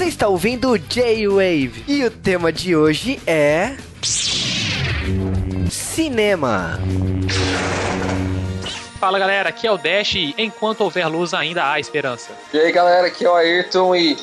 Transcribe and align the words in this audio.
Você 0.00 0.06
está 0.06 0.28
ouvindo 0.28 0.78
J-Wave 0.78 1.84
e 1.86 2.02
o 2.06 2.10
tema 2.10 2.50
de 2.50 2.74
hoje 2.74 3.20
é. 3.26 3.76
Cinema. 5.70 6.80
Fala 8.98 9.18
galera, 9.18 9.50
aqui 9.50 9.66
é 9.66 9.70
o 9.70 9.76
Dash 9.76 10.14
e 10.14 10.34
enquanto 10.38 10.80
houver 10.80 11.06
luz 11.06 11.34
ainda 11.34 11.70
há 11.70 11.78
esperança. 11.78 12.30
E 12.50 12.58
aí 12.58 12.72
galera, 12.72 13.08
aqui 13.08 13.26
é 13.26 13.28
o 13.28 13.34
Ayrton 13.34 13.94
e. 13.94 14.16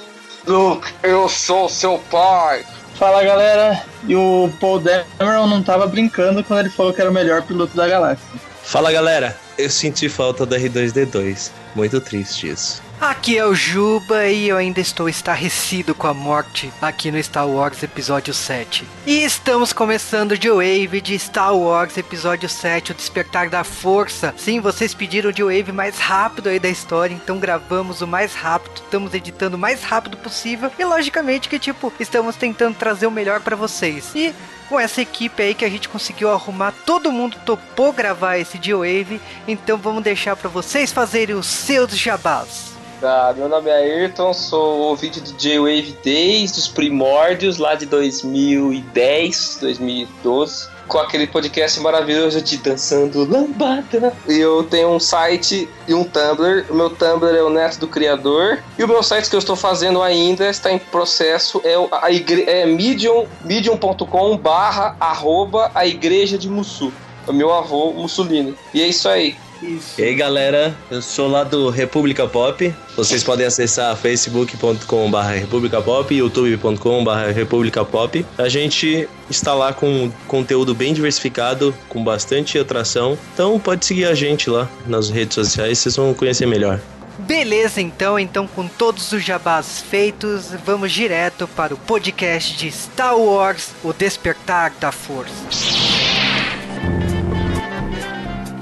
Luke, 0.47 0.91
eu 1.03 1.29
sou 1.29 1.69
seu 1.69 1.99
pai. 2.09 2.65
Fala 2.95 3.23
galera, 3.23 3.79
e 4.07 4.15
o 4.15 4.49
Paul 4.59 4.79
Dameron 4.79 5.45
não 5.45 5.61
tava 5.61 5.85
brincando 5.85 6.43
quando 6.43 6.61
ele 6.61 6.71
falou 6.71 6.91
que 6.91 7.01
era 7.01 7.11
o 7.11 7.13
melhor 7.13 7.43
piloto 7.43 7.77
da 7.77 7.87
galáxia. 7.87 8.27
Fala 8.63 8.91
galera, 8.91 9.37
eu 9.59 9.69
senti 9.69 10.09
falta 10.09 10.43
do 10.43 10.55
R2D2. 10.55 11.51
Muito 11.75 12.01
triste 12.01 12.49
isso. 12.49 12.86
Aqui 12.99 13.37
é 13.37 13.45
o 13.45 13.53
Juba 13.53 14.25
e 14.25 14.47
eu 14.47 14.57
ainda 14.57 14.79
estou 14.79 15.07
estarrecido 15.07 15.93
com 15.93 16.07
a 16.07 16.15
morte 16.15 16.73
aqui 16.81 17.11
no 17.11 17.21
Star 17.21 17.47
Wars 17.47 17.83
Episódio 17.83 18.33
7. 18.33 18.83
E 19.05 19.23
estamos 19.23 19.71
começando 19.71 20.35
de 20.35 20.49
Wave 20.49 20.99
de 20.99 21.19
Star 21.19 21.55
Wars 21.55 21.95
Episódio 21.95 22.49
7, 22.49 22.91
o 22.91 22.95
Despertar 22.95 23.51
da 23.51 23.63
Força. 23.63 24.33
Sim, 24.35 24.59
vocês 24.59 24.95
pediram 24.95 25.31
de 25.31 25.43
Wave 25.43 25.71
mais 25.71 25.99
rápido 25.99 26.49
aí 26.49 26.59
da 26.59 26.69
história, 26.69 27.13
então 27.13 27.37
gravamos 27.37 28.01
o 28.01 28.07
mais 28.07 28.33
rápido, 28.33 28.81
estamos 28.83 29.13
editando 29.13 29.57
o 29.57 29.59
mais 29.59 29.83
rápido 29.83 30.17
possível 30.17 30.71
e 30.79 30.83
logicamente 30.83 31.47
que 31.47 31.59
tipo, 31.59 31.93
estamos 31.99 32.35
tentando 32.35 32.77
trazer 32.77 33.05
o 33.05 33.11
melhor 33.11 33.41
para 33.41 33.55
vocês. 33.55 34.11
E 34.15 34.33
com 34.67 34.79
essa 34.79 35.03
equipe 35.03 35.43
aí 35.43 35.53
que 35.53 35.63
a 35.63 35.69
gente 35.69 35.87
conseguiu 35.87 36.31
arrumar, 36.31 36.73
todo 36.83 37.11
mundo 37.11 37.37
topou 37.45 37.93
gravar 37.93 38.39
esse 38.39 38.57
G-Wave, 38.59 39.21
então 39.47 39.77
vamos 39.77 40.03
deixar 40.03 40.35
para 40.35 40.49
vocês 40.49 40.91
fazerem 40.91 41.35
os 41.35 41.45
seus 41.45 41.95
jabás. 41.95 42.76
Tá, 42.99 43.31
meu 43.37 43.47
nome 43.47 43.69
é 43.69 43.75
Ayrton, 43.75 44.33
sou 44.33 44.79
ouvinte 44.79 45.21
do 45.21 45.31
J-Wave 45.33 45.95
desde 46.03 46.57
os 46.59 46.67
primórdios, 46.67 47.59
lá 47.59 47.75
de 47.75 47.85
2010, 47.85 49.59
2012, 49.61 50.67
com 50.87 50.97
aquele 50.97 51.27
podcast 51.27 51.79
maravilhoso 51.79 52.41
de 52.41 52.57
Dançando 52.57 53.23
Lambada. 53.23 54.11
E 54.27 54.39
eu 54.39 54.63
tenho 54.63 54.89
um 54.89 54.99
site 54.99 55.69
e 55.87 55.93
um 55.93 56.03
Tumblr. 56.03 56.65
O 56.71 56.73
meu 56.73 56.89
Tumblr 56.89 57.35
é 57.37 57.43
o 57.43 57.51
Neto 57.51 57.77
do 57.81 57.87
Criador. 57.87 58.63
E 58.79 58.83
o 58.83 58.87
meu 58.87 59.03
site 59.03 59.29
que 59.29 59.35
eu 59.35 59.39
estou 59.39 59.55
fazendo 59.55 60.01
ainda 60.01 60.49
está 60.49 60.71
em 60.71 60.79
processo, 60.79 61.61
é, 61.63 61.77
o- 61.77 61.89
a 61.91 62.09
igre 62.09 62.45
é 62.47 62.65
medium, 62.65 63.27
medium.com 63.45 64.37
barra 64.37 64.97
arroba 64.99 65.69
a 65.75 65.85
igreja 65.85 66.35
de 66.35 66.49
Mussu. 66.49 66.91
O 67.27 67.33
meu 67.33 67.53
avô 67.53 67.91
Mussolini. 67.91 68.55
E 68.73 68.81
é 68.81 68.87
isso 68.87 69.07
aí. 69.07 69.35
E 69.61 70.03
aí 70.03 70.15
galera, 70.15 70.75
eu 70.89 71.01
sou 71.01 71.27
lá 71.27 71.43
do 71.43 71.69
República 71.69 72.27
Pop. 72.27 72.73
Vocês 72.95 73.23
podem 73.23 73.45
acessar 73.45 73.95
facebook.com.br 73.95 75.17
República 75.39 75.81
Pop 75.81 76.13
youtube.com.br 76.13 77.31
República 77.33 77.83
Pop. 77.83 78.25
A 78.37 78.49
gente 78.49 79.07
está 79.29 79.53
lá 79.53 79.73
com 79.73 80.11
conteúdo 80.27 80.75
bem 80.75 80.93
diversificado, 80.93 81.73
com 81.89 82.03
bastante 82.03 82.57
atração. 82.57 83.17
Então 83.33 83.59
pode 83.59 83.85
seguir 83.85 84.05
a 84.05 84.13
gente 84.13 84.49
lá 84.49 84.69
nas 84.85 85.09
redes 85.09 85.35
sociais, 85.35 85.79
vocês 85.79 85.95
vão 85.95 86.13
conhecer 86.13 86.45
melhor. 86.45 86.79
Beleza, 87.19 87.81
então, 87.81 88.19
então 88.19 88.47
com 88.47 88.67
todos 88.67 89.11
os 89.11 89.23
jabás 89.23 89.81
feitos, 89.81 90.51
vamos 90.63 90.91
direto 90.91 91.47
para 91.47 91.73
o 91.73 91.77
podcast 91.77 92.55
de 92.55 92.71
Star 92.71 93.17
Wars, 93.17 93.71
O 93.83 93.91
Despertar 93.91 94.71
da 94.79 94.91
Força. 94.91 95.86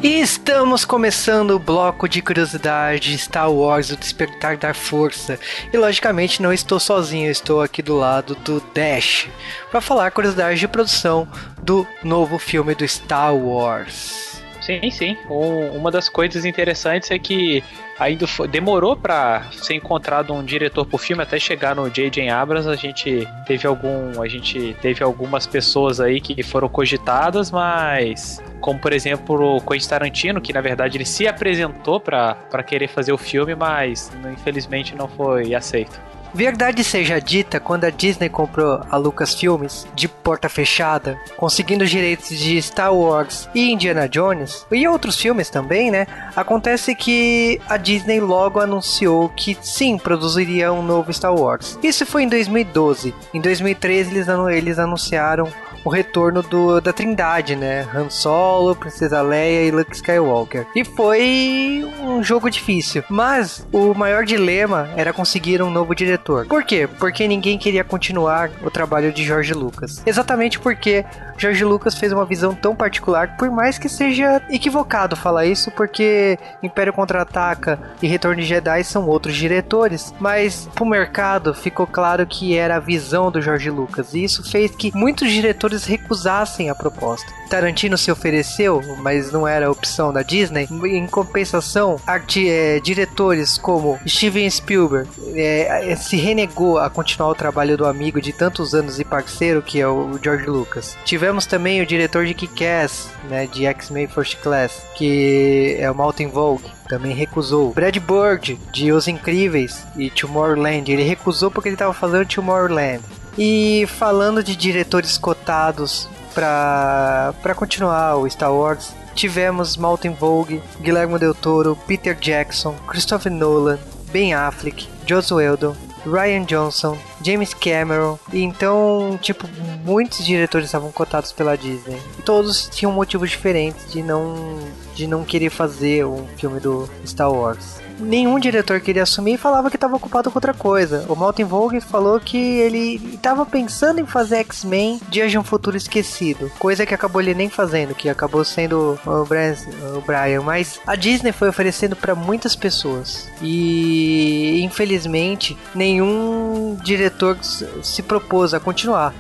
E 0.06 0.22
estamos 0.22 0.86
começando 0.86 1.50
o 1.50 1.60
bloco 1.60 2.08
de 2.08 2.22
curiosidade 2.22 3.18
Star 3.18 3.52
Wars, 3.52 3.90
O 3.90 3.98
Despertar 3.98 4.56
da 4.56 4.72
Força. 4.72 5.40
E 5.74 5.78
logicamente 5.78 6.44
não 6.44 6.54
estou 6.54 6.80
sozinho, 6.80 7.32
estou 7.32 7.60
aqui 7.60 7.82
do 7.82 7.98
lado 7.98 8.36
do 8.36 8.62
Dash 8.72 9.28
para 9.72 9.82
falar 9.82 10.12
curiosidades 10.12 10.60
de 10.60 10.68
produção 10.68 11.28
do 11.60 11.88
novo 12.04 12.38
filme 12.38 12.76
do 12.76 12.88
Star 12.88 13.36
Wars. 13.36 14.45
Sim, 14.66 14.90
sim. 14.90 15.18
Um- 15.30 15.78
uma 15.78 15.92
das 15.92 16.10
coisas 16.10 16.44
interessantes 16.44 17.12
é 17.12 17.20
que 17.20 17.64
ainda 18.00 18.26
fo- 18.26 18.48
demorou 18.48 18.96
pra 18.98 19.44
ser 19.52 19.76
encontrado 19.76 20.34
um 20.34 20.44
diretor 20.44 20.86
pro 20.86 20.98
filme 20.98 21.22
até 21.22 21.38
chegar 21.38 21.76
no 21.76 21.88
J.J. 21.90 22.30
Abrams. 22.30 22.68
A 22.68 22.76
gente 22.76 23.28
teve 23.46 23.68
algum, 23.68 24.20
a 24.22 24.28
gente 24.28 24.76
teve 24.82 25.04
algumas 25.04 25.46
pessoas 25.46 26.00
aí 26.00 26.20
que 26.20 26.42
foram 26.42 26.68
cogitadas, 26.68 27.52
mas 27.52 28.42
como 28.60 28.80
por 28.80 28.92
exemplo 28.92 29.58
o 29.58 29.62
Quentin 29.62 29.88
Tarantino, 29.88 30.42
que 30.42 30.52
na 30.52 30.62
verdade 30.62 30.98
ele 30.98 31.06
se 31.06 31.28
apresentou 31.28 32.00
pra 32.00 32.36
querer 32.66 32.88
fazer 32.88 33.14
o 33.14 33.18
filme, 33.20 33.54
mas 33.54 34.12
infelizmente 34.34 34.96
não 34.96 35.08
foi 35.08 35.54
aceito. 35.54 36.02
Verdade 36.36 36.84
seja 36.84 37.22
dita, 37.22 37.62
quando 37.62 37.86
a 37.86 37.90
Disney 37.90 38.28
comprou 38.28 38.82
a 38.92 38.98
Lucasfilmes 38.98 39.88
de 39.96 40.10
porta 40.10 40.50
fechada, 40.50 41.18
conseguindo 41.38 41.86
os 41.86 41.90
direitos 41.90 42.38
de 42.38 42.62
Star 42.62 42.94
Wars 42.94 43.48
e 43.56 43.72
Indiana 43.72 44.10
Jones, 44.10 44.68
e 44.70 44.86
outros 44.86 45.18
filmes 45.18 45.50
também, 45.50 45.90
né? 45.90 46.06
Acontece 46.36 46.94
que 46.94 47.62
a 47.70 47.78
Disney 47.78 48.20
logo 48.20 48.60
anunciou 48.60 49.30
que 49.30 49.58
sim, 49.62 49.98
produziria 49.98 50.74
um 50.74 50.84
novo 50.84 51.14
Star 51.14 51.34
Wars. 51.34 51.80
Isso 51.82 52.06
foi 52.06 52.24
em 52.24 52.28
2012. 52.28 53.16
Em 53.34 53.40
2013 53.40 54.12
eles, 54.12 54.28
eles 54.52 54.78
anunciaram 54.78 55.48
o 55.86 55.90
retorno 55.90 56.42
do, 56.42 56.82
da 56.82 56.92
Trindade, 56.92 57.56
né? 57.56 57.88
Han 57.94 58.10
Solo, 58.10 58.76
Princesa 58.76 59.22
Leia 59.22 59.68
e 59.68 59.72
Luke 59.72 59.96
Skywalker. 59.96 60.66
E 60.76 60.84
foi 60.84 61.88
um 62.02 62.24
jogo 62.24 62.50
difícil, 62.50 63.04
mas 63.08 63.66
o 63.72 63.94
maior 63.94 64.26
dilema 64.26 64.90
era 64.98 65.14
conseguir 65.14 65.62
um 65.62 65.70
novo 65.70 65.94
diretor. 65.94 66.48
Por 66.48 66.64
quê? 66.64 66.90
Porque 67.00 67.28
ninguém 67.28 67.58
queria 67.58 67.84
continuar 67.84 68.50
o 68.64 68.72
trabalho 68.72 69.14
de 69.14 69.24
George 69.24 69.54
Lucas. 69.54 70.02
Exatamente 70.06 70.60
porque 70.60 71.06
George 71.38 71.64
Lucas 71.64 71.96
fez 71.96 72.12
uma 72.12 72.26
visão 72.26 72.54
tão 72.54 72.76
particular, 72.76 73.36
por 73.38 73.50
mais 73.52 73.78
que 73.78 73.90
seja 73.90 74.42
equivocado 74.50 75.16
falar 75.16 75.46
isso, 75.46 75.72
porque 75.72 76.38
Império 76.64 76.94
Contra-Ataca 76.94 77.80
e 78.02 78.08
Retorno 78.08 78.42
de 78.42 78.48
Jedi 78.48 78.84
são 78.84 79.08
outros 79.08 79.36
diretores, 79.36 80.14
mas 80.20 80.68
pro 80.74 80.86
mercado 80.86 81.54
ficou 81.54 81.86
claro 81.88 82.26
que 82.26 82.56
era 82.58 82.78
a 82.78 82.80
visão 82.80 83.32
do 83.32 83.42
George 83.42 83.70
Lucas, 83.70 84.14
e 84.14 84.24
isso 84.24 84.44
fez 84.50 84.72
que 84.76 84.92
muitos 84.96 85.30
diretores 85.32 85.86
recusassem 85.86 86.70
a 86.70 86.76
proposta. 86.76 87.32
Tarantino 87.50 87.98
se 87.98 88.12
ofereceu, 88.12 88.82
mas 89.00 89.32
não 89.32 89.48
era 89.48 89.70
opção 89.70 90.12
da 90.12 90.24
Disney. 90.24 90.68
Em 90.86 91.06
compensação, 91.06 91.98
arti- 92.08 92.50
eh, 92.50 92.80
diretores 92.80 93.58
como 93.58 94.00
Steven 94.08 94.50
Spielberg 94.50 95.08
eh, 95.36 95.92
eh, 95.92 95.96
se 95.96 96.16
renegou 96.18 96.80
a 96.80 96.90
continuar 96.90 97.30
o 97.30 97.36
trabalho 97.36 97.78
do 97.78 97.86
amigo 97.86 98.20
de 98.20 98.34
tantos 98.34 98.74
anos 98.74 99.00
e 99.00 99.04
parceiro 99.06 99.62
que 99.62 99.80
é 99.80 99.88
o 99.88 100.18
George 100.22 100.48
Lucas. 100.48 100.98
Tivemos 101.26 101.48
também 101.48 101.82
o 101.82 101.88
diretor 101.88 102.24
de 102.24 102.36
Kick-Ass, 102.36 103.10
né, 103.28 103.48
de 103.48 103.66
X-Men 103.66 104.08
First 104.08 104.38
Class, 104.44 104.84
que 104.94 105.76
é 105.80 105.90
o 105.90 105.96
Maltin 105.96 106.28
Vogue. 106.28 106.70
Também 106.88 107.16
recusou. 107.16 107.74
Brad 107.74 107.98
Bird, 107.98 108.60
de 108.72 108.92
Os 108.92 109.08
Incríveis 109.08 109.84
e 109.98 110.12
Tomorrowland. 110.12 110.92
Ele 110.92 111.02
recusou 111.02 111.50
porque 111.50 111.68
ele 111.68 111.74
estava 111.74 111.96
fazendo 111.96 112.28
Tomorrowland. 112.28 113.02
E 113.36 113.88
falando 113.98 114.44
de 114.44 114.56
diretores 114.56 115.18
cotados 115.18 116.08
para 116.36 117.56
continuar 117.56 118.18
o 118.18 118.28
Star 118.28 118.54
Wars, 118.54 118.94
tivemos 119.16 119.78
Maltin 119.78 120.12
Vogue, 120.12 120.62
Guillermo 120.80 121.18
del 121.18 121.34
Toro, 121.34 121.76
Peter 121.88 122.16
Jackson, 122.16 122.76
Christopher 122.86 123.32
Nolan, 123.32 123.80
Ben 124.12 124.36
Affleck, 124.36 124.88
Joss 125.08 125.34
Whedon, 125.34 125.76
Ryan 126.06 126.44
Johnson, 126.44 126.98
James 127.22 127.54
Cameron. 127.54 128.18
E 128.32 128.42
então, 128.42 129.18
tipo, 129.22 129.48
muitos 129.84 130.26
diretores 130.26 130.68
estavam 130.68 130.92
cotados 130.92 131.32
pela 131.32 131.58
Disney. 131.58 132.00
E 132.18 132.22
todos 132.22 132.68
tinham 132.70 132.92
motivos 132.92 133.30
diferentes 133.30 133.92
de 133.92 134.02
não 134.02 134.60
de 134.94 135.08
não 135.08 135.26
querer 135.26 135.50
fazer 135.50 136.06
um 136.06 136.26
filme 136.38 136.60
do 136.60 136.90
Star 137.06 137.32
Wars. 137.32 137.82
Nenhum 138.00 138.40
diretor 138.40 138.82
queria 138.82 139.04
assumir 139.04 139.34
e 139.34 139.38
falava 139.38 139.70
que 139.70 139.78
estava 139.78 139.96
ocupado 139.96 140.30
com 140.30 140.38
outra 140.38 140.54
coisa. 140.54 141.06
O 141.08 141.16
Maltin 141.16 141.46
Vogue 141.46 141.80
falou 141.80 142.20
que 142.20 142.38
ele 142.38 142.96
estava 143.14 143.46
pensando 143.46 144.00
em 144.00 144.06
fazer 144.06 144.38
X-Men 144.38 145.00
Dias 145.10 145.32
de 145.32 145.38
um 145.38 145.44
Futuro 145.44 145.78
Esquecido, 145.78 146.52
coisa 146.60 146.86
que 146.86 146.94
acabou 146.94 147.22
ele 147.22 147.34
nem 147.34 147.50
fazendo, 147.50 147.96
que 147.96 148.10
acabou 148.10 148.44
sendo 148.44 149.00
o 149.06 149.26
Brian, 149.26 149.56
o 149.96 150.02
Brian. 150.02 150.42
Mas 150.42 150.80
a 150.86 150.96
Disney 150.96 151.32
foi 151.32 151.48
oferecendo 151.48 151.96
para 151.96 152.14
muitas 152.14 152.56
pessoas 152.56 153.30
e 153.42 154.62
infelizmente 154.62 155.58
nenhum 155.74 156.78
diretor 156.84 157.38
se 157.42 158.04
propôs 158.04 158.54
a 158.54 158.60
continuar. 158.60 159.14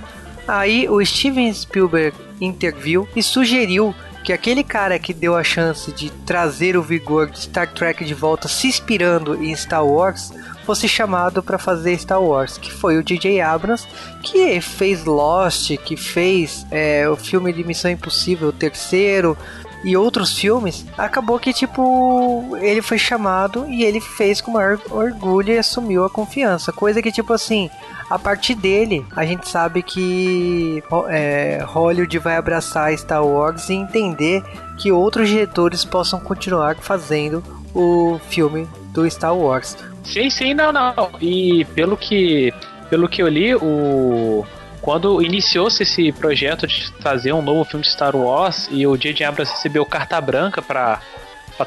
Aí 0.47 0.87
o 0.89 1.03
Steven 1.03 1.51
Spielberg 1.53 2.15
interviu 2.39 3.07
e 3.15 3.23
sugeriu 3.23 3.95
que 4.25 4.33
aquele 4.33 4.63
cara 4.63 4.97
que 4.97 5.13
deu 5.13 5.35
a 5.35 5.43
chance 5.43 5.91
de 5.91 6.09
trazer 6.09 6.75
o 6.75 6.81
vigor 6.81 7.29
de 7.29 7.41
Star 7.41 7.71
Trek 7.71 8.03
de 8.03 8.15
volta 8.15 8.47
se 8.47 8.65
inspirando 8.65 9.35
em 9.35 9.55
Star 9.55 9.85
Wars 9.85 10.33
fosse 10.65 10.87
chamado 10.87 11.43
para 11.43 11.59
fazer 11.59 11.95
Star 11.99 12.19
Wars, 12.19 12.57
que 12.57 12.73
foi 12.73 12.97
o 12.97 13.03
J.J. 13.03 13.39
Abrams, 13.39 13.87
que 14.23 14.59
fez 14.61 15.05
Lost, 15.05 15.77
que 15.77 15.95
fez 15.95 16.65
é, 16.71 17.07
o 17.07 17.15
filme 17.15 17.53
de 17.53 17.63
Missão 17.63 17.91
Impossível, 17.91 18.47
o 18.47 18.51
terceiro, 18.51 19.37
e 19.83 19.95
outros 19.95 20.37
filmes, 20.37 20.85
acabou 20.97 21.39
que, 21.39 21.53
tipo, 21.53 22.57
ele 22.59 22.81
foi 22.81 22.97
chamado 22.97 23.65
e 23.67 23.83
ele 23.83 24.01
fez 24.01 24.41
com 24.41 24.51
maior 24.51 24.79
orgulho 24.89 25.53
e 25.53 25.57
assumiu 25.57 26.03
a 26.03 26.09
confiança. 26.09 26.71
Coisa 26.71 27.01
que, 27.01 27.11
tipo 27.11 27.33
assim, 27.33 27.69
a 28.09 28.17
partir 28.17 28.55
dele, 28.55 29.05
a 29.15 29.25
gente 29.25 29.47
sabe 29.47 29.81
que 29.81 30.83
é, 31.09 31.63
Hollywood 31.65 32.17
vai 32.19 32.35
abraçar 32.35 32.97
Star 32.97 33.25
Wars 33.25 33.69
e 33.69 33.73
entender 33.73 34.43
que 34.77 34.91
outros 34.91 35.29
diretores 35.29 35.83
possam 35.83 36.19
continuar 36.19 36.75
fazendo 36.77 37.43
o 37.73 38.19
filme 38.29 38.67
do 38.91 39.09
Star 39.09 39.35
Wars. 39.35 39.77
Sim, 40.03 40.29
sim, 40.29 40.53
não, 40.53 40.71
não. 40.71 41.11
E 41.19 41.65
pelo 41.73 41.97
que, 41.97 42.53
pelo 42.89 43.09
que 43.09 43.21
eu 43.21 43.27
li, 43.27 43.55
o 43.55 44.45
quando 44.85 45.19
iniciou-se 45.19 45.81
esse 45.81 46.11
projeto 46.11 46.67
de 46.67 46.93
fazer 47.01 47.33
um 47.33 47.41
novo 47.41 47.65
filme 47.65 47.83
de 47.83 47.91
Star 47.91 48.15
Wars 48.15 48.69
e 48.71 48.85
o 48.85 48.95
J.J. 48.95 49.25
Abrams 49.25 49.51
recebeu 49.51 49.83
carta 49.83 50.21
branca 50.21 50.61
para 50.61 51.01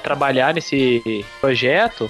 trabalhar 0.01 0.55
nesse 0.55 1.27
projeto, 1.41 2.09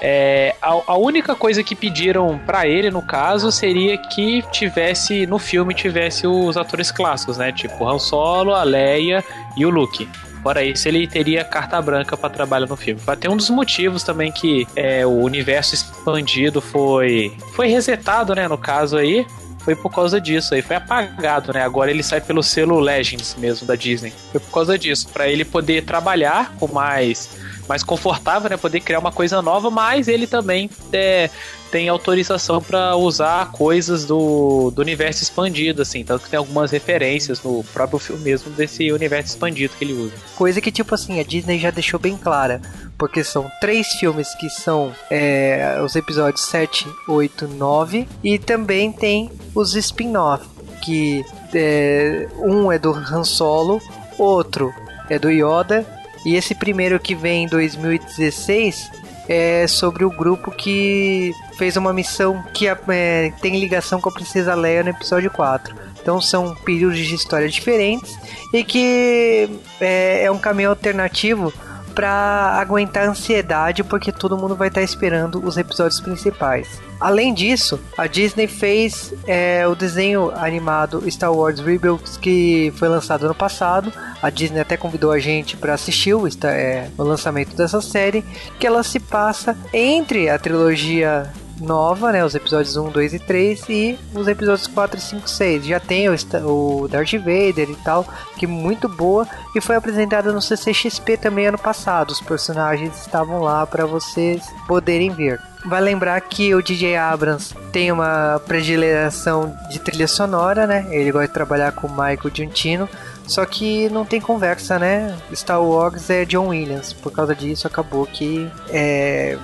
é, 0.00 0.56
a, 0.60 0.70
a, 0.70 0.96
única 0.96 1.36
coisa 1.36 1.62
que 1.62 1.76
pediram 1.76 2.40
para 2.44 2.66
ele, 2.66 2.90
no 2.90 3.02
caso, 3.02 3.52
seria 3.52 3.96
que 3.96 4.42
tivesse, 4.50 5.26
no 5.26 5.38
filme, 5.38 5.74
tivesse 5.74 6.26
os 6.26 6.56
atores 6.56 6.90
clássicos, 6.90 7.36
né? 7.36 7.52
Tipo 7.52 7.88
Han 7.88 8.00
Solo, 8.00 8.52
a 8.52 8.64
Leia 8.64 9.22
e 9.56 9.64
o 9.64 9.70
Luke. 9.70 10.08
Fora 10.42 10.64
isso, 10.64 10.88
ele 10.88 11.06
teria 11.06 11.44
carta 11.44 11.80
branca 11.80 12.16
para 12.16 12.28
trabalhar 12.30 12.66
no 12.66 12.76
filme. 12.76 13.00
Até 13.06 13.30
um 13.30 13.36
dos 13.36 13.48
motivos 13.48 14.02
também 14.02 14.32
que 14.32 14.66
é, 14.74 15.06
o 15.06 15.20
universo 15.20 15.72
expandido 15.72 16.60
foi, 16.60 17.32
foi 17.52 17.68
resetado, 17.68 18.34
né? 18.34 18.48
No 18.48 18.58
caso 18.58 18.96
aí, 18.96 19.24
foi 19.64 19.74
por 19.74 19.90
causa 19.90 20.20
disso 20.20 20.54
aí, 20.54 20.62
foi 20.62 20.76
apagado, 20.76 21.52
né? 21.52 21.62
Agora 21.62 21.90
ele 21.90 22.02
sai 22.02 22.20
pelo 22.20 22.42
selo 22.42 22.78
Legends 22.80 23.34
mesmo 23.36 23.66
da 23.66 23.74
Disney. 23.76 24.12
Foi 24.30 24.40
por 24.40 24.50
causa 24.50 24.78
disso, 24.78 25.08
para 25.08 25.28
ele 25.28 25.44
poder 25.44 25.84
trabalhar 25.84 26.54
com 26.58 26.72
mais 26.72 27.30
mais 27.68 27.82
confortável, 27.82 28.50
né? 28.50 28.56
Poder 28.56 28.80
criar 28.80 28.98
uma 28.98 29.12
coisa 29.12 29.40
nova, 29.40 29.70
mas 29.70 30.08
ele 30.08 30.26
também 30.26 30.68
é, 30.92 31.30
tem 31.70 31.88
autorização 31.88 32.60
para 32.60 32.96
usar 32.96 33.50
coisas 33.52 34.04
do, 34.04 34.70
do 34.70 34.82
universo 34.82 35.22
expandido, 35.22 35.80
assim. 35.80 36.04
Tanto 36.04 36.24
que 36.24 36.30
tem 36.30 36.36
algumas 36.36 36.70
referências 36.70 37.42
no 37.42 37.64
próprio 37.72 37.98
filme 37.98 38.22
mesmo 38.22 38.50
desse 38.50 38.92
universo 38.92 39.30
expandido 39.30 39.74
que 39.78 39.84
ele 39.84 39.94
usa. 39.94 40.12
Coisa 40.36 40.60
que, 40.60 40.70
tipo 40.70 40.94
assim, 40.94 41.18
a 41.18 41.22
Disney 41.22 41.58
já 41.58 41.70
deixou 41.70 41.98
bem 41.98 42.16
clara. 42.16 42.60
Porque 42.98 43.24
são 43.24 43.50
três 43.60 43.86
filmes 43.94 44.34
que 44.34 44.48
são 44.48 44.92
é, 45.10 45.80
os 45.84 45.96
episódios 45.96 46.44
7, 46.44 46.86
8, 47.08 47.48
9. 47.48 48.08
E 48.22 48.38
também 48.38 48.92
tem 48.92 49.30
os 49.54 49.74
spin-off. 49.74 50.46
Que 50.84 51.24
é, 51.54 52.28
um 52.38 52.70
é 52.70 52.78
do 52.78 52.92
Han 52.92 53.24
Solo, 53.24 53.80
outro 54.18 54.72
é 55.08 55.18
do 55.18 55.30
Yoda 55.30 55.86
e 56.24 56.36
esse 56.36 56.54
primeiro 56.54 56.98
que 57.00 57.14
vem 57.14 57.44
em 57.44 57.48
2016 57.48 58.90
é 59.28 59.66
sobre 59.66 60.04
o 60.04 60.10
grupo 60.10 60.50
que 60.50 61.32
fez 61.56 61.76
uma 61.76 61.92
missão 61.92 62.42
que 62.54 62.66
é, 62.68 63.32
tem 63.40 63.58
ligação 63.58 64.00
com 64.00 64.08
a 64.08 64.12
Princesa 64.12 64.54
Leia 64.54 64.82
no 64.82 64.90
episódio 64.90 65.30
4. 65.30 65.74
Então 66.00 66.20
são 66.20 66.54
períodos 66.54 66.98
de 66.98 67.14
história 67.14 67.48
diferentes 67.48 68.16
e 68.52 68.64
que 68.64 69.48
é, 69.80 70.24
é 70.24 70.30
um 70.30 70.38
caminho 70.38 70.70
alternativo 70.70 71.52
para 71.94 72.56
aguentar 72.58 73.06
a 73.06 73.10
ansiedade, 73.10 73.84
porque 73.84 74.10
todo 74.10 74.36
mundo 74.36 74.56
vai 74.56 74.68
estar 74.68 74.80
tá 74.80 74.84
esperando 74.84 75.44
os 75.44 75.56
episódios 75.56 76.00
principais. 76.00 76.80
Além 77.00 77.34
disso, 77.34 77.80
a 77.98 78.06
Disney 78.06 78.46
fez 78.46 79.12
é, 79.26 79.66
o 79.66 79.74
desenho 79.74 80.30
animado 80.36 81.02
Star 81.10 81.32
Wars 81.32 81.58
Rebels 81.58 82.16
que 82.16 82.72
foi 82.76 82.88
lançado 82.88 83.24
ano 83.24 83.34
passado. 83.34 83.92
A 84.22 84.30
Disney 84.30 84.60
até 84.60 84.76
convidou 84.76 85.10
a 85.10 85.18
gente 85.18 85.56
para 85.56 85.74
assistir 85.74 86.14
o, 86.14 86.28
é, 86.44 86.88
o 86.96 87.02
lançamento 87.02 87.56
dessa 87.56 87.80
série, 87.80 88.24
que 88.58 88.66
ela 88.66 88.84
se 88.84 89.00
passa 89.00 89.56
entre 89.72 90.30
a 90.30 90.38
trilogia 90.38 91.32
nova, 91.62 92.12
né? 92.12 92.24
Os 92.24 92.34
episódios 92.34 92.76
1, 92.76 92.90
2 92.90 93.14
e 93.14 93.18
3 93.18 93.68
e 93.68 93.98
os 94.14 94.28
episódios 94.28 94.66
4, 94.66 95.00
5 95.00 95.28
6. 95.28 95.66
Já 95.66 95.80
tem 95.80 96.08
o, 96.08 96.14
o 96.44 96.88
Darth 96.88 97.12
Vader 97.12 97.70
e 97.70 97.76
tal, 97.84 98.06
que 98.36 98.44
é 98.44 98.48
muito 98.48 98.88
boa 98.88 99.26
e 99.54 99.60
foi 99.60 99.76
apresentada 99.76 100.32
no 100.32 100.42
CCXP 100.42 101.16
também 101.16 101.46
ano 101.46 101.58
passado. 101.58 102.10
Os 102.10 102.20
personagens 102.20 103.00
estavam 103.00 103.40
lá 103.40 103.66
para 103.66 103.86
vocês 103.86 104.42
poderem 104.66 105.10
ver. 105.10 105.40
Vai 105.64 105.80
lembrar 105.80 106.20
que 106.20 106.52
o 106.54 106.62
DJ 106.62 106.96
Abrams 106.96 107.54
tem 107.70 107.92
uma 107.92 108.40
predileção 108.46 109.56
de 109.70 109.78
trilha 109.78 110.08
sonora, 110.08 110.66
né? 110.66 110.86
Ele 110.90 111.12
gosta 111.12 111.28
de 111.28 111.34
trabalhar 111.34 111.70
com 111.72 111.86
o 111.86 111.90
Michael 111.90 112.34
Giantino. 112.34 112.88
Só 113.26 113.46
que 113.46 113.88
não 113.88 114.04
tem 114.04 114.20
conversa, 114.20 114.78
né? 114.78 115.16
Star 115.32 115.62
Wars 115.62 116.10
é 116.10 116.24
John 116.24 116.48
Williams. 116.48 116.92
Por 116.92 117.12
causa 117.12 117.34
disso, 117.34 117.68
acabou 117.68 118.06
que 118.06 118.50
é, 118.68 119.38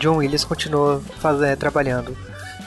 John 0.00 0.16
Williams 0.16 0.44
continuou 0.44 1.00
fazendo, 1.20 1.56
trabalhando. 1.58 2.16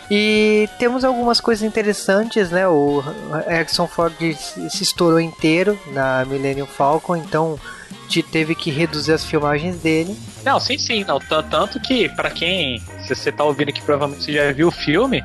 E 0.10 0.70
temos 0.78 1.04
algumas 1.04 1.42
coisas 1.42 1.64
interessantes, 1.64 2.52
né? 2.52 2.68
O 2.68 3.02
Harrison 3.48 3.88
Ford 3.88 4.14
se 4.38 4.84
estourou 4.84 5.20
inteiro 5.20 5.80
na 5.92 6.24
Millennium 6.26 6.68
Falcon, 6.68 7.16
então 7.16 7.60
teve 8.22 8.54
que 8.54 8.70
reduzir 8.70 9.14
as 9.14 9.26
filmagens 9.26 9.78
dele. 9.78 10.16
Não, 10.44 10.60
sim, 10.60 10.78
sim, 10.78 11.04
não. 11.04 11.20
Tanto 11.20 11.80
que, 11.80 12.10
para 12.10 12.30
quem. 12.30 12.80
Se 13.08 13.16
você 13.16 13.32
tá 13.32 13.44
ouvindo 13.44 13.70
aqui, 13.70 13.82
provavelmente 13.82 14.26
você 14.26 14.34
já 14.34 14.52
viu 14.52 14.68
o 14.68 14.72
filme 14.72 15.24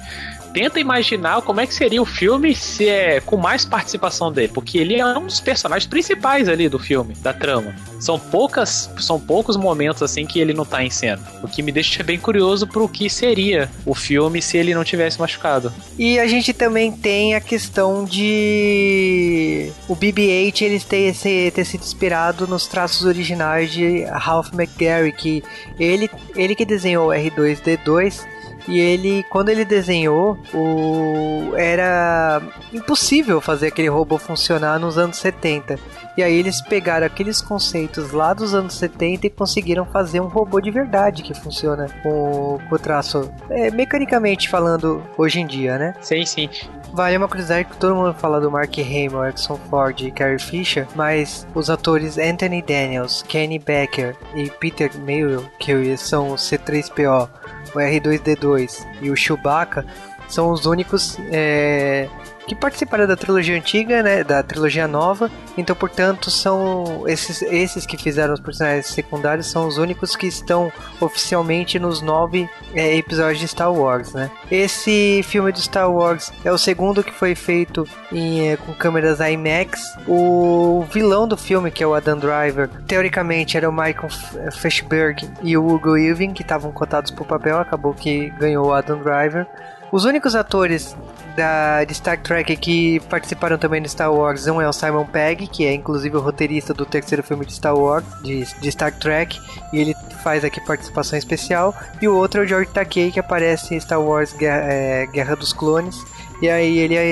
tenta 0.58 0.80
imaginar 0.80 1.40
como 1.42 1.60
é 1.60 1.66
que 1.68 1.72
seria 1.72 2.02
o 2.02 2.04
filme 2.04 2.52
se 2.52 2.88
é 2.88 3.20
com 3.20 3.36
mais 3.36 3.64
participação 3.64 4.32
dele, 4.32 4.50
porque 4.52 4.76
ele 4.76 4.96
é 4.96 5.06
um 5.06 5.26
dos 5.26 5.38
personagens 5.38 5.88
principais 5.88 6.48
ali 6.48 6.68
do 6.68 6.80
filme, 6.80 7.14
da 7.22 7.32
trama. 7.32 7.76
São 8.00 8.18
poucas, 8.18 8.90
são 8.98 9.20
poucos 9.20 9.56
momentos 9.56 10.02
assim 10.02 10.26
que 10.26 10.40
ele 10.40 10.52
não 10.52 10.64
tá 10.64 10.82
em 10.82 10.90
cena, 10.90 11.22
o 11.44 11.48
que 11.48 11.62
me 11.62 11.70
deixa 11.70 12.02
bem 12.02 12.18
curioso 12.18 12.66
pro 12.66 12.88
que 12.88 13.08
seria 13.08 13.70
o 13.86 13.94
filme 13.94 14.42
se 14.42 14.58
ele 14.58 14.74
não 14.74 14.82
tivesse 14.82 15.20
machucado. 15.20 15.72
E 15.96 16.18
a 16.18 16.26
gente 16.26 16.52
também 16.52 16.90
tem 16.90 17.36
a 17.36 17.40
questão 17.40 18.04
de 18.04 19.70
o 19.88 19.94
BB-8 19.94 20.62
ele 20.62 20.80
ter, 20.80 21.14
ter 21.52 21.64
sido 21.64 21.84
inspirado 21.84 22.48
nos 22.48 22.66
traços 22.66 23.06
originais 23.06 23.70
de 23.70 24.02
Ralph 24.06 24.52
McGarry, 24.52 25.12
que 25.12 25.44
ele 25.78 26.10
ele 26.34 26.56
que 26.56 26.64
desenhou 26.64 27.10
o 27.10 27.12
R2D2 27.12 28.26
e 28.66 28.78
ele, 28.78 29.24
quando 29.30 29.48
ele 29.48 29.64
desenhou, 29.64 30.38
o... 30.52 31.54
era 31.56 32.42
impossível 32.72 33.40
fazer 33.40 33.68
aquele 33.68 33.88
robô 33.88 34.18
funcionar 34.18 34.78
nos 34.78 34.98
anos 34.98 35.18
70. 35.18 35.78
E 36.16 36.22
aí 36.22 36.34
eles 36.34 36.60
pegaram 36.60 37.06
aqueles 37.06 37.40
conceitos 37.40 38.10
lá 38.12 38.34
dos 38.34 38.52
anos 38.54 38.74
70 38.74 39.26
e 39.26 39.30
conseguiram 39.30 39.86
fazer 39.86 40.20
um 40.20 40.26
robô 40.26 40.60
de 40.60 40.70
verdade 40.70 41.22
que 41.22 41.32
funciona 41.32 41.86
com, 42.02 42.58
com 42.68 42.74
o 42.74 42.78
traço, 42.78 43.30
é, 43.48 43.70
mecanicamente 43.70 44.48
falando, 44.48 45.02
hoje 45.16 45.40
em 45.40 45.46
dia, 45.46 45.78
né? 45.78 45.94
Sim, 46.00 46.26
sim. 46.26 46.48
Vale 46.92 47.16
uma 47.16 47.28
curiosidade 47.28 47.68
que 47.68 47.76
todo 47.76 47.94
mundo 47.94 48.14
fala 48.14 48.40
do 48.40 48.50
Mark 48.50 48.76
Hamill, 48.78 49.26
Edson 49.26 49.56
Ford 49.68 50.00
e 50.00 50.10
Carrie 50.10 50.38
Fisher, 50.38 50.86
mas 50.94 51.46
os 51.54 51.70
atores 51.70 52.18
Anthony 52.18 52.62
Daniels, 52.62 53.22
Kenny 53.22 53.58
Becker 53.58 54.16
e 54.34 54.50
Peter 54.50 54.90
Mayhew, 54.98 55.44
que 55.58 55.96
são 55.96 56.30
o 56.30 56.34
C3PO, 56.34 57.28
o 57.74 57.78
R2D2 57.78 58.86
e 59.00 59.10
o 59.10 59.16
Chewbacca 59.16 59.84
são 60.28 60.50
os 60.50 60.66
únicos 60.66 61.18
é, 61.30 62.08
que 62.48 62.54
participaram 62.54 63.06
da 63.06 63.14
trilogia 63.14 63.54
antiga, 63.54 64.02
né, 64.02 64.24
da 64.24 64.42
trilogia 64.42 64.88
nova. 64.88 65.30
Então, 65.56 65.76
portanto, 65.76 66.30
são 66.30 67.04
esses, 67.06 67.42
esses 67.42 67.84
que 67.84 67.96
fizeram 67.96 68.32
os 68.32 68.40
personagens 68.40 68.86
secundários 68.86 69.50
são 69.50 69.68
os 69.68 69.76
únicos 69.76 70.16
que 70.16 70.26
estão 70.26 70.72
oficialmente 70.98 71.78
nos 71.78 72.00
nove 72.00 72.48
é, 72.74 72.96
episódios 72.96 73.38
de 73.38 73.46
Star 73.46 73.72
Wars, 73.72 74.14
né? 74.14 74.30
Esse 74.50 75.22
filme 75.24 75.52
de 75.52 75.60
Star 75.60 75.92
Wars 75.92 76.32
é 76.42 76.50
o 76.50 76.56
segundo 76.56 77.04
que 77.04 77.12
foi 77.12 77.34
feito 77.34 77.86
em, 78.10 78.48
é, 78.48 78.56
com 78.56 78.72
câmeras 78.72 79.18
IMAX. 79.20 79.80
O 80.06 80.86
vilão 80.90 81.28
do 81.28 81.36
filme, 81.36 81.70
que 81.70 81.84
é 81.84 81.86
o 81.86 81.94
Adam 81.94 82.18
Driver, 82.18 82.70
teoricamente 82.86 83.58
era 83.58 83.68
o 83.68 83.72
Michael 83.72 84.08
Fishberg 84.52 85.28
e 85.42 85.54
o 85.56 85.66
Hugo 85.66 85.90
Weaving, 85.90 86.32
que 86.32 86.42
estavam 86.42 86.72
cotados 86.72 87.10
para 87.10 87.22
o 87.22 87.26
papel. 87.26 87.58
Acabou 87.58 87.92
que 87.92 88.30
ganhou 88.30 88.68
o 88.68 88.72
Adam 88.72 89.02
Driver. 89.02 89.46
Os 89.90 90.04
únicos 90.04 90.34
atores 90.34 90.94
da, 91.34 91.84
de 91.84 91.94
Star 91.94 92.20
Trek 92.20 92.56
que 92.56 93.00
participaram 93.08 93.56
também 93.56 93.80
de 93.80 93.88
Star 93.88 94.12
Wars, 94.12 94.46
um 94.46 94.60
é 94.60 94.68
o 94.68 94.72
Simon 94.72 95.06
Pegg, 95.06 95.46
que 95.46 95.64
é 95.64 95.72
inclusive 95.72 96.16
o 96.16 96.20
roteirista 96.20 96.74
do 96.74 96.84
terceiro 96.84 97.22
filme 97.22 97.46
de 97.46 97.54
Star 97.54 97.76
Wars, 97.76 98.04
de, 98.22 98.44
de 98.44 98.72
Star 98.72 98.92
Trek, 98.98 99.40
e 99.72 99.78
ele 99.78 99.94
faz 100.22 100.44
aqui 100.44 100.60
participação 100.60 101.18
especial, 101.18 101.74
e 102.02 102.08
o 102.08 102.14
outro 102.14 102.40
é 102.40 102.44
o 102.44 102.46
George 102.46 102.70
Takei, 102.70 103.10
que 103.10 103.20
aparece 103.20 103.74
em 103.74 103.80
Star 103.80 104.00
Wars 104.00 104.32
Guerra, 104.32 104.72
é, 104.72 105.06
Guerra 105.06 105.36
dos 105.36 105.52
Clones, 105.52 105.96
e 106.42 106.48
aí 106.50 106.78
ele, 106.78 106.96
é, 106.96 107.04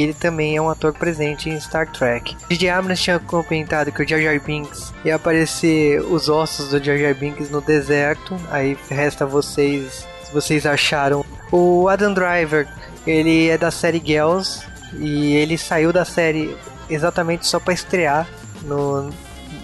ele 0.00 0.14
também 0.14 0.56
é 0.56 0.62
um 0.62 0.70
ator 0.70 0.92
presente 0.92 1.50
em 1.50 1.58
Star 1.58 1.90
Trek. 1.90 2.36
DJ 2.48 2.70
Abrams 2.70 3.02
tinha 3.02 3.18
comentado 3.18 3.90
que 3.90 4.02
o 4.02 4.08
Jar 4.08 4.20
Jar 4.20 4.40
Binks 4.40 4.92
ia 5.04 5.16
aparecer 5.16 6.00
os 6.00 6.28
ossos 6.28 6.68
do 6.68 6.82
Jar 6.82 6.96
Jar 6.96 7.14
Binks 7.14 7.50
no 7.50 7.60
deserto, 7.60 8.36
aí 8.50 8.76
resta 8.88 9.26
vocês 9.26 10.06
vocês 10.34 10.66
acharam 10.66 11.24
o 11.50 11.88
Adam 11.88 12.12
Driver, 12.12 12.68
ele 13.06 13.48
é 13.48 13.56
da 13.56 13.70
série 13.70 14.02
Girls 14.04 14.66
e 14.98 15.34
ele 15.34 15.56
saiu 15.56 15.92
da 15.92 16.04
série 16.04 16.56
exatamente 16.90 17.46
só 17.46 17.60
para 17.60 17.72
estrear 17.72 18.28
no, 18.62 19.10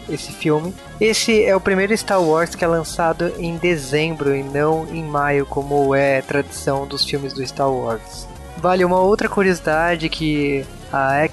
esse 0.08 0.32
filme. 0.32 0.72
Esse 1.00 1.44
é 1.44 1.54
o 1.54 1.60
primeiro 1.60 1.96
Star 1.96 2.22
Wars 2.22 2.54
que 2.54 2.64
é 2.64 2.68
lançado 2.68 3.32
em 3.38 3.56
dezembro 3.56 4.34
e 4.34 4.42
não 4.42 4.86
em 4.86 5.02
maio, 5.02 5.44
como 5.44 5.94
é 5.94 6.22
tradição 6.22 6.86
dos 6.86 7.04
filmes 7.04 7.32
do 7.32 7.44
Star 7.44 7.70
Wars. 7.70 8.28
Vale 8.56 8.84
uma 8.84 9.00
outra 9.00 9.28
curiosidade 9.28 10.08
que 10.08 10.64
a 10.92 11.24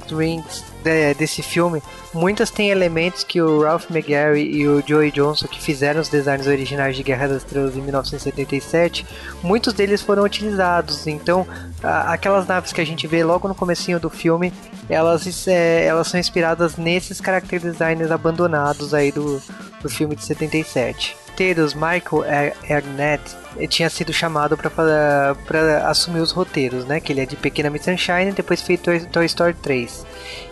Desse 1.17 1.41
filme, 1.41 1.82
muitas 2.13 2.50
têm 2.50 2.70
elementos 2.70 3.24
que 3.24 3.41
o 3.41 3.62
Ralph 3.63 3.89
McGarry 3.89 4.44
e 4.44 4.67
o 4.67 4.84
Joey 4.86 5.12
Johnson, 5.12 5.48
que 5.48 5.62
fizeram 5.62 6.00
os 6.00 6.08
designs 6.08 6.48
originais 6.48 6.96
de 6.96 7.03
Guerra 7.03 7.27
das 7.27 7.38
Estrelas 7.38 7.75
em 7.75 7.82
1977, 7.82 9.06
muitos 9.44 9.74
deles 9.74 10.01
foram 10.01 10.24
utilizados. 10.24 11.08
Então, 11.08 11.46
aquelas 11.82 12.48
naves 12.48 12.72
que 12.72 12.82
a 12.82 12.86
gente 12.86 13.08
vê 13.08 13.24
logo 13.24 13.48
no 13.48 13.56
comecinho 13.56 14.00
do 14.00 14.10
filme, 14.10 14.53
elas, 14.89 15.48
é, 15.48 15.86
elas 15.86 16.08
são 16.08 16.20
inspiradas 16.20 16.77
nesses 16.77 17.17
character 17.17 17.60
designers 17.60 18.12
abandonados 18.12 18.94
aí 18.94 19.12
do, 19.12 19.41
do 19.82 19.89
filme 19.89 20.15
de 20.15 20.24
77. 20.24 21.26
Roteiros 21.38 21.75
Michael 21.75 22.24
Arnett 22.67 23.38
tinha 23.70 23.91
sido 23.91 24.12
chamado 24.12 24.58
para 24.58 25.88
assumir 25.88 26.20
os 26.20 26.32
roteiros, 26.32 26.84
né? 26.86 27.00
Que 27.00 27.13
ele 27.13 27.22
é 27.22 27.27
de 27.27 27.36
Pequena 27.36 27.70
Miss 27.70 27.84
Sunshine, 27.84 28.32
depois 28.32 28.60
fez 28.60 28.79
Toy, 28.82 29.25
Story 29.27 29.53
3. 29.53 30.03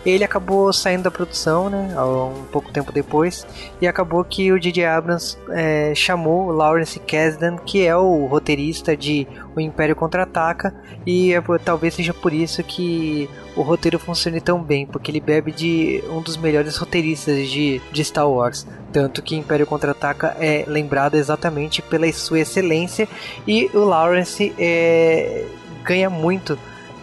Ele 0.04 0.22
acabou 0.22 0.72
saindo 0.72 1.02
da 1.02 1.10
produção, 1.10 1.68
né? 1.68 1.88
Um 2.00 2.44
pouco 2.52 2.70
tempo 2.70 2.92
depois, 2.92 3.44
e 3.80 3.88
acabou 3.88 4.22
que 4.22 4.52
o 4.52 4.60
J.J. 4.60 4.84
Abrams 4.84 5.36
é, 5.50 5.92
chamou 5.92 6.52
Lawrence 6.52 7.00
Kasdan, 7.00 7.56
que 7.56 7.84
é 7.84 7.96
o 7.96 8.26
roteirista 8.26 8.96
de 8.96 9.26
O 9.56 9.60
Império 9.60 9.96
Contra-Ataca, 9.96 10.72
e 11.04 11.34
é, 11.34 11.42
talvez 11.64 11.94
seja 11.94 12.14
por 12.14 12.32
isso 12.32 12.62
que 12.62 13.28
o 13.56 13.62
roteiro 13.62 13.98
funcione 13.98 14.40
tão 14.40 14.62
bem, 14.62 14.86
porque 14.86 15.10
ele 15.10 15.20
bebe 15.20 15.50
de 15.50 16.04
um 16.10 16.20
dos 16.20 16.36
melhores 16.36 16.76
roteiristas 16.76 17.48
de, 17.48 17.80
de 17.90 18.04
Star 18.04 18.28
Wars. 18.28 18.66
Tanto 18.92 19.22
que 19.22 19.34
Império 19.34 19.66
Contra-Ataca 19.66 20.36
é 20.38 20.64
lembrado 20.66 21.16
exatamente 21.16 21.80
pela 21.82 22.10
sua 22.12 22.40
excelência 22.40 23.08
e 23.46 23.70
o 23.74 23.80
Lawrence 23.80 24.54
é, 24.58 25.46
ganha 25.82 26.10
muito, 26.10 26.58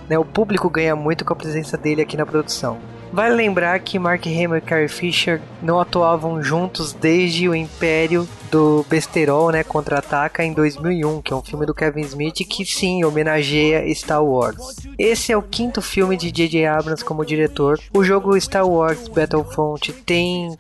né, 0.08 0.18
o 0.18 0.26
público 0.26 0.70
ganha 0.70 0.96
muito 0.96 1.26
com 1.26 1.34
a 1.34 1.36
presença 1.36 1.78
dele 1.78 2.02
aqui 2.02 2.16
na 2.16 2.26
produção. 2.26 2.93
Vale 3.14 3.36
lembrar 3.36 3.80
que 3.80 4.00
Mark 4.00 4.26
Hamill 4.26 4.58
e 4.58 4.62
Carrie 4.62 4.88
Fisher 4.88 5.40
não 5.62 5.80
atuavam 5.80 6.42
juntos 6.42 6.94
desde 6.94 7.48
o 7.48 7.54
Império 7.54 8.28
do 8.50 8.84
Besterol, 8.90 9.52
né, 9.52 9.64
Contra-Ataca 9.64 10.44
em 10.44 10.52
2001, 10.52 11.22
que 11.22 11.32
é 11.32 11.36
um 11.36 11.44
filme 11.44 11.64
do 11.64 11.76
Kevin 11.76 12.02
Smith 12.02 12.38
que 12.50 12.66
sim 12.66 13.04
homenageia 13.04 13.88
Star 13.94 14.26
Wars. 14.26 14.78
Esse 14.98 15.32
é 15.32 15.38
o 15.38 15.44
quinto 15.44 15.80
filme 15.80 16.18
de 16.18 16.32
J.J. 16.32 16.66
Abrams 16.66 17.06
como 17.06 17.24
diretor. 17.24 17.80
O 17.94 18.04
jogo 18.04 18.40
Star 18.42 18.68
Wars 18.68 19.08
Battlefront 19.08 19.94
tem 19.94 20.58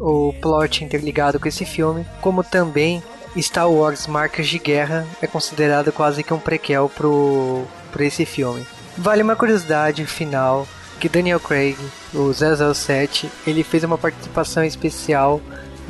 o 0.00 0.32
plot 0.40 0.84
interligado 0.84 1.38
com 1.38 1.46
esse 1.46 1.66
filme, 1.66 2.06
como 2.22 2.42
também 2.42 3.02
Star 3.36 3.70
Wars 3.70 4.06
Marcas 4.06 4.48
de 4.48 4.58
Guerra 4.58 5.06
é 5.20 5.26
considerado 5.26 5.92
quase 5.92 6.22
que 6.22 6.32
um 6.32 6.38
prequel 6.38 6.88
pro, 6.88 7.64
pro 7.90 8.02
esse 8.02 8.24
filme. 8.24 8.64
Vale 8.96 9.22
uma 9.22 9.36
curiosidade 9.36 10.06
final 10.06 10.66
que 11.02 11.08
Daniel 11.08 11.40
Craig, 11.40 11.76
o 12.14 12.32
007, 12.32 13.28
ele 13.44 13.64
fez 13.64 13.82
uma 13.82 13.98
participação 13.98 14.62
especial 14.62 15.40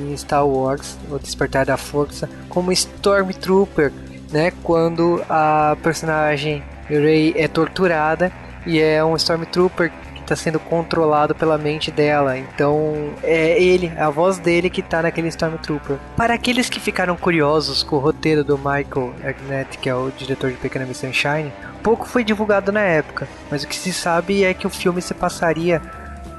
em 0.01 0.17
Star 0.17 0.47
Wars, 0.47 0.97
O 1.11 1.19
Despertar 1.19 1.67
da 1.67 1.77
Força, 1.77 2.27
como 2.49 2.73
Stormtrooper, 2.73 3.93
né, 4.31 4.55
quando 4.63 5.23
a 5.29 5.77
personagem 5.83 6.63
Rey 6.89 7.35
é 7.37 7.47
torturada 7.47 8.33
e 8.65 8.81
é 8.81 9.05
um 9.05 9.15
Stormtrooper 9.17 9.93
está 10.33 10.37
sendo 10.37 10.59
controlado 10.59 11.35
pela 11.35 11.59
mente 11.59 11.91
dela. 11.91 12.37
Então 12.39 13.15
é 13.23 13.63
ele, 13.63 13.93
a 13.97 14.11
voz 14.11 14.39
dele 14.39 14.71
que 14.71 14.81
está 14.81 15.03
naquele 15.03 15.29
Stormtrooper. 15.29 15.99
Para 16.17 16.35
aqueles 16.35 16.69
que 16.69 16.81
ficaram 16.81 17.17
curiosos 17.17 17.83
com 17.83 17.97
o 17.97 17.99
roteiro 17.99 18.43
do 18.43 18.57
Michael 18.57 19.15
Arnett, 19.23 19.79
que 19.79 19.89
é 19.89 19.95
o 19.95 20.11
diretor 20.11 20.51
de 20.51 20.57
Pequena 20.57 20.87
Miss 20.87 20.99
Sunshine, 20.99 21.53
pouco 21.83 22.07
foi 22.07 22.25
divulgado 22.25 22.73
na 22.73 22.81
época, 22.81 23.29
mas 23.51 23.63
o 23.63 23.69
que 23.69 23.77
se 23.77 23.93
sabe 23.93 24.45
é 24.45 24.55
que 24.55 24.67
o 24.67 24.71
filme 24.71 25.03
se 25.03 25.15
passaria 25.15 25.83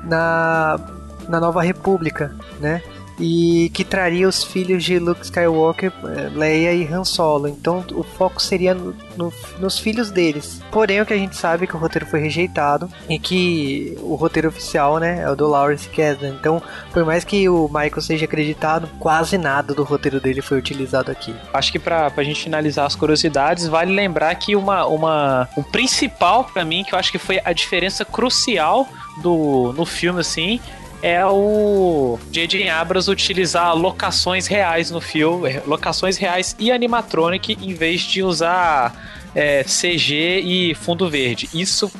na, 0.03 0.79
na 1.27 1.39
Nova 1.39 1.61
República, 1.61 2.33
né? 2.59 2.81
E 3.19 3.69
que 3.73 3.83
traria 3.83 4.27
os 4.27 4.43
filhos 4.43 4.83
de 4.83 4.97
Luke 4.99 5.23
Skywalker, 5.23 5.91
eh, 6.03 6.29
Leia 6.33 6.73
e 6.73 6.87
Han 6.91 7.03
Solo. 7.03 7.47
Então 7.47 7.85
o 7.93 8.03
foco 8.03 8.41
seria 8.41 8.73
no, 8.73 8.95
no, 9.15 9.33
nos 9.59 9.79
filhos 9.79 10.11
deles. 10.11 10.61
Porém, 10.71 11.01
o 11.01 11.05
que 11.05 11.13
a 11.13 11.17
gente 11.17 11.35
sabe 11.35 11.63
é 11.63 11.67
que 11.67 11.75
o 11.75 11.79
roteiro 11.79 12.05
foi 12.05 12.19
rejeitado 12.19 12.89
e 13.09 13.19
que 13.19 13.97
o 14.01 14.15
roteiro 14.15 14.47
oficial, 14.47 14.97
né, 14.97 15.21
é 15.21 15.29
o 15.29 15.35
do 15.35 15.47
Lawrence 15.47 15.87
Kasdan. 15.89 16.35
Então, 16.39 16.61
por 16.91 17.05
mais 17.05 17.23
que 17.23 17.47
o 17.47 17.67
Michael 17.67 18.01
seja 18.01 18.25
acreditado, 18.25 18.89
quase 18.99 19.37
nada 19.37 19.73
do 19.73 19.83
roteiro 19.83 20.19
dele 20.19 20.41
foi 20.41 20.57
utilizado 20.57 21.11
aqui. 21.11 21.33
Acho 21.53 21.71
que 21.71 21.79
pra, 21.79 22.09
pra 22.09 22.23
gente 22.23 22.43
finalizar 22.43 22.85
as 22.85 22.95
curiosidades, 22.95 23.67
vale 23.67 23.93
lembrar 23.93 24.33
que 24.35 24.55
uma, 24.55 24.85
uma 24.85 25.49
o 25.55 25.63
principal 25.63 26.45
para 26.45 26.65
mim, 26.65 26.83
que 26.83 26.93
eu 26.93 26.99
acho 26.99 27.11
que 27.11 27.17
foi 27.17 27.39
a 27.43 27.53
diferença 27.53 28.03
crucial 28.03 28.87
do 29.21 29.73
no 29.73 29.85
filme 29.85 30.19
assim, 30.19 30.59
é 31.03 31.25
o 31.25 32.17
J.J. 32.31 32.69
Abrams 32.69 33.11
utilizar 33.11 33.75
locações 33.75 34.47
reais 34.47 34.89
no 34.89 35.01
filme, 35.01 35.59
locações 35.67 36.15
reais 36.15 36.55
e 36.57 36.71
animatronic 36.71 37.57
em 37.61 37.73
vez 37.73 38.01
de 38.01 38.23
usar 38.23 38.95
é, 39.35 39.65
CG 39.65 40.39
e 40.39 40.73
fundo 40.73 41.09
verde. 41.09 41.49
Isso 41.53 41.91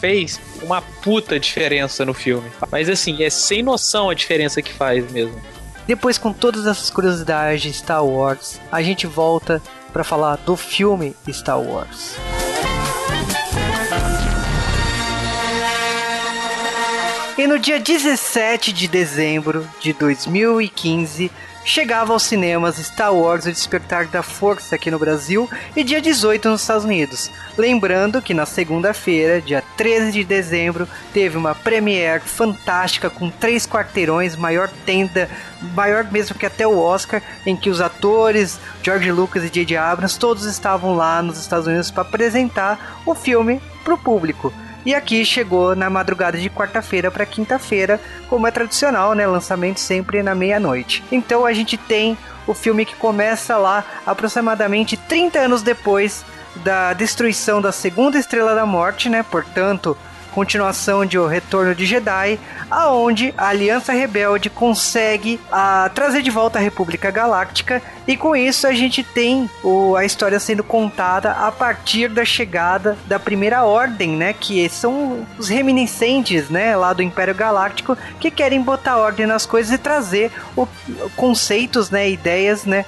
fez 0.00 0.40
uma 0.62 0.80
puta 0.80 1.38
diferença 1.38 2.02
no 2.06 2.14
filme. 2.14 2.50
Mas 2.72 2.88
assim, 2.88 3.22
é 3.22 3.28
sem 3.28 3.62
noção 3.62 4.08
a 4.08 4.14
diferença 4.14 4.62
que 4.62 4.72
faz 4.72 5.10
mesmo. 5.12 5.38
Depois, 5.86 6.16
com 6.16 6.32
todas 6.32 6.66
essas 6.66 6.88
curiosidades 6.88 7.60
de 7.60 7.72
Star 7.74 8.04
Wars, 8.04 8.58
a 8.72 8.82
gente 8.82 9.06
volta 9.06 9.62
para 9.92 10.02
falar 10.02 10.36
do 10.36 10.56
filme 10.56 11.14
Star 11.30 11.60
Wars. 11.60 12.16
E 17.38 17.46
no 17.46 17.58
dia 17.58 17.78
17 17.78 18.72
de 18.72 18.88
dezembro 18.88 19.68
de 19.78 19.92
2015, 19.92 21.30
chegava 21.66 22.14
aos 22.14 22.22
cinemas 22.22 22.78
Star 22.78 23.14
Wars 23.14 23.44
O 23.44 23.52
Despertar 23.52 24.06
da 24.06 24.22
Força 24.22 24.74
aqui 24.74 24.90
no 24.90 24.98
Brasil 24.98 25.46
e 25.76 25.84
dia 25.84 26.00
18 26.00 26.48
nos 26.48 26.62
Estados 26.62 26.86
Unidos. 26.86 27.30
Lembrando 27.58 28.22
que 28.22 28.32
na 28.32 28.46
segunda-feira, 28.46 29.42
dia 29.42 29.62
13 29.76 30.12
de 30.12 30.24
dezembro, 30.24 30.88
teve 31.12 31.36
uma 31.36 31.54
premiere 31.54 32.22
fantástica 32.22 33.10
com 33.10 33.28
três 33.28 33.66
quarteirões, 33.66 34.34
maior 34.34 34.70
tenda, 34.86 35.28
maior 35.74 36.10
mesmo 36.10 36.38
que 36.38 36.46
até 36.46 36.66
o 36.66 36.78
Oscar, 36.78 37.20
em 37.44 37.54
que 37.54 37.68
os 37.68 37.82
atores, 37.82 38.58
George 38.82 39.12
Lucas 39.12 39.44
e 39.44 39.50
J.J. 39.50 39.76
Abrams, 39.76 40.18
todos 40.18 40.46
estavam 40.46 40.96
lá 40.96 41.20
nos 41.20 41.38
Estados 41.38 41.66
Unidos 41.66 41.90
para 41.90 42.00
apresentar 42.00 43.02
o 43.04 43.14
filme 43.14 43.60
para 43.84 43.92
o 43.92 43.98
público. 43.98 44.50
E 44.86 44.94
aqui 44.94 45.24
chegou 45.24 45.74
na 45.74 45.90
madrugada 45.90 46.38
de 46.38 46.48
quarta-feira 46.48 47.10
para 47.10 47.26
quinta-feira, 47.26 48.00
como 48.28 48.46
é 48.46 48.52
tradicional, 48.52 49.14
né? 49.14 49.26
Lançamento 49.26 49.80
sempre 49.80 50.22
na 50.22 50.32
meia-noite. 50.32 51.02
Então 51.10 51.44
a 51.44 51.52
gente 51.52 51.76
tem 51.76 52.16
o 52.46 52.54
filme 52.54 52.86
que 52.86 52.94
começa 52.94 53.56
lá 53.56 53.84
aproximadamente 54.06 54.96
30 54.96 55.40
anos 55.40 55.60
depois 55.60 56.24
da 56.62 56.92
destruição 56.92 57.60
da 57.60 57.72
segunda 57.72 58.16
estrela 58.16 58.54
da 58.54 58.64
morte, 58.64 59.08
né? 59.08 59.24
Portanto, 59.24 59.98
continuação 60.36 61.06
de 61.06 61.18
O 61.18 61.26
Retorno 61.26 61.74
de 61.74 61.86
Jedi, 61.86 62.38
aonde 62.70 63.32
a 63.38 63.48
Aliança 63.48 63.94
Rebelde 63.94 64.50
consegue 64.50 65.40
a, 65.50 65.90
trazer 65.94 66.20
de 66.20 66.30
volta 66.30 66.58
a 66.58 66.62
República 66.62 67.10
Galáctica 67.10 67.80
e 68.06 68.18
com 68.18 68.36
isso 68.36 68.66
a 68.66 68.72
gente 68.74 69.02
tem 69.02 69.48
o, 69.64 69.96
a 69.96 70.04
história 70.04 70.38
sendo 70.38 70.62
contada 70.62 71.32
a 71.32 71.50
partir 71.50 72.10
da 72.10 72.22
chegada 72.22 72.98
da 73.06 73.18
Primeira 73.18 73.64
Ordem, 73.64 74.10
né, 74.10 74.34
que 74.34 74.68
são 74.68 75.26
os 75.38 75.48
reminiscentes, 75.48 76.50
né, 76.50 76.76
lá 76.76 76.92
do 76.92 77.02
Império 77.02 77.34
Galáctico 77.34 77.96
que 78.20 78.30
querem 78.30 78.60
botar 78.60 78.98
ordem 78.98 79.24
nas 79.24 79.46
coisas 79.46 79.72
e 79.72 79.78
trazer 79.78 80.30
o, 80.54 80.68
conceitos, 81.16 81.88
né, 81.88 82.10
ideias, 82.10 82.66
né, 82.66 82.84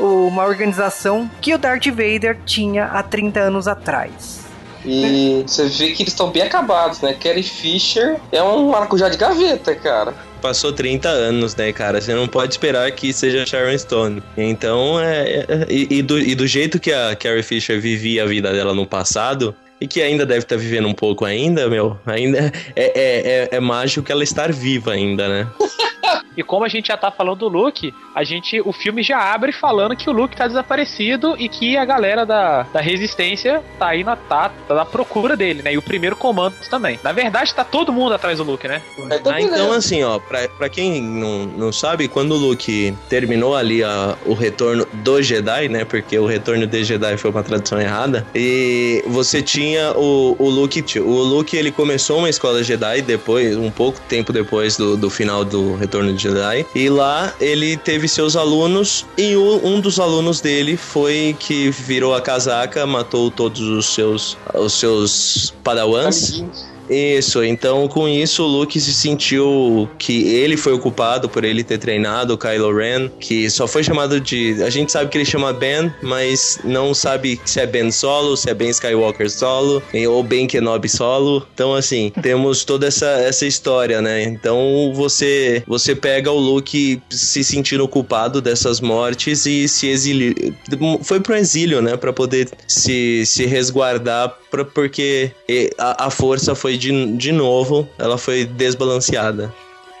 uma 0.00 0.44
organização 0.44 1.30
que 1.40 1.54
o 1.54 1.58
Darth 1.58 1.86
Vader 1.86 2.38
tinha 2.44 2.86
há 2.86 3.04
30 3.04 3.38
anos 3.38 3.68
atrás. 3.68 4.47
E 4.84 5.44
você 5.46 5.66
vê 5.66 5.90
que 5.90 6.02
eles 6.02 6.12
estão 6.12 6.30
bem 6.30 6.42
acabados, 6.42 7.00
né? 7.00 7.14
Carrie 7.14 7.42
Fisher 7.42 8.16
é 8.32 8.42
um 8.42 8.70
maracujá 8.70 9.08
de 9.08 9.16
gaveta, 9.16 9.74
cara. 9.74 10.14
Passou 10.40 10.72
30 10.72 11.08
anos, 11.08 11.56
né, 11.56 11.72
cara? 11.72 12.00
Você 12.00 12.14
não 12.14 12.28
pode 12.28 12.52
esperar 12.52 12.90
que 12.92 13.12
seja 13.12 13.44
Sharon 13.44 13.76
Stone. 13.76 14.22
Então, 14.36 15.00
é. 15.00 15.46
é 15.48 15.66
e, 15.68 15.98
e, 15.98 16.02
do, 16.02 16.18
e 16.18 16.34
do 16.34 16.46
jeito 16.46 16.78
que 16.78 16.92
a 16.92 17.16
Carrie 17.16 17.42
Fisher 17.42 17.80
vivia 17.80 18.22
a 18.22 18.26
vida 18.26 18.52
dela 18.52 18.72
no 18.72 18.86
passado, 18.86 19.54
e 19.80 19.86
que 19.86 20.02
ainda 20.02 20.26
deve 20.26 20.40
estar 20.40 20.56
tá 20.56 20.60
vivendo 20.60 20.88
um 20.88 20.94
pouco 20.94 21.24
ainda, 21.24 21.68
meu, 21.68 21.98
ainda 22.06 22.38
é, 22.38 22.82
é, 22.84 22.92
é, 22.94 23.48
é 23.52 23.60
mágico 23.60 24.10
ela 24.10 24.24
estar 24.24 24.52
viva 24.52 24.92
ainda, 24.92 25.28
né? 25.28 25.46
E 26.36 26.42
como 26.42 26.64
a 26.64 26.68
gente 26.68 26.88
já 26.88 26.96
tá 26.96 27.10
falando 27.10 27.38
do 27.38 27.48
Luke, 27.48 27.92
a 28.14 28.24
gente, 28.24 28.60
o 28.60 28.72
filme 28.72 29.02
já 29.02 29.32
abre 29.32 29.52
falando 29.52 29.96
que 29.96 30.08
o 30.08 30.12
Luke 30.12 30.36
tá 30.36 30.46
desaparecido 30.46 31.34
e 31.38 31.48
que 31.48 31.76
a 31.76 31.84
galera 31.84 32.24
da, 32.24 32.62
da 32.62 32.80
Resistência 32.80 33.62
tá 33.78 33.88
aí 33.88 34.04
na, 34.04 34.16
tá, 34.16 34.50
tá 34.66 34.74
na 34.74 34.84
procura 34.84 35.36
dele, 35.36 35.62
né? 35.62 35.72
E 35.72 35.78
o 35.78 35.82
primeiro 35.82 36.16
comando 36.16 36.54
também. 36.70 36.98
Na 37.02 37.12
verdade, 37.12 37.54
tá 37.54 37.64
todo 37.64 37.92
mundo 37.92 38.14
atrás 38.14 38.38
do 38.38 38.44
Luke, 38.44 38.68
né? 38.68 38.80
Ah, 39.26 39.40
então, 39.40 39.72
assim, 39.72 40.02
ó, 40.02 40.18
pra, 40.18 40.48
pra 40.48 40.68
quem 40.68 41.00
não, 41.02 41.46
não 41.46 41.72
sabe, 41.72 42.08
quando 42.08 42.32
o 42.32 42.36
Luke 42.36 42.96
terminou 43.08 43.56
ali 43.56 43.82
a, 43.82 44.16
o 44.24 44.34
retorno 44.34 44.86
do 44.92 45.20
Jedi, 45.20 45.68
né? 45.68 45.84
Porque 45.84 46.18
o 46.18 46.26
retorno 46.26 46.66
de 46.66 46.84
Jedi 46.84 47.16
foi 47.16 47.30
uma 47.30 47.42
tradução 47.42 47.80
errada. 47.80 48.26
E 48.34 49.02
você 49.06 49.42
tinha 49.42 49.92
o, 49.96 50.36
o 50.38 50.48
Luke. 50.48 50.82
O 51.00 51.22
Luke 51.22 51.56
ele 51.56 51.72
começou 51.72 52.18
uma 52.18 52.30
escola 52.30 52.62
Jedi 52.62 53.02
depois, 53.02 53.56
um 53.56 53.70
pouco 53.70 54.00
tempo 54.08 54.32
depois 54.32 54.76
do, 54.76 54.96
do 54.96 55.10
final 55.10 55.44
do 55.44 55.74
retorno 55.74 55.97
de 56.06 56.22
Jedi. 56.22 56.66
E 56.74 56.88
lá 56.88 57.32
ele 57.40 57.76
teve 57.76 58.08
seus 58.08 58.36
alunos. 58.36 59.06
E 59.16 59.36
o, 59.36 59.60
um 59.64 59.80
dos 59.80 59.98
alunos 59.98 60.40
dele 60.40 60.76
foi 60.76 61.36
que 61.38 61.70
virou 61.70 62.14
a 62.14 62.20
casaca, 62.20 62.86
matou 62.86 63.30
todos 63.30 63.60
os 63.60 63.86
seus, 63.86 64.36
os 64.54 64.72
seus 64.72 65.54
padawans. 65.62 66.42
Isso, 66.88 67.44
então 67.44 67.86
com 67.86 68.08
isso 68.08 68.42
o 68.42 68.46
Luke 68.46 68.80
se 68.80 68.92
sentiu 68.94 69.88
que 69.98 70.28
ele 70.28 70.56
foi 70.56 70.72
o 70.72 70.78
culpado 70.78 71.28
por 71.28 71.44
ele 71.44 71.62
ter 71.62 71.78
treinado 71.78 72.34
o 72.34 72.38
Kylo 72.38 72.74
Ren, 72.74 73.08
que 73.20 73.50
só 73.50 73.66
foi 73.66 73.82
chamado 73.82 74.20
de. 74.20 74.62
A 74.62 74.70
gente 74.70 74.90
sabe 74.90 75.10
que 75.10 75.18
ele 75.18 75.24
chama 75.24 75.52
Ben, 75.52 75.92
mas 76.02 76.58
não 76.64 76.94
sabe 76.94 77.40
se 77.44 77.60
é 77.60 77.66
Ben 77.66 77.90
solo, 77.90 78.36
se 78.36 78.48
é 78.48 78.54
Ben 78.54 78.70
Skywalker 78.70 79.30
solo, 79.30 79.82
ou 80.08 80.22
Ben 80.22 80.46
Kenobi 80.46 80.88
solo. 80.88 81.46
Então, 81.52 81.74
assim, 81.74 82.10
temos 82.22 82.64
toda 82.64 82.86
essa, 82.86 83.06
essa 83.06 83.46
história, 83.46 84.00
né? 84.00 84.22
Então 84.22 84.92
você, 84.94 85.62
você 85.66 85.94
pega 85.94 86.30
o 86.30 86.38
Luke 86.38 87.02
se 87.10 87.44
sentindo 87.44 87.86
culpado 87.86 88.40
dessas 88.40 88.80
mortes 88.80 89.44
e 89.46 89.68
se 89.68 89.88
exiliou. 89.88 90.34
Foi 91.02 91.20
pro 91.20 91.36
exílio, 91.36 91.82
né? 91.82 91.96
Pra 91.96 92.12
poder 92.12 92.48
se, 92.66 93.24
se 93.26 93.44
resguardar, 93.46 94.36
pra, 94.50 94.64
porque 94.64 95.30
a, 95.78 96.06
a 96.06 96.10
força 96.10 96.54
foi 96.54 96.77
de, 96.78 97.16
de 97.16 97.32
novo, 97.32 97.88
ela 97.98 98.16
foi 98.16 98.44
desbalanceada. 98.44 99.52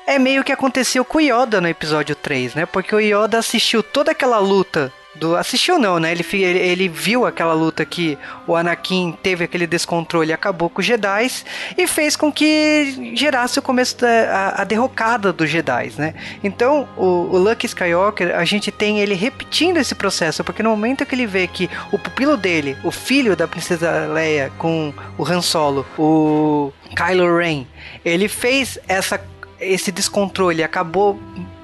É 0.06 0.18
meio 0.18 0.42
que 0.42 0.52
aconteceu 0.52 1.04
com 1.04 1.18
o 1.18 1.20
Yoda 1.20 1.60
no 1.60 1.68
episódio 1.68 2.14
3, 2.14 2.54
né? 2.54 2.64
Porque 2.64 2.94
o 2.94 3.00
Yoda 3.00 3.38
assistiu 3.38 3.82
toda 3.82 4.12
aquela 4.12 4.38
luta 4.38 4.90
do, 5.18 5.36
assistiu 5.36 5.78
não, 5.78 5.98
né? 5.98 6.12
Ele, 6.12 6.24
ele, 6.32 6.58
ele, 6.58 6.88
viu 6.88 7.26
aquela 7.26 7.52
luta 7.52 7.84
que 7.84 8.18
o 8.46 8.54
Anakin 8.54 9.16
teve 9.22 9.44
aquele 9.44 9.66
descontrole 9.66 10.32
acabou 10.32 10.70
com 10.70 10.80
os 10.80 10.86
Jedi 10.86 11.28
e 11.76 11.86
fez 11.86 12.16
com 12.16 12.32
que 12.32 13.12
gerasse 13.14 13.58
o 13.58 13.62
começo 13.62 13.98
da 13.98 14.08
a, 14.08 14.62
a 14.62 14.64
derrocada 14.64 15.32
dos 15.32 15.50
Jedi, 15.50 15.92
né? 15.98 16.14
Então, 16.42 16.88
o, 16.96 17.28
o, 17.32 17.38
Luke 17.38 17.66
Skywalker, 17.66 18.34
a 18.36 18.44
gente 18.44 18.70
tem 18.70 19.00
ele 19.00 19.14
repetindo 19.14 19.78
esse 19.78 19.94
processo, 19.94 20.44
porque 20.44 20.62
no 20.62 20.70
momento 20.70 21.04
que 21.04 21.14
ele 21.14 21.26
vê 21.26 21.46
que 21.46 21.68
o 21.92 21.98
pupilo 21.98 22.36
dele, 22.36 22.76
o 22.84 22.90
filho 22.90 23.36
da 23.36 23.48
princesa 23.48 24.06
Leia 24.06 24.52
com 24.58 24.92
o 25.16 25.24
Han 25.24 25.42
Solo, 25.42 25.84
o 25.98 26.72
Kylo 26.96 27.36
Ren, 27.36 27.66
ele 28.04 28.28
fez 28.28 28.78
essa 28.86 29.20
esse 29.60 29.90
descontrole, 29.90 30.62
acabou 30.62 31.18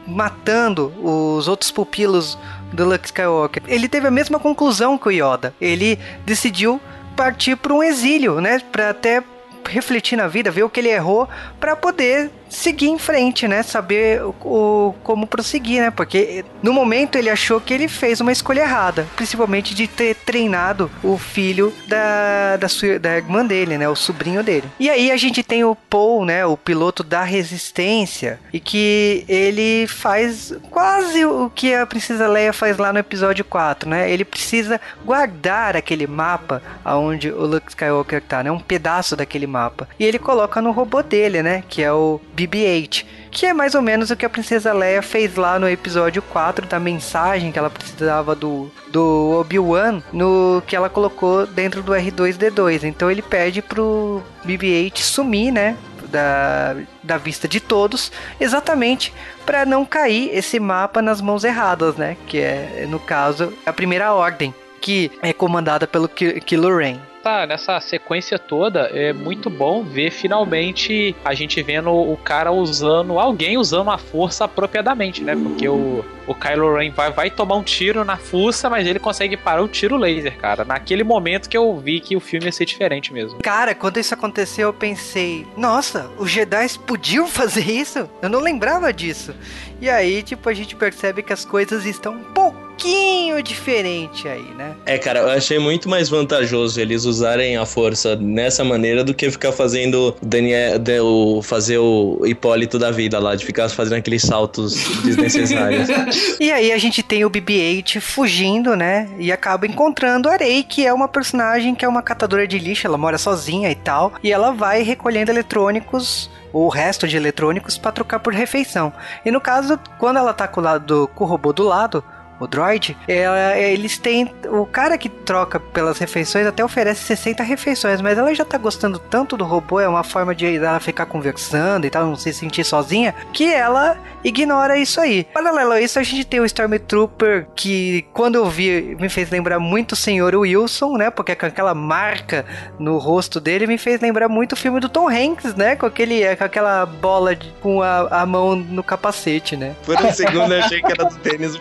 matando 0.06 0.92
os 1.02 1.48
outros 1.48 1.70
pupilos 1.70 2.38
do 2.74 2.84
Luke 2.84 3.06
Skywalker. 3.06 3.62
Ele 3.66 3.88
teve 3.88 4.06
a 4.06 4.10
mesma 4.10 4.38
conclusão 4.38 4.98
que 4.98 5.08
o 5.08 5.10
Yoda. 5.10 5.54
Ele 5.60 5.98
decidiu 6.26 6.80
partir 7.16 7.56
para 7.56 7.72
um 7.72 7.82
exílio, 7.82 8.40
né? 8.40 8.60
Para 8.72 8.90
até 8.90 9.22
refletir 9.66 10.16
na 10.16 10.26
vida, 10.26 10.50
ver 10.50 10.64
o 10.64 10.70
que 10.70 10.80
ele 10.80 10.90
errou, 10.90 11.28
para 11.58 11.76
poder 11.76 12.30
seguir 12.54 12.88
em 12.88 12.98
frente, 12.98 13.48
né? 13.48 13.62
Saber 13.62 14.22
o, 14.22 14.34
o, 14.42 14.94
como 15.02 15.26
prosseguir, 15.26 15.82
né? 15.82 15.90
Porque 15.90 16.44
no 16.62 16.72
momento 16.72 17.16
ele 17.16 17.28
achou 17.28 17.60
que 17.60 17.74
ele 17.74 17.88
fez 17.88 18.20
uma 18.20 18.32
escolha 18.32 18.62
errada, 18.62 19.06
principalmente 19.16 19.74
de 19.74 19.86
ter 19.86 20.14
treinado 20.14 20.90
o 21.02 21.18
filho 21.18 21.72
da, 21.86 22.56
da, 22.56 22.68
sua, 22.68 22.98
da 22.98 23.16
irmã 23.16 23.44
dele, 23.44 23.76
né? 23.76 23.88
O 23.88 23.96
sobrinho 23.96 24.42
dele. 24.42 24.68
E 24.78 24.88
aí 24.88 25.10
a 25.10 25.16
gente 25.16 25.42
tem 25.42 25.64
o 25.64 25.74
Paul, 25.74 26.24
né? 26.24 26.46
O 26.46 26.56
piloto 26.56 27.02
da 27.02 27.22
resistência, 27.22 28.38
e 28.52 28.60
que 28.60 29.24
ele 29.28 29.86
faz 29.86 30.52
quase 30.70 31.24
o 31.24 31.50
que 31.50 31.74
a 31.74 31.86
princesa 31.86 32.28
Leia 32.28 32.52
faz 32.52 32.78
lá 32.78 32.92
no 32.92 32.98
episódio 32.98 33.44
4, 33.44 33.88
né? 33.88 34.10
Ele 34.10 34.24
precisa 34.24 34.80
guardar 35.04 35.76
aquele 35.76 36.06
mapa 36.06 36.62
aonde 36.84 37.30
o 37.30 37.46
Luke 37.46 37.68
Skywalker 37.68 38.22
tá, 38.22 38.42
né? 38.42 38.50
Um 38.50 38.60
pedaço 38.60 39.16
daquele 39.16 39.46
mapa. 39.54 39.88
E 39.98 40.04
ele 40.04 40.18
coloca 40.18 40.60
no 40.60 40.72
robô 40.72 41.00
dele, 41.00 41.42
né? 41.42 41.62
Que 41.68 41.82
é 41.82 41.92
o 41.92 42.20
BB-8, 42.36 43.04
que 43.30 43.46
é 43.46 43.54
mais 43.54 43.76
ou 43.76 43.82
menos 43.82 44.10
o 44.10 44.16
que 44.16 44.26
a 44.26 44.30
princesa 44.30 44.72
Leia 44.72 45.00
fez 45.00 45.36
lá 45.36 45.58
no 45.58 45.68
episódio 45.68 46.20
4 46.22 46.66
da 46.66 46.80
mensagem 46.80 47.52
que 47.52 47.58
ela 47.58 47.70
precisava 47.70 48.34
do, 48.34 48.68
do 48.88 49.38
Obi-Wan, 49.40 50.02
no 50.12 50.60
que 50.66 50.74
ela 50.74 50.88
colocou 50.88 51.46
dentro 51.46 51.82
do 51.82 51.92
R2D2. 51.92 52.82
Então 52.82 53.08
ele 53.08 53.22
pede 53.22 53.62
pro 53.62 54.22
BB-8 54.44 54.98
sumir, 54.98 55.52
né? 55.52 55.76
Da, 56.10 56.76
da 57.02 57.16
vista 57.16 57.48
de 57.48 57.58
todos, 57.58 58.12
exatamente 58.38 59.12
para 59.44 59.66
não 59.66 59.84
cair 59.84 60.30
esse 60.32 60.60
mapa 60.60 61.02
nas 61.02 61.20
mãos 61.20 61.42
erradas, 61.42 61.96
né? 61.96 62.16
Que 62.28 62.38
é, 62.38 62.86
no 62.88 63.00
caso, 63.00 63.52
a 63.66 63.72
primeira 63.72 64.12
ordem, 64.12 64.54
que 64.80 65.10
é 65.20 65.32
comandada 65.32 65.88
pelo 65.88 66.08
Kylo 66.08 66.76
Ren 66.76 67.00
nessa, 67.24 67.46
nessa 67.46 67.80
sequência 67.80 68.38
toda, 68.38 68.90
é 68.92 69.12
muito 69.12 69.48
bom 69.48 69.82
ver 69.82 70.10
finalmente 70.10 71.16
a 71.24 71.34
gente 71.34 71.62
vendo 71.62 71.90
o 71.90 72.16
cara 72.18 72.52
usando, 72.52 73.18
alguém 73.18 73.56
usando 73.56 73.90
a 73.90 73.98
força 73.98 74.44
apropriadamente, 74.44 75.22
né? 75.22 75.34
Porque 75.34 75.66
o, 75.66 76.04
o 76.26 76.34
Kylo 76.34 76.76
Ren 76.76 76.90
vai, 76.90 77.10
vai 77.10 77.30
tomar 77.30 77.56
um 77.56 77.62
tiro 77.62 78.04
na 78.04 78.16
fuça, 78.16 78.68
mas 78.68 78.86
ele 78.86 78.98
consegue 78.98 79.36
parar 79.36 79.62
o 79.62 79.68
tiro 79.68 79.96
laser, 79.96 80.36
cara. 80.36 80.64
Naquele 80.64 81.02
momento 81.02 81.48
que 81.48 81.56
eu 81.56 81.76
vi 81.78 82.00
que 82.00 82.14
o 82.16 82.20
filme 82.20 82.46
ia 82.46 82.52
ser 82.52 82.66
diferente 82.66 83.12
mesmo. 83.12 83.38
Cara, 83.42 83.74
quando 83.74 83.98
isso 83.98 84.12
aconteceu, 84.12 84.68
eu 84.68 84.74
pensei, 84.74 85.46
nossa, 85.56 86.10
os 86.18 86.30
Jedi 86.30 86.78
podiam 86.86 87.26
fazer 87.28 87.70
isso? 87.70 88.08
Eu 88.20 88.28
não 88.28 88.40
lembrava 88.40 88.92
disso. 88.92 89.34
E 89.80 89.90
aí, 89.90 90.22
tipo, 90.22 90.48
a 90.48 90.54
gente 90.54 90.74
percebe 90.76 91.22
que 91.22 91.32
as 91.32 91.44
coisas 91.44 91.84
estão 91.84 92.14
um 92.14 92.24
pouquinho 92.24 93.42
diferente 93.42 94.26
aí, 94.28 94.44
né? 94.56 94.74
É, 94.86 94.98
cara, 94.98 95.20
eu 95.20 95.30
achei 95.30 95.58
muito 95.58 95.88
mais 95.88 96.08
vantajoso 96.08 96.80
eles 96.80 97.04
usarem 97.04 97.56
a 97.56 97.66
força 97.66 98.16
nessa 98.16 98.64
maneira 98.64 99.04
do 99.04 99.14
que 99.14 99.30
ficar 99.30 99.52
fazendo 99.52 100.14
Daniel, 100.22 100.80
o, 101.02 101.42
fazer 101.42 101.78
o 101.78 102.20
Hipólito 102.24 102.78
da 102.78 102.90
vida 102.90 103.18
lá, 103.18 103.34
de 103.34 103.44
ficar 103.44 103.68
fazendo 103.68 103.98
aqueles 103.98 104.22
saltos 104.22 104.74
desnecessários. 105.02 105.88
e 106.40 106.50
aí 106.50 106.72
a 106.72 106.78
gente 106.78 107.02
tem 107.02 107.24
o 107.24 107.30
BB-8 107.30 108.00
fugindo, 108.00 108.76
né? 108.76 109.08
E 109.18 109.30
acaba 109.30 109.66
encontrando 109.66 110.28
a 110.28 110.36
Rey, 110.36 110.62
que 110.62 110.86
é 110.86 110.92
uma 110.92 111.08
personagem 111.08 111.74
que 111.74 111.84
é 111.84 111.88
uma 111.88 112.02
catadora 112.02 112.46
de 112.46 112.58
lixo, 112.58 112.86
ela 112.86 112.98
mora 112.98 113.18
sozinha 113.18 113.70
e 113.70 113.74
tal, 113.74 114.12
e 114.22 114.32
ela 114.32 114.52
vai 114.52 114.82
recolhendo 114.82 115.30
eletrônicos 115.30 116.30
o 116.54 116.68
resto 116.68 117.08
de 117.08 117.16
eletrônicos 117.16 117.76
para 117.76 117.90
trocar 117.90 118.20
por 118.20 118.32
refeição. 118.32 118.92
E 119.24 119.30
no 119.30 119.40
caso, 119.40 119.78
quando 119.98 120.18
ela 120.18 120.32
tá 120.32 120.46
com 120.46 120.60
o, 120.60 120.64
lado, 120.64 121.10
com 121.12 121.24
o 121.24 121.26
robô 121.26 121.52
do 121.52 121.64
lado, 121.64 122.02
o 122.44 122.46
droid, 122.46 122.96
ela, 123.08 123.56
eles 123.56 123.98
têm. 123.98 124.30
O 124.48 124.66
cara 124.66 124.96
que 124.96 125.08
troca 125.08 125.58
pelas 125.58 125.98
refeições 125.98 126.46
até 126.46 126.64
oferece 126.64 127.02
60 127.04 127.42
refeições, 127.42 128.00
mas 128.00 128.18
ela 128.18 128.34
já 128.34 128.44
tá 128.44 128.58
gostando 128.58 128.98
tanto 128.98 129.36
do 129.36 129.44
robô, 129.44 129.80
é 129.80 129.88
uma 129.88 130.04
forma 130.04 130.34
de 130.34 130.56
ela 130.56 130.78
ficar 130.78 131.06
conversando 131.06 131.86
e 131.86 131.90
tal, 131.90 132.06
não 132.06 132.16
se 132.16 132.32
sentir 132.32 132.64
sozinha, 132.64 133.14
que 133.32 133.52
ela 133.52 133.96
ignora 134.22 134.78
isso 134.78 135.00
aí. 135.00 135.24
Paralelo 135.24 135.72
a 135.72 135.80
isso, 135.80 135.98
a 135.98 136.02
gente 136.02 136.24
tem 136.24 136.40
o 136.40 136.44
Stormtrooper 136.44 137.46
que, 137.54 138.06
quando 138.12 138.36
eu 138.36 138.46
vi, 138.46 138.96
me 138.98 139.08
fez 139.08 139.30
lembrar 139.30 139.58
muito 139.58 139.92
o 139.92 139.96
Senhor 139.96 140.34
Wilson, 140.34 140.96
né? 140.96 141.10
Porque 141.10 141.34
com 141.34 141.46
aquela 141.46 141.74
marca 141.74 142.44
no 142.78 142.98
rosto 142.98 143.40
dele 143.40 143.66
me 143.66 143.78
fez 143.78 144.00
lembrar 144.00 144.28
muito 144.28 144.52
o 144.52 144.56
filme 144.56 144.80
do 144.80 144.88
Tom 144.88 145.08
Hanks, 145.08 145.54
né? 145.54 145.76
Com, 145.76 145.86
aquele, 145.86 146.34
com 146.36 146.44
aquela 146.44 146.86
bola 146.86 147.34
de, 147.34 147.48
com 147.60 147.82
a, 147.82 148.22
a 148.22 148.26
mão 148.26 148.56
no 148.56 148.82
capacete, 148.82 149.56
né? 149.56 149.74
Por 149.84 150.00
um 150.00 150.12
segundo 150.12 150.52
eu 150.52 150.62
achei 150.62 150.80
que 150.80 150.92
era 150.92 151.04
do 151.04 151.16
tênis 151.16 151.54
o 151.54 151.60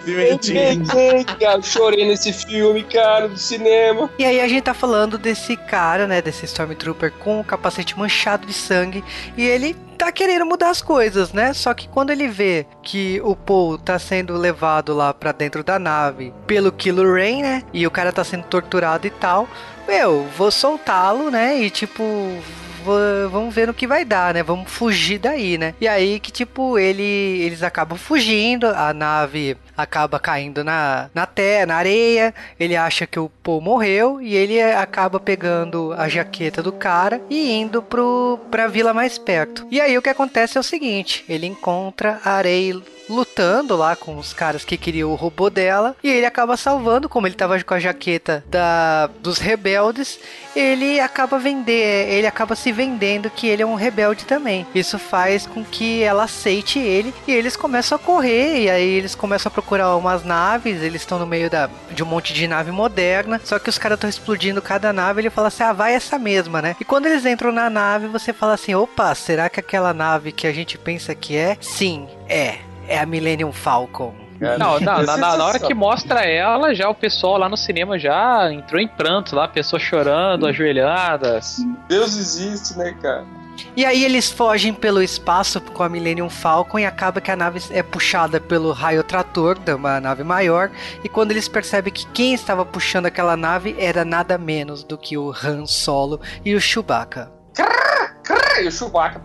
pimentinho 0.78 1.26
cara, 1.40 1.62
chorei 1.62 2.08
nesse 2.08 2.32
filme, 2.32 2.84
cara, 2.84 3.28
do 3.28 3.38
cinema. 3.38 4.10
E 4.18 4.26
aí 4.26 4.40
a 4.40 4.48
gente 4.48 4.64
tá 4.64 4.74
falando 4.74 5.18
desse 5.18 5.56
cara, 5.56 6.08
né, 6.08 6.22
desse 6.22 6.46
Stormtrooper 6.46 7.12
com 7.12 7.40
o 7.40 7.44
capacete 7.44 7.98
manchado 7.98 8.46
de 8.46 8.54
sangue 8.54 9.04
e 9.38 9.46
ele 9.46 9.76
tá 9.98 10.12
querendo 10.12 10.46
mudar 10.46 10.70
as 10.70 10.82
coisas, 10.82 11.32
né? 11.32 11.54
Só 11.54 11.74
que 11.74 11.88
quando 11.88 12.10
ele 12.10 12.28
vê 12.28 12.66
que 12.82 13.22
o 13.24 13.36
Paul 13.36 13.78
tá 13.78 13.98
sendo 13.98 14.36
levado 14.36 14.94
lá 14.94 15.14
para 15.14 15.32
dentro 15.32 15.64
da 15.64 15.80
nave 15.80 16.34
pelo 16.46 16.72
Kylo 16.72 17.14
Ren, 17.14 17.42
né? 17.42 17.64
E 17.74 17.86
o 17.88 17.92
cara 17.92 18.12
tá 18.12 18.24
sendo 18.24 18.44
torturado 18.44 19.08
e 19.08 19.10
tal, 19.10 19.48
meu, 19.88 20.28
vou 20.38 20.52
soltá-lo, 20.52 21.30
né? 21.30 21.58
E 21.60 21.70
tipo, 21.70 22.04
vamos 23.32 23.54
ver 23.54 23.68
no 23.68 23.74
que 23.74 23.88
vai 23.88 24.04
dar, 24.04 24.34
né? 24.34 24.44
Vamos 24.44 24.70
fugir 24.70 25.18
daí, 25.18 25.58
né? 25.58 25.74
E 25.80 25.88
aí 25.88 26.20
que, 26.20 26.32
tipo, 26.32 26.78
ele, 26.78 27.04
eles 27.04 27.64
acabam 27.64 27.98
fugindo, 27.98 28.68
a 28.68 28.94
nave 28.94 29.58
acaba 29.76 30.20
caindo 30.20 30.64
na, 30.64 31.10
na 31.14 31.26
terra, 31.26 31.66
na 31.66 31.76
areia. 31.76 32.34
Ele 32.60 32.76
acha 32.76 33.06
que 33.06 33.20
o 33.20 33.30
Paul 33.30 33.62
morreu 33.62 34.22
e 34.22 34.36
ele 34.36 34.62
acaba 34.62 35.20
pegando 35.20 35.94
a 35.98 36.08
jaqueta 36.08 36.62
do 36.62 36.72
cara 36.72 37.22
e 37.30 37.52
indo 37.52 37.82
pro, 37.82 38.40
pra 38.50 38.68
vila 38.68 38.94
mais 38.94 39.18
perto. 39.18 39.68
E 39.70 39.82
aí 39.82 39.98
o 39.98 40.02
que 40.02 40.10
acontece 40.10 40.58
é 40.58 40.62
o 40.62 40.64
seguinte: 40.64 41.26
ele 41.28 41.48
encontra 41.48 42.20
a 42.24 42.32
areia 42.32 42.82
lutando 43.10 43.76
lá 43.76 43.96
com 43.96 44.18
os 44.18 44.34
caras 44.34 44.64
que 44.66 44.78
queriam 44.78 45.12
o 45.12 45.16
robô 45.16 45.50
dela 45.50 45.96
e 46.04 46.10
ele 46.10 46.26
acaba 46.26 46.58
salvando, 46.58 47.10
como 47.10 47.28
ele 47.28 47.36
tava 47.36 47.62
com 47.64 47.74
a 47.74 47.80
jaqueta 47.80 48.44
da 48.48 49.08
dos 49.22 49.38
rebeldes, 49.38 50.20
ele 50.56 51.00
acaba 51.00 51.38
vender, 51.40 52.10
ele 52.10 52.28
acaba 52.28 52.56
se 52.56 52.72
vendendo 52.72 53.30
que 53.30 53.48
ele 53.48 53.62
é 53.62 53.66
um 53.66 53.76
rebelde 53.76 54.26
também. 54.26 54.66
Isso 54.74 54.98
faz 54.98 55.46
com 55.46 55.64
que 55.64 56.02
ela 56.02 56.24
aceite 56.24 56.80
ele 56.80 57.14
e 57.28 57.32
eles 57.32 57.56
começam 57.56 57.96
a 57.96 58.00
correr 58.00 58.64
e 58.64 58.70
aí 58.70 58.90
eles 58.90 59.16
começam 59.16 59.50
a 59.50 59.54
procurar 59.54 59.96
umas 59.96 60.24
naves, 60.24 60.82
eles 60.82 61.02
estão 61.02 61.20
no 61.20 61.26
meio 61.26 61.50
da, 61.50 61.70
de 61.92 62.04
um 62.04 62.06
monte 62.06 62.34
de 62.34 62.48
nave 62.48 62.72
moderna, 62.72 63.40
só 63.44 63.60
que 63.60 63.70
os 63.70 63.78
caras 63.78 63.98
estão 63.98 64.10
explodindo 64.10 64.62
cada 64.62 64.92
nave, 64.94 65.22
ele 65.22 65.30
fala 65.30 65.48
assim: 65.48 65.64
"Ah, 65.64 65.74
vai 65.74 65.94
essa 65.94 66.18
mesma, 66.18 66.62
né?". 66.62 66.76
E 66.80 66.86
quando 66.86 67.06
eles 67.06 67.26
entram 67.26 67.52
na 67.52 67.70
nave, 67.70 68.08
você 68.08 68.34
fala 68.34 68.54
assim: 68.54 68.74
"Opa, 68.76 69.14
será 69.16 69.50
que 69.50 69.60
aquela 69.60 69.94
nave 69.94 70.32
que 70.32 70.48
a 70.48 70.54
gente 70.54 70.78
pensa 70.78 71.14
que 71.16 71.36
é? 71.36 71.58
Sim, 71.60 72.08
é 72.28 72.73
é 72.88 73.00
a 73.00 73.06
Millennium 73.06 73.52
Falcon. 73.52 74.14
Não, 74.40 74.58
não 74.58 74.80
na, 74.80 75.04
na, 75.04 75.18
na, 75.38 75.46
hora 75.46 75.60
que 75.60 75.74
mostra 75.74 76.22
ela, 76.26 76.74
já 76.74 76.90
o 76.90 76.96
pessoal 76.96 77.38
lá 77.38 77.48
no 77.48 77.56
cinema 77.56 77.98
já 77.98 78.52
entrou 78.52 78.82
em 78.82 78.88
pranto 78.88 79.36
lá, 79.36 79.48
pessoas 79.48 79.82
chorando, 79.82 80.46
ajoelhadas. 80.46 81.58
Deus 81.88 82.18
existe, 82.18 82.78
né, 82.78 82.94
cara? 83.02 83.26
E 83.76 83.86
aí 83.86 84.04
eles 84.04 84.32
fogem 84.32 84.74
pelo 84.74 85.02
espaço 85.02 85.62
com 85.62 85.84
a 85.84 85.90
Millennium 85.90 86.30
Falcon 86.30 86.80
e 86.80 86.86
acaba 86.86 87.22
que 87.22 87.32
a 87.32 87.36
nave 87.36 87.62
é 87.72 87.84
puxada 87.84 88.40
pelo 88.40 88.72
raio 88.72 89.04
trator 89.04 89.58
de 89.58 89.74
uma 89.74 90.00
nave 90.00 90.24
maior. 90.24 90.72
E 91.04 91.10
quando 91.10 91.32
eles 91.32 91.48
percebem 91.48 91.94
que 91.94 92.06
quem 92.08 92.34
estava 92.34 92.66
puxando 92.66 93.06
aquela 93.06 93.38
nave 93.38 93.76
era 93.78 94.04
nada 94.04 94.38
menos 94.38 94.84
do 94.84 94.98
que 94.98 95.18
o 95.18 95.32
Han 95.32 95.66
Solo 95.66 96.20
e 96.44 96.56
o 96.56 96.62
Chewbacca. 96.62 97.32
E 98.62 98.68
o 98.68 98.72
Chewbacca. 98.72 99.22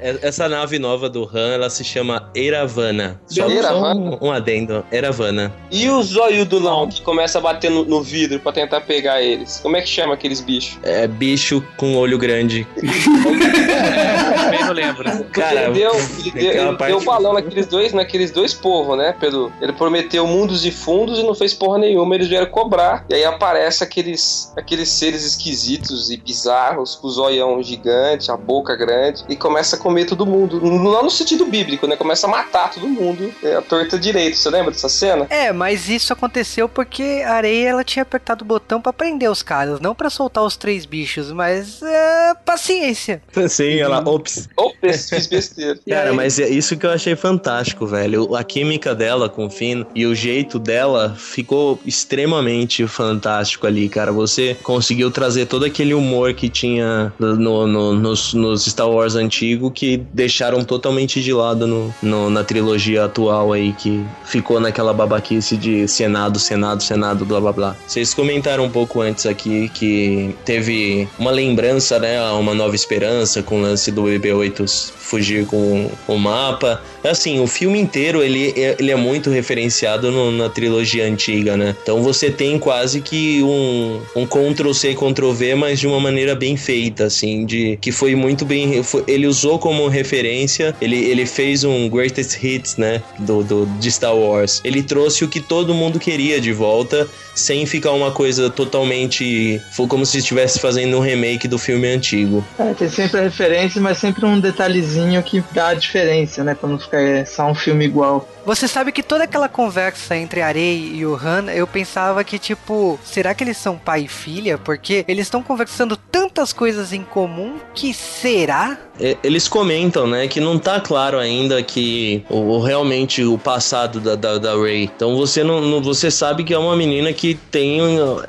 Essa 0.00 0.48
nave 0.48 0.78
nova 0.78 1.08
do 1.08 1.28
Han, 1.32 1.54
ela 1.54 1.70
se 1.70 1.84
chama 1.84 2.28
Eravana. 2.34 3.20
Só, 3.26 3.48
só 3.48 3.92
um, 3.94 4.18
um, 4.20 4.32
adendo, 4.32 4.84
Eravana. 4.90 5.52
E 5.70 5.88
o 5.88 6.02
zóio 6.02 6.44
do 6.44 6.58
Lão 6.58 6.88
que 6.88 7.02
começa 7.02 7.38
a 7.38 7.40
bater 7.40 7.70
no, 7.70 7.84
no, 7.84 8.02
vidro 8.02 8.40
pra 8.40 8.50
tentar 8.50 8.80
pegar 8.80 9.22
eles? 9.22 9.60
Como 9.62 9.76
é 9.76 9.80
que 9.80 9.88
chama 9.88 10.14
aqueles 10.14 10.40
bichos? 10.40 10.76
É 10.82 11.06
bicho 11.06 11.62
com 11.76 11.96
olho 11.96 12.18
grande. 12.18 12.66
Também 12.74 14.64
não 14.64 14.72
lembro. 14.72 15.24
Cara, 15.26 15.64
ele 15.64 15.74
deu, 15.74 15.94
ele 15.94 16.30
deu, 16.32 16.68
ele 16.68 16.76
parte... 16.76 16.92
deu 16.92 17.04
balão 17.04 17.34
naqueles 17.34 17.66
dois, 17.66 17.92
naqueles 17.92 18.32
dois 18.32 18.52
povos, 18.52 18.98
né? 18.98 19.14
Pelo, 19.20 19.52
ele 19.60 19.72
prometeu 19.72 20.26
mundos 20.26 20.66
e 20.66 20.72
fundos 20.72 21.20
e 21.20 21.22
não 21.22 21.34
fez 21.34 21.54
porra 21.54 21.78
nenhuma. 21.78 22.14
Eles 22.16 22.26
vieram 22.26 22.46
cobrar. 22.46 23.04
E 23.08 23.14
aí 23.14 23.24
aparece 23.24 23.84
aqueles, 23.84 24.52
aqueles 24.56 24.88
seres 24.88 25.24
esquisitos 25.24 26.10
e 26.10 26.16
bizarros, 26.16 26.96
com 26.96 27.06
o 27.06 27.10
zoião 27.10 27.62
gigante, 27.62 28.31
a 28.32 28.36
boca 28.36 28.74
grande, 28.76 29.24
e 29.28 29.36
começa 29.36 29.76
a 29.76 29.78
comer 29.78 30.06
todo 30.06 30.26
mundo. 30.26 30.60
Não 30.60 31.02
no 31.02 31.10
sentido 31.10 31.46
bíblico, 31.46 31.86
né? 31.86 31.96
Começa 31.96 32.26
a 32.26 32.30
matar 32.30 32.70
todo 32.70 32.88
mundo. 32.88 33.32
É 33.42 33.56
a 33.56 33.62
torta 33.62 33.98
direito. 33.98 34.36
Você 34.36 34.50
lembra 34.50 34.70
dessa 34.70 34.88
cena? 34.88 35.26
É, 35.30 35.52
mas 35.52 35.88
isso 35.88 36.12
aconteceu 36.12 36.68
porque 36.68 37.22
a 37.26 37.34
areia 37.34 37.68
ela 37.68 37.84
tinha 37.84 38.02
apertado 38.02 38.44
o 38.44 38.46
botão 38.46 38.80
para 38.80 38.92
prender 38.92 39.30
os 39.30 39.42
caras, 39.42 39.80
não 39.80 39.94
para 39.94 40.10
soltar 40.10 40.44
os 40.44 40.56
três 40.56 40.86
bichos, 40.86 41.32
mas 41.32 41.82
é, 41.82 42.34
paciência. 42.44 43.22
Sim, 43.48 43.78
ela, 43.78 44.02
ops. 44.06 44.48
Ops, 44.56 45.08
fiz 45.08 45.26
besteira. 45.26 45.78
Cara, 45.88 46.12
mas 46.12 46.38
é 46.38 46.48
isso 46.48 46.76
que 46.76 46.86
eu 46.86 46.90
achei 46.90 47.16
fantástico, 47.16 47.86
velho. 47.86 48.34
A 48.34 48.44
química 48.44 48.94
dela 48.94 49.28
com 49.28 49.46
o 49.46 49.50
Finn 49.50 49.84
e 49.94 50.06
o 50.06 50.14
jeito 50.14 50.58
dela 50.58 51.14
ficou 51.16 51.78
extremamente 51.84 52.86
fantástico 52.86 53.66
ali, 53.66 53.88
cara. 53.88 54.12
Você 54.12 54.56
conseguiu 54.62 55.10
trazer 55.10 55.46
todo 55.46 55.64
aquele 55.64 55.94
humor 55.94 56.34
que 56.34 56.48
tinha 56.48 57.12
no, 57.18 57.66
no, 57.66 57.92
nos, 58.22 58.34
nos 58.34 58.64
Star 58.64 58.88
Wars 58.88 59.16
antigo 59.16 59.70
que 59.70 60.02
deixaram 60.12 60.62
totalmente 60.62 61.22
de 61.22 61.32
lado 61.32 61.66
no, 61.66 61.94
no, 62.02 62.30
na 62.30 62.44
trilogia 62.44 63.04
atual 63.04 63.52
aí, 63.52 63.72
que 63.72 64.04
ficou 64.24 64.60
naquela 64.60 64.92
babaquice 64.92 65.56
de 65.56 65.88
Senado, 65.88 66.38
Senado, 66.38 66.82
Senado, 66.82 67.24
blá 67.24 67.40
blá 67.40 67.52
blá. 67.52 67.76
Vocês 67.86 68.14
comentaram 68.14 68.64
um 68.64 68.70
pouco 68.70 69.00
antes 69.00 69.26
aqui 69.26 69.68
que 69.70 70.34
teve 70.44 71.08
uma 71.18 71.30
lembrança, 71.30 71.98
né, 71.98 72.20
Uma 72.32 72.54
Nova 72.54 72.74
Esperança 72.74 73.42
com 73.42 73.58
o 73.58 73.62
lance 73.62 73.90
do 73.90 74.02
BB-8 74.02 74.92
fugir 75.12 75.46
com 75.46 75.90
o 76.08 76.16
mapa. 76.16 76.80
Assim, 77.04 77.40
o 77.40 77.46
filme 77.46 77.78
inteiro 77.78 78.22
ele, 78.22 78.54
ele 78.78 78.90
é 78.90 78.96
muito 78.96 79.28
referenciado 79.28 80.10
no, 80.10 80.30
na 80.30 80.48
trilogia 80.48 81.04
antiga, 81.04 81.54
né? 81.56 81.76
Então 81.82 82.02
você 82.02 82.30
tem 82.30 82.58
quase 82.58 83.02
que 83.02 83.42
um, 83.42 84.00
um 84.16 84.26
Ctrl-C, 84.26 84.94
Ctrl-V, 84.94 85.54
mas 85.56 85.80
de 85.80 85.86
uma 85.86 86.00
maneira 86.00 86.34
bem 86.34 86.56
feita, 86.56 87.04
assim, 87.04 87.44
de 87.44 87.76
que 87.80 87.92
foi 87.92 88.11
muito 88.14 88.44
bem. 88.44 88.82
Foi, 88.82 89.04
ele 89.06 89.26
usou 89.26 89.58
como 89.58 89.86
referência, 89.88 90.74
ele, 90.80 90.96
ele 90.96 91.26
fez 91.26 91.64
um 91.64 91.88
greatest 91.88 92.42
hits, 92.42 92.76
né? 92.76 93.02
Do, 93.18 93.42
do, 93.42 93.66
de 93.78 93.90
Star 93.90 94.14
Wars. 94.14 94.60
Ele 94.64 94.82
trouxe 94.82 95.24
o 95.24 95.28
que 95.28 95.40
todo 95.40 95.74
mundo 95.74 95.98
queria 95.98 96.40
de 96.40 96.52
volta, 96.52 97.08
sem 97.34 97.66
ficar 97.66 97.92
uma 97.92 98.10
coisa 98.10 98.50
totalmente. 98.50 99.60
Foi 99.72 99.86
como 99.86 100.04
se 100.06 100.18
estivesse 100.18 100.60
fazendo 100.60 100.96
um 100.96 101.00
remake 101.00 101.48
do 101.48 101.58
filme 101.58 101.88
antigo. 101.88 102.44
É, 102.58 102.74
tem 102.74 102.88
sempre 102.88 103.20
a 103.20 103.22
referência, 103.22 103.80
mas 103.80 103.98
sempre 103.98 104.24
um 104.24 104.40
detalhezinho 104.40 105.22
que 105.22 105.42
dá 105.52 105.68
a 105.68 105.74
diferença, 105.74 106.44
né? 106.44 106.54
Pra 106.54 106.68
não 106.68 106.78
ficar 106.78 107.26
só 107.26 107.50
um 107.50 107.54
filme 107.54 107.84
igual. 107.84 108.28
Você 108.44 108.66
sabe 108.66 108.90
que 108.90 109.04
toda 109.04 109.24
aquela 109.24 109.48
conversa 109.48 110.16
entre 110.16 110.42
Arei 110.42 110.92
e 110.94 111.06
o 111.06 111.14
Han, 111.14 111.50
eu 111.52 111.64
pensava 111.64 112.24
que, 112.24 112.40
tipo, 112.40 112.98
será 113.04 113.34
que 113.34 113.44
eles 113.44 113.56
são 113.56 113.78
pai 113.78 114.02
e 114.02 114.08
filha? 114.08 114.58
Porque 114.58 115.04
eles 115.06 115.26
estão 115.26 115.42
conversando 115.42 115.96
tantas 115.96 116.52
coisas 116.52 116.92
em 116.92 117.04
comum 117.04 117.58
que 117.72 117.94
será? 118.02 118.78
Eles 119.22 119.48
comentam, 119.48 120.06
né, 120.06 120.28
que 120.28 120.40
não 120.40 120.58
tá 120.58 120.78
claro 120.80 121.18
ainda 121.18 121.62
que 121.62 122.22
o, 122.28 122.60
realmente 122.60 123.24
o 123.24 123.38
passado 123.38 123.98
da, 123.98 124.14
da, 124.14 124.38
da 124.38 124.54
Rey. 124.54 124.84
Então 124.94 125.16
você 125.16 125.42
não, 125.42 125.60
não, 125.60 125.82
você 125.82 126.10
sabe 126.10 126.44
que 126.44 126.52
é 126.54 126.58
uma 126.58 126.76
menina 126.76 127.12
que 127.12 127.34
tem 127.50 127.80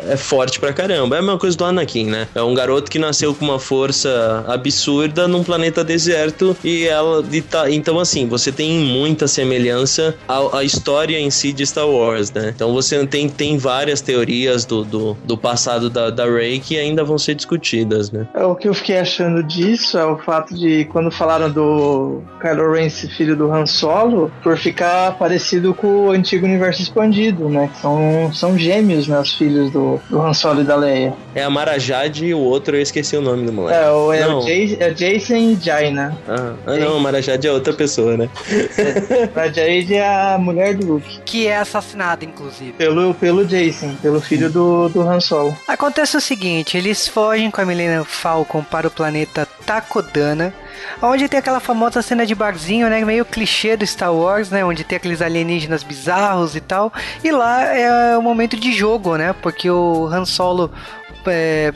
é 0.07 0.17
forte 0.17 0.59
pra 0.59 0.73
caramba. 0.73 1.15
É 1.15 1.19
a 1.19 1.21
mesma 1.21 1.37
coisa 1.37 1.57
do 1.57 1.65
Anakin, 1.65 2.05
né? 2.05 2.27
É 2.33 2.41
um 2.41 2.53
garoto 2.53 2.89
que 2.89 2.97
nasceu 2.97 3.35
com 3.35 3.45
uma 3.45 3.59
força 3.59 4.43
absurda 4.47 5.27
num 5.27 5.43
planeta 5.43 5.83
deserto 5.83 6.55
e 6.63 6.85
ela 6.87 7.23
e 7.31 7.41
tá, 7.41 7.69
então 7.69 7.99
assim, 7.99 8.27
você 8.27 8.51
tem 8.51 8.79
muita 8.79 9.27
semelhança 9.27 10.15
a, 10.27 10.59
a, 10.59 10.63
história 10.63 11.19
em 11.19 11.29
si 11.29 11.53
de 11.53 11.65
Star 11.65 11.87
Wars, 11.87 12.31
né? 12.31 12.51
Então 12.55 12.73
você 12.73 13.05
tem, 13.05 13.29
tem 13.29 13.57
várias 13.57 14.01
teorias 14.01 14.65
do, 14.65 14.83
do, 14.83 15.17
do 15.23 15.37
passado 15.37 15.89
da, 15.89 16.09
da 16.09 16.25
Rey 16.25 16.59
que 16.59 16.79
ainda 16.79 17.03
vão 17.03 17.17
ser 17.17 17.35
discutidas, 17.35 18.11
né? 18.11 18.27
É, 18.33 18.43
o 18.43 18.55
que 18.55 18.67
eu 18.67 18.73
fiquei 18.73 18.97
achando 18.97 19.43
disso 19.63 19.97
é 19.97 20.05
o 20.05 20.17
fato 20.17 20.53
de 20.53 20.85
quando 20.85 21.09
falaram 21.09 21.49
do 21.49 22.21
Kylo 22.41 22.73
Ren, 22.73 22.89
filho 22.89 23.35
do 23.35 23.51
Han 23.51 23.65
Solo, 23.65 24.31
por 24.43 24.57
ficar 24.57 25.17
parecido 25.17 25.73
com 25.73 26.07
o 26.07 26.11
antigo 26.11 26.45
universo 26.45 26.81
expandido, 26.81 27.47
né? 27.47 27.69
São, 27.81 28.31
são 28.33 28.57
gêmeos, 28.57 29.07
né? 29.07 29.19
Os 29.19 29.33
filhos 29.33 29.71
do, 29.71 29.99
do 30.09 30.21
Han 30.21 30.33
Solo 30.33 30.61
e 30.61 30.63
da 30.63 30.75
Leia. 30.75 31.13
É 31.33 31.43
a 31.43 31.49
Marajade 31.49 32.25
e 32.25 32.33
o 32.33 32.39
outro 32.39 32.75
eu 32.75 32.81
esqueci 32.81 33.15
o 33.15 33.21
nome 33.21 33.45
do 33.45 33.53
moleque. 33.53 33.79
É, 33.79 33.89
o, 33.89 34.13
é, 34.13 34.27
o, 34.27 34.41
Jay, 34.41 34.77
é 34.79 34.89
Jason 34.91 35.35
e 35.35 35.55
Jaina. 35.55 36.17
Ah, 36.27 36.53
ah 36.65 36.77
não, 36.77 36.97
a 36.97 36.99
Marajade 36.99 37.47
é 37.47 37.51
outra 37.51 37.73
pessoa, 37.73 38.17
né? 38.17 38.29
É, 38.77 39.39
a 39.39 39.47
Jade 39.47 39.95
é 39.95 40.33
a 40.33 40.37
mulher 40.37 40.75
do 40.75 40.93
Luke. 40.93 41.21
Que 41.25 41.47
é 41.47 41.57
assassinada, 41.57 42.25
inclusive. 42.25 42.73
Pelo, 42.73 43.13
pelo 43.13 43.45
Jason, 43.45 43.95
pelo 44.01 44.19
filho 44.19 44.49
do, 44.49 44.89
do 44.89 45.01
Han 45.01 45.19
Solo. 45.19 45.55
Acontece 45.67 46.17
o 46.17 46.21
seguinte, 46.21 46.77
eles 46.77 47.07
fogem 47.07 47.49
com 47.49 47.61
a 47.61 47.65
Milena 47.65 48.03
Falcon 48.03 48.63
para 48.63 48.87
o 48.87 48.91
planeta 48.91 49.47
Takodana, 49.65 50.53
onde 51.01 51.29
tem 51.29 51.39
aquela 51.39 51.59
famosa 51.59 52.01
cena 52.01 52.25
de 52.25 52.35
barzinho, 52.35 52.89
né, 52.89 53.03
meio 53.05 53.25
clichê 53.25 53.77
do 53.77 53.85
Star 53.87 54.13
Wars, 54.13 54.49
né, 54.49 54.63
onde 54.63 54.83
tem 54.83 54.97
aqueles 54.97 55.21
alienígenas 55.21 55.83
bizarros 55.83 56.55
e 56.55 56.61
tal. 56.61 56.91
E 57.23 57.31
lá 57.31 57.63
é 57.63 58.17
o 58.17 58.21
momento 58.21 58.57
de 58.57 58.71
jogo, 58.71 59.15
né, 59.15 59.33
porque 59.41 59.69
o 59.69 60.07
Han 60.07 60.25
Solo 60.25 60.71
é, 61.25 61.73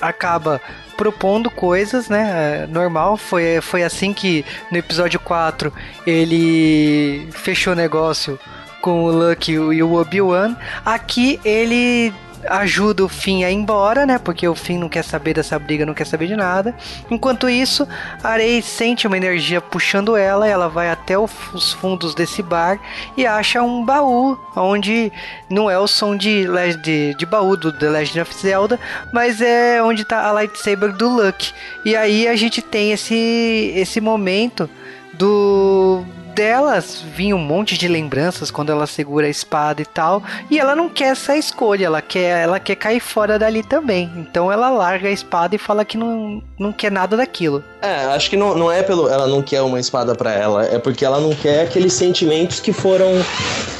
acaba 0.00 0.60
propondo 0.96 1.48
coisas, 1.50 2.08
né? 2.08 2.64
É, 2.64 2.66
normal. 2.66 3.16
Foi, 3.16 3.60
foi 3.62 3.84
assim 3.84 4.12
que 4.12 4.44
no 4.70 4.78
episódio 4.78 5.20
4 5.20 5.72
ele 6.06 7.28
fechou 7.30 7.74
negócio 7.74 8.38
com 8.82 9.04
o 9.04 9.10
Lucky 9.10 9.52
e 9.52 9.82
o 9.82 9.94
Obi-Wan. 9.94 10.56
Aqui 10.84 11.40
ele 11.44 12.12
ajuda 12.46 13.04
o 13.04 13.08
Finn 13.08 13.44
a 13.44 13.50
ir 13.50 13.54
embora, 13.54 14.06
né? 14.06 14.18
Porque 14.18 14.46
o 14.46 14.54
Finn 14.54 14.78
não 14.78 14.88
quer 14.88 15.04
saber 15.04 15.34
dessa 15.34 15.58
briga, 15.58 15.86
não 15.86 15.94
quer 15.94 16.06
saber 16.06 16.26
de 16.26 16.36
nada. 16.36 16.74
Enquanto 17.10 17.48
isso, 17.48 17.86
a 18.22 18.36
Rey 18.36 18.62
sente 18.62 19.06
uma 19.06 19.16
energia 19.16 19.60
puxando 19.60 20.16
ela, 20.16 20.46
ela 20.46 20.68
vai 20.68 20.90
até 20.90 21.18
os 21.18 21.72
fundos 21.74 22.14
desse 22.14 22.42
bar 22.42 22.78
e 23.16 23.26
acha 23.26 23.62
um 23.62 23.84
baú, 23.84 24.38
onde 24.56 25.12
não 25.48 25.70
é 25.70 25.78
o 25.78 25.86
som 25.86 26.16
de, 26.16 26.46
de, 26.82 27.14
de 27.14 27.26
baú 27.26 27.56
do 27.56 27.72
The 27.72 27.88
Legend 27.88 28.20
of 28.20 28.34
Zelda, 28.34 28.78
mas 29.12 29.40
é 29.40 29.82
onde 29.82 30.04
tá 30.04 30.26
a 30.26 30.32
lightsaber 30.32 30.92
do 30.92 31.08
Luke. 31.08 31.52
E 31.84 31.96
aí 31.96 32.28
a 32.28 32.36
gente 32.36 32.62
tem 32.62 32.92
esse, 32.92 33.72
esse 33.74 34.00
momento 34.00 34.68
do 35.14 36.04
delas 36.38 37.02
vinha 37.16 37.34
um 37.34 37.40
monte 37.40 37.76
de 37.76 37.88
lembranças 37.88 38.48
quando 38.48 38.70
ela 38.70 38.86
segura 38.86 39.26
a 39.26 39.28
espada 39.28 39.82
e 39.82 39.84
tal, 39.84 40.22
e 40.48 40.56
ela 40.56 40.76
não 40.76 40.88
quer 40.88 41.10
essa 41.10 41.36
escolha, 41.36 41.86
ela 41.86 42.00
quer, 42.00 42.44
ela 42.44 42.60
quer 42.60 42.76
cair 42.76 43.00
fora 43.00 43.36
dali 43.40 43.64
também. 43.64 44.08
Então 44.16 44.52
ela 44.52 44.70
larga 44.70 45.08
a 45.08 45.10
espada 45.10 45.56
e 45.56 45.58
fala 45.58 45.84
que 45.84 45.98
não, 45.98 46.40
não 46.56 46.72
quer 46.72 46.92
nada 46.92 47.16
daquilo. 47.16 47.64
É, 47.82 48.04
acho 48.14 48.30
que 48.30 48.36
não, 48.36 48.56
não 48.56 48.70
é 48.70 48.84
pelo 48.84 49.08
ela 49.08 49.26
não 49.26 49.42
quer 49.42 49.62
uma 49.62 49.80
espada 49.80 50.14
para 50.14 50.32
ela, 50.32 50.64
é 50.64 50.78
porque 50.78 51.04
ela 51.04 51.18
não 51.18 51.34
quer 51.34 51.62
aqueles 51.62 51.92
sentimentos 51.92 52.60
que 52.60 52.72
foram 52.72 53.08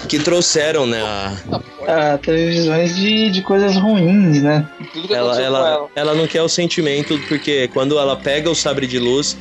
que 0.09 0.19
trouxeram, 0.19 0.85
né, 0.85 1.01
a, 1.01 1.61
Ah, 1.87 2.19
televisões 2.19 2.97
de, 2.97 3.31
de 3.31 3.41
coisas 3.43 3.77
ruins, 3.77 4.43
né? 4.43 4.67
Tudo 4.93 5.07
que 5.07 5.15
ela, 5.15 5.41
ela, 5.41 5.59
ela. 5.59 5.89
ela 5.95 6.15
não 6.15 6.27
quer 6.27 6.43
o 6.43 6.49
sentimento, 6.49 7.17
porque 7.29 7.69
quando 7.69 7.97
ela 7.97 8.17
pega 8.17 8.51
o 8.51 8.55
sabre 8.55 8.87
de 8.87 8.99
luz, 8.99 9.37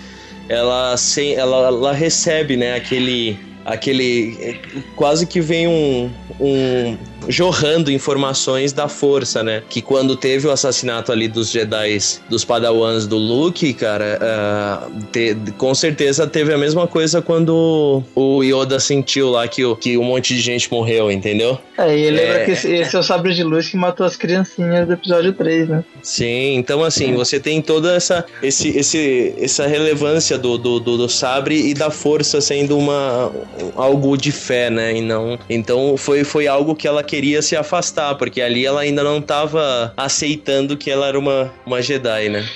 ela, 0.50 0.96
sem, 0.98 1.34
ela, 1.34 1.68
ela 1.68 1.94
recebe, 1.94 2.56
né, 2.56 2.76
aquele. 2.76 3.38
aquele. 3.66 4.60
Quase 4.96 5.26
que 5.26 5.42
vem 5.42 5.68
um. 5.68 6.12
um 6.40 6.98
jorrando 7.28 7.92
informações 7.92 8.72
da 8.74 8.88
força, 8.88 9.44
né? 9.44 9.64
Que 9.70 9.82
quando 9.82 10.16
teve 10.16 10.48
o 10.48 10.52
assassinato 10.52 11.12
ali 11.12 11.28
dos 11.28 11.50
Jedi, 11.52 11.98
dos 12.30 12.44
Padawans 12.46 13.06
do 13.08 13.18
Luke, 13.18 13.74
cara, 13.74 14.18
ah, 14.22 14.88
te- 15.12 15.36
com 15.58 15.74
certeza 15.76 16.26
teve 16.28 16.54
a 16.54 16.58
mesma 16.58 16.88
coisa 16.88 17.22
quando 17.22 18.04
o 18.16 18.44
Yoda 18.44 18.80
sentiu 18.80 19.30
lá 19.30 19.48
que, 19.48 19.64
o- 19.66 19.76
que 19.76 19.98
um 19.98 20.04
monte 20.04 20.34
de 20.36 20.42
gente 20.42 20.72
morreu, 20.72 21.12
entendeu? 21.12 21.58
É, 21.78 21.98
e 21.98 22.10
lembra 22.10 22.40
É. 22.42 22.46
que 22.46 22.52
esse, 22.52 22.72
esse 22.74 22.96
é 22.96 23.00
o 23.00 23.04
sabre 23.04 23.34
de 23.34 23.44
luz 23.44 23.70
que 23.70 23.78
matou 23.78 24.06
as 24.06 24.16
criancinhas 24.16 24.88
do 24.88 24.94
episódio 24.94 25.34
3, 25.34 25.70
né? 25.70 25.84
Sim, 26.02 26.56
então 26.56 26.84
assim, 26.84 27.14
você 27.14 27.40
tem 27.40 27.62
toda 27.62 27.94
essa, 27.96 28.26
esse, 28.42 28.70
esse, 28.78 29.34
essa 29.40 29.68
relevância 29.68 30.38
do, 30.38 30.58
do, 30.58 30.80
do, 30.80 30.98
do 30.98 31.10
sabre 31.10 31.70
e 31.70 31.74
da 31.74 31.90
força 31.92 32.42
sendo 32.42 32.78
uma, 32.78 33.32
algo 33.76 34.18
de 34.18 34.32
fé, 34.32 34.70
né? 34.70 34.96
E 34.98 35.02
não, 35.02 35.38
então 35.50 35.96
foi, 35.98 36.24
foi 36.24 36.48
algo 36.48 36.76
que 36.76 36.88
ela 36.88 37.04
queria 37.08 37.42
se 37.42 37.56
afastar, 37.56 38.16
porque 38.16 38.42
ali 38.42 38.66
ela 38.66 38.82
ainda 38.82 39.04
não 39.04 39.22
tava 39.22 39.94
aceitando 39.98 40.78
que 40.78 40.92
ela 40.92 41.08
era 41.08 41.18
uma, 41.18 41.52
uma 41.66 41.82
Jedi, 41.82 42.30
né? 42.30 42.48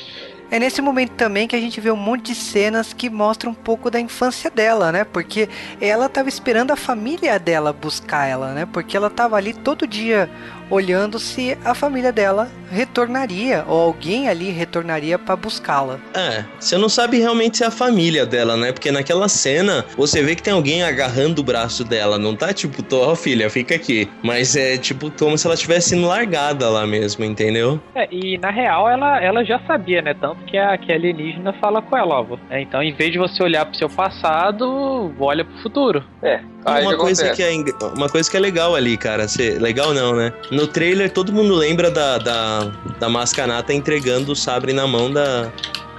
É 0.52 0.60
nesse 0.60 0.82
momento 0.82 1.12
também 1.12 1.48
que 1.48 1.56
a 1.56 1.60
gente 1.62 1.80
vê 1.80 1.90
um 1.90 1.96
monte 1.96 2.34
de 2.34 2.36
cenas 2.36 2.92
que 2.92 3.10
mostram 3.10 3.52
um 3.52 3.56
pouco 3.56 3.90
da 3.90 4.02
infância 4.02 4.52
dela, 4.52 4.92
né? 4.92 5.06
Porque 5.06 5.48
ela 5.80 6.10
tava 6.10 6.28
esperando 6.28 6.72
a 6.72 6.76
família 6.76 7.40
dela 7.40 7.72
buscar 7.72 8.28
ela, 8.28 8.54
né? 8.54 8.68
Porque 8.72 8.98
ela 8.98 9.10
tava 9.10 9.38
ali 9.38 9.54
todo 9.54 9.88
dia 9.88 10.30
olhando 10.72 11.20
se 11.20 11.56
a 11.64 11.76
família 11.76 12.12
dela 12.12 12.50
retornaria 12.72 13.64
ou 13.68 13.80
alguém 13.82 14.30
ali 14.30 14.50
retornaria 14.50 15.20
pra 15.20 15.36
buscá-la. 15.36 16.00
É, 16.14 16.46
você 16.60 16.78
não 16.78 16.88
sabe 16.90 17.20
realmente 17.20 17.58
se 17.58 17.64
é 17.64 17.68
a 17.68 17.72
família 17.72 18.26
dela, 18.26 18.56
né? 18.56 18.72
Porque 18.72 18.92
naquela 18.92 19.28
cena 19.28 19.86
você 19.98 20.24
vê 20.24 20.36
que 20.36 20.42
tem 20.42 20.54
alguém 20.54 20.82
agarrando 20.84 21.42
o 21.42 21.44
braço 21.44 21.84
dela, 21.84 22.18
não 22.18 22.36
tá 22.36 22.54
tipo, 22.54 22.82
tô, 22.82 23.02
ó 23.02 23.16
filha, 23.16 23.50
fica 23.50 23.76
aqui. 23.76 24.10
Mas 24.24 24.56
é 24.56 24.78
tipo 24.78 25.12
como 25.12 25.38
se 25.38 25.46
ela 25.46 25.58
tivesse 25.58 25.90
sendo 25.90 26.08
largada 26.08 26.70
lá 26.70 26.88
mesmo, 26.88 27.26
entendeu? 27.26 27.80
É, 27.94 28.08
e 28.12 28.38
na 28.38 28.50
real 28.50 28.90
ela, 28.90 29.22
ela 29.22 29.44
já 29.44 29.60
sabia, 29.68 30.02
né? 30.02 30.14
Tanto 30.14 30.44
que 30.46 30.58
a, 30.58 30.78
que 30.78 30.92
a 30.92 30.96
alienígena 30.96 31.54
fala 31.60 31.82
com 31.82 31.98
ela, 31.98 32.22
ó. 32.22 32.38
é, 32.50 32.62
então, 32.62 32.82
em 32.82 32.94
vez 32.94 33.12
de 33.12 33.18
você 33.20 33.44
olhar 33.44 33.66
pro 33.66 33.76
seu 33.78 33.90
passado, 33.90 35.14
olha 35.20 35.44
pro 35.44 35.58
futuro. 35.62 36.04
É. 36.24 36.40
Aí 36.64 36.84
uma 36.84 36.96
coisa 36.96 37.26
acontece. 37.26 37.66
que 37.66 37.84
é 37.84 37.88
uma 37.98 38.08
coisa 38.08 38.30
que 38.30 38.38
é 38.38 38.40
legal 38.40 38.76
ali, 38.76 38.96
cara. 38.96 39.28
cê- 39.28 39.58
legal 39.60 39.94
não, 39.96 40.16
né? 40.16 40.32
No 40.52 40.61
trailer 40.68 41.12
todo 41.12 41.32
mundo 41.32 41.56
lembra 41.56 41.90
da 41.90 42.18
da, 42.18 42.72
da 43.00 43.10
Mascanata 43.10 43.74
entregando 43.74 44.32
o 44.32 44.36
sabre 44.36 44.74
na 44.74 44.88
mão 44.88 45.12
da 45.12 45.52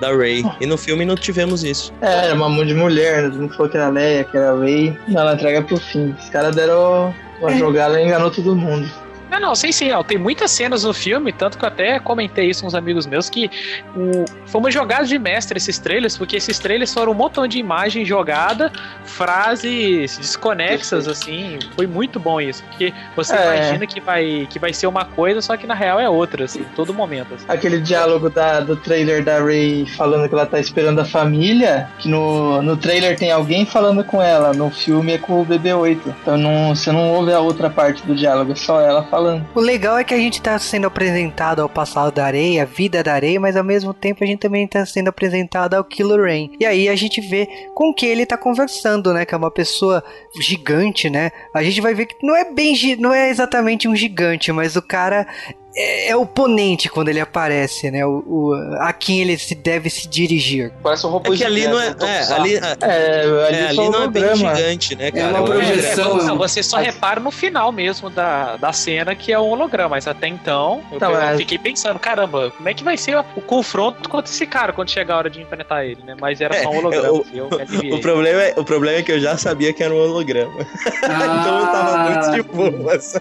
da 0.03 0.13
Ray. 0.13 0.43
E 0.61 0.67
no 0.67 0.77
filme 0.77 1.05
não 1.05 1.15
tivemos 1.15 1.63
isso. 1.63 1.93
É, 2.01 2.27
era 2.27 2.35
uma 2.35 2.49
mão 2.49 2.67
de 2.67 2.75
mulher, 2.75 3.23
né? 3.23 3.37
não 3.37 3.49
falou 3.49 3.69
que 3.69 3.77
era 3.77 3.89
Leia, 3.89 4.25
que 4.25 4.37
era 4.37 4.59
Ray. 4.59 4.99
Ela 5.15 5.35
entrega 5.35 5.63
pro 5.63 5.77
fim. 5.77 6.13
Os 6.21 6.29
caras 6.29 6.57
deram 6.57 7.15
uma 7.41 7.57
jogada 7.57 8.01
e 8.01 8.05
enganou 8.05 8.29
todo 8.29 8.57
mundo. 8.57 8.91
Não, 9.33 9.41
não, 9.41 9.55
sim, 9.55 9.73
sim, 9.73 9.91
ó, 9.93 10.03
tem 10.03 10.19
muitas 10.19 10.51
cenas 10.51 10.85
no 10.85 10.93
filme, 10.93 11.33
tanto 11.33 11.57
que 11.57 11.65
eu 11.65 11.69
até 11.69 11.99
comentei 11.99 12.51
isso 12.51 12.61
com 12.61 12.67
uns 12.67 12.75
amigos 12.75 13.07
meus, 13.07 13.31
que 13.31 13.51
o, 13.97 14.27
foi 14.45 14.61
uma 14.61 14.71
jogada 14.71 15.07
de 15.07 15.19
mestre 15.19 15.57
esses 15.57 15.79
trailers, 15.79 16.19
porque 16.19 16.37
esses 16.37 16.59
trailers 16.59 16.93
foram 16.93 17.13
um 17.13 17.15
montão 17.15 17.47
de 17.49 17.59
imagem 17.59 18.05
jogada, 18.05 18.71
frases 19.05 20.19
desconexas, 20.19 21.09
assim, 21.09 21.59
foi 21.75 21.87
muito 21.87 22.21
bom 22.21 22.41
isso, 22.41 22.63
porque 22.65 22.93
você 23.17 23.35
É. 23.35 23.57
imagina 23.57 23.87
que 23.87 24.01
vai, 24.01 24.47
que 24.51 24.59
vai 24.59 24.73
ser 24.75 24.87
uma 24.87 25.07
coisa, 25.07 25.41
só 25.41 25.57
que 25.57 25.67
na 25.67 25.75
real 25.75 25.99
é 25.99 26.09
outra, 26.11 26.45
assim, 26.45 26.65
todo 26.77 26.93
momento. 26.93 27.33
assim. 27.35 27.47
Aquele 27.49 27.81
diálogo 27.81 28.29
da, 28.29 28.61
do 28.61 28.77
trailer 28.77 29.25
da 29.25 29.39
Ray 29.43 29.87
falando 29.97 30.29
que 30.29 30.35
ela 30.35 30.45
tá 30.45 30.61
esperando 30.61 30.99
a 31.01 31.05
família, 31.07 31.89
que 31.99 32.07
no, 32.07 32.61
no 32.61 32.77
trailer 32.77 33.17
tem 33.17 33.33
alguém 33.33 33.65
falando 33.65 34.05
com 34.05 34.21
ela, 34.21 34.53
no 34.53 34.71
filme 34.71 35.13
é 35.15 35.19
com 35.19 35.41
o 35.41 35.47
BB-8. 35.47 36.01
Então 36.21 36.37
não, 36.37 36.75
você 36.75 36.93
não 36.93 37.11
ouve 37.13 37.33
a 37.33 37.41
outra 37.41 37.71
parte 37.71 38.05
do 38.07 38.15
diálogo, 38.15 38.53
é 38.53 38.57
só 38.57 38.79
ela 38.79 39.03
falando. 39.05 39.22
O 39.55 39.61
legal 39.61 39.99
é 39.99 40.05
que 40.05 40.15
a 40.15 40.19
gente 40.19 40.41
tá 40.41 40.59
sendo 40.59 40.87
apresentado 40.87 41.61
ao 41.61 41.69
passado 41.69 42.13
da 42.13 42.25
areia, 42.25 42.63
a 42.63 42.67
vida 42.67 43.03
da 43.03 43.15
areia, 43.15 43.41
mas 43.41 43.57
ao 43.57 43.65
mesmo 43.65 43.95
tempo 43.95 44.23
a 44.23 44.27
gente 44.27 44.41
também 44.41 44.67
tá 44.67 44.85
sendo 44.85 45.09
apresentado 45.09 45.75
ao 45.75 45.85
Kylo 45.85 46.23
Ren. 46.23 46.51
E 46.59 46.67
aí 46.67 46.89
a 46.89 46.97
gente 46.97 47.21
vê 47.21 47.49
com 47.75 47.93
que 47.95 48.07
ele 48.07 48.27
tá 48.27 48.37
conversando, 48.37 49.13
né? 49.13 49.25
Que 49.25 49.35
é 49.35 49.39
uma 49.39 49.51
pessoa 49.51 50.03
gigante, 50.41 51.09
né? 51.09 51.31
A 51.55 51.63
gente 51.63 51.81
vai 51.81 51.95
ver 51.95 52.07
que 52.07 52.17
não 52.23 52.37
é 52.37 52.53
bem, 52.53 52.75
não 52.99 53.15
é 53.15 53.31
exatamente 53.31 53.89
um 53.89 53.95
gigante, 53.95 54.53
mas 54.53 54.77
o 54.77 54.83
cara 54.83 55.27
é, 55.75 56.09
é 56.11 56.17
oponente 56.17 56.89
quando 56.89 57.09
ele 57.09 57.21
aparece, 57.21 57.91
né? 57.91 58.05
O, 58.05 58.23
o- 58.27 58.77
a 58.81 58.93
quem 58.93 59.21
ele 59.21 59.39
se 59.39 59.55
deve 59.55 59.89
se 59.91 60.07
dirigir. 60.09 60.73
Parece 60.83 61.07
um 61.07 61.11
robô 61.11 61.33
É 61.33 61.37
que 61.37 61.45
ali 61.45 61.63
gigante, 61.63 61.75
não 61.75 61.81
é, 61.83 61.89
um 61.91 61.95
tokusatsu. 61.95 62.33
é 62.33 62.37
ali, 62.37 62.55
é, 62.57 62.59
É, 62.59 63.23
ali, 63.47 63.57
é, 63.57 63.67
ali 63.69 63.75
só 63.77 63.91
não 63.91 64.03
é 64.05 64.09
bem 64.09 64.37
gigante, 64.37 64.97
né, 64.97 65.11
cara? 65.11 65.29
uma 65.29 65.39
É 65.39 65.41
um 65.41 65.45
projeção. 65.45 66.17
Não, 66.19 66.37
você 66.39 66.63
só 66.63 66.77
repara 66.77 67.21
no 67.21 67.31
final 67.31 67.73
mesmo 67.73 68.11
da, 68.11 68.57
da 68.57 68.73
cena 68.73 69.15
que 69.15 69.33
é 69.33 69.39
um 69.39 69.51
holograma, 69.51 69.91
mas 69.91 70.07
até 70.07 70.27
então 70.29 70.83
eu, 70.93 70.99
Tá, 70.99 71.07
eu 71.11 71.13
mas- 71.13 71.39
fiquei 71.39 71.59
pensando, 71.59 71.99
caramba, 71.99 72.51
como 72.57 72.69
é 72.69 72.75
que 72.75 72.85
vai 72.85 72.97
ser 72.97 73.17
o 73.19 73.41
confronto 73.43 74.09
contra 74.09 74.31
esse 74.31 74.47
cara 74.47 74.73
quando 74.73 74.91
chegar 74.91 75.15
a 75.15 75.19
hora 75.19 75.31
de 75.31 75.41
enfrentar 75.41 75.85
ele, 75.85 76.03
né? 76.05 76.15
Mas 76.21 76.41
era 76.41 76.63
só 76.63 76.71
um 76.71 76.75
É, 76.75 76.79
holograma, 76.79 77.13
o- 77.13 77.27
eu 77.33 77.49
aliviei. 77.59 77.93
O 77.93 78.01
problema, 78.01 78.43
é, 78.43 78.55
o 78.57 78.65
problema 78.65 78.99
é 78.99 79.03
que 79.03 79.13
eu 79.13 79.21
já 79.21 79.37
sabia 79.37 79.73
que 79.73 79.83
era 79.83 79.93
um 79.95 79.99
holograma. 79.99 80.53
então 81.03 81.61
eu 81.61 81.67
tava 81.69 81.99
muito 81.99 82.31
de 82.31 82.43
boas. 82.43 83.15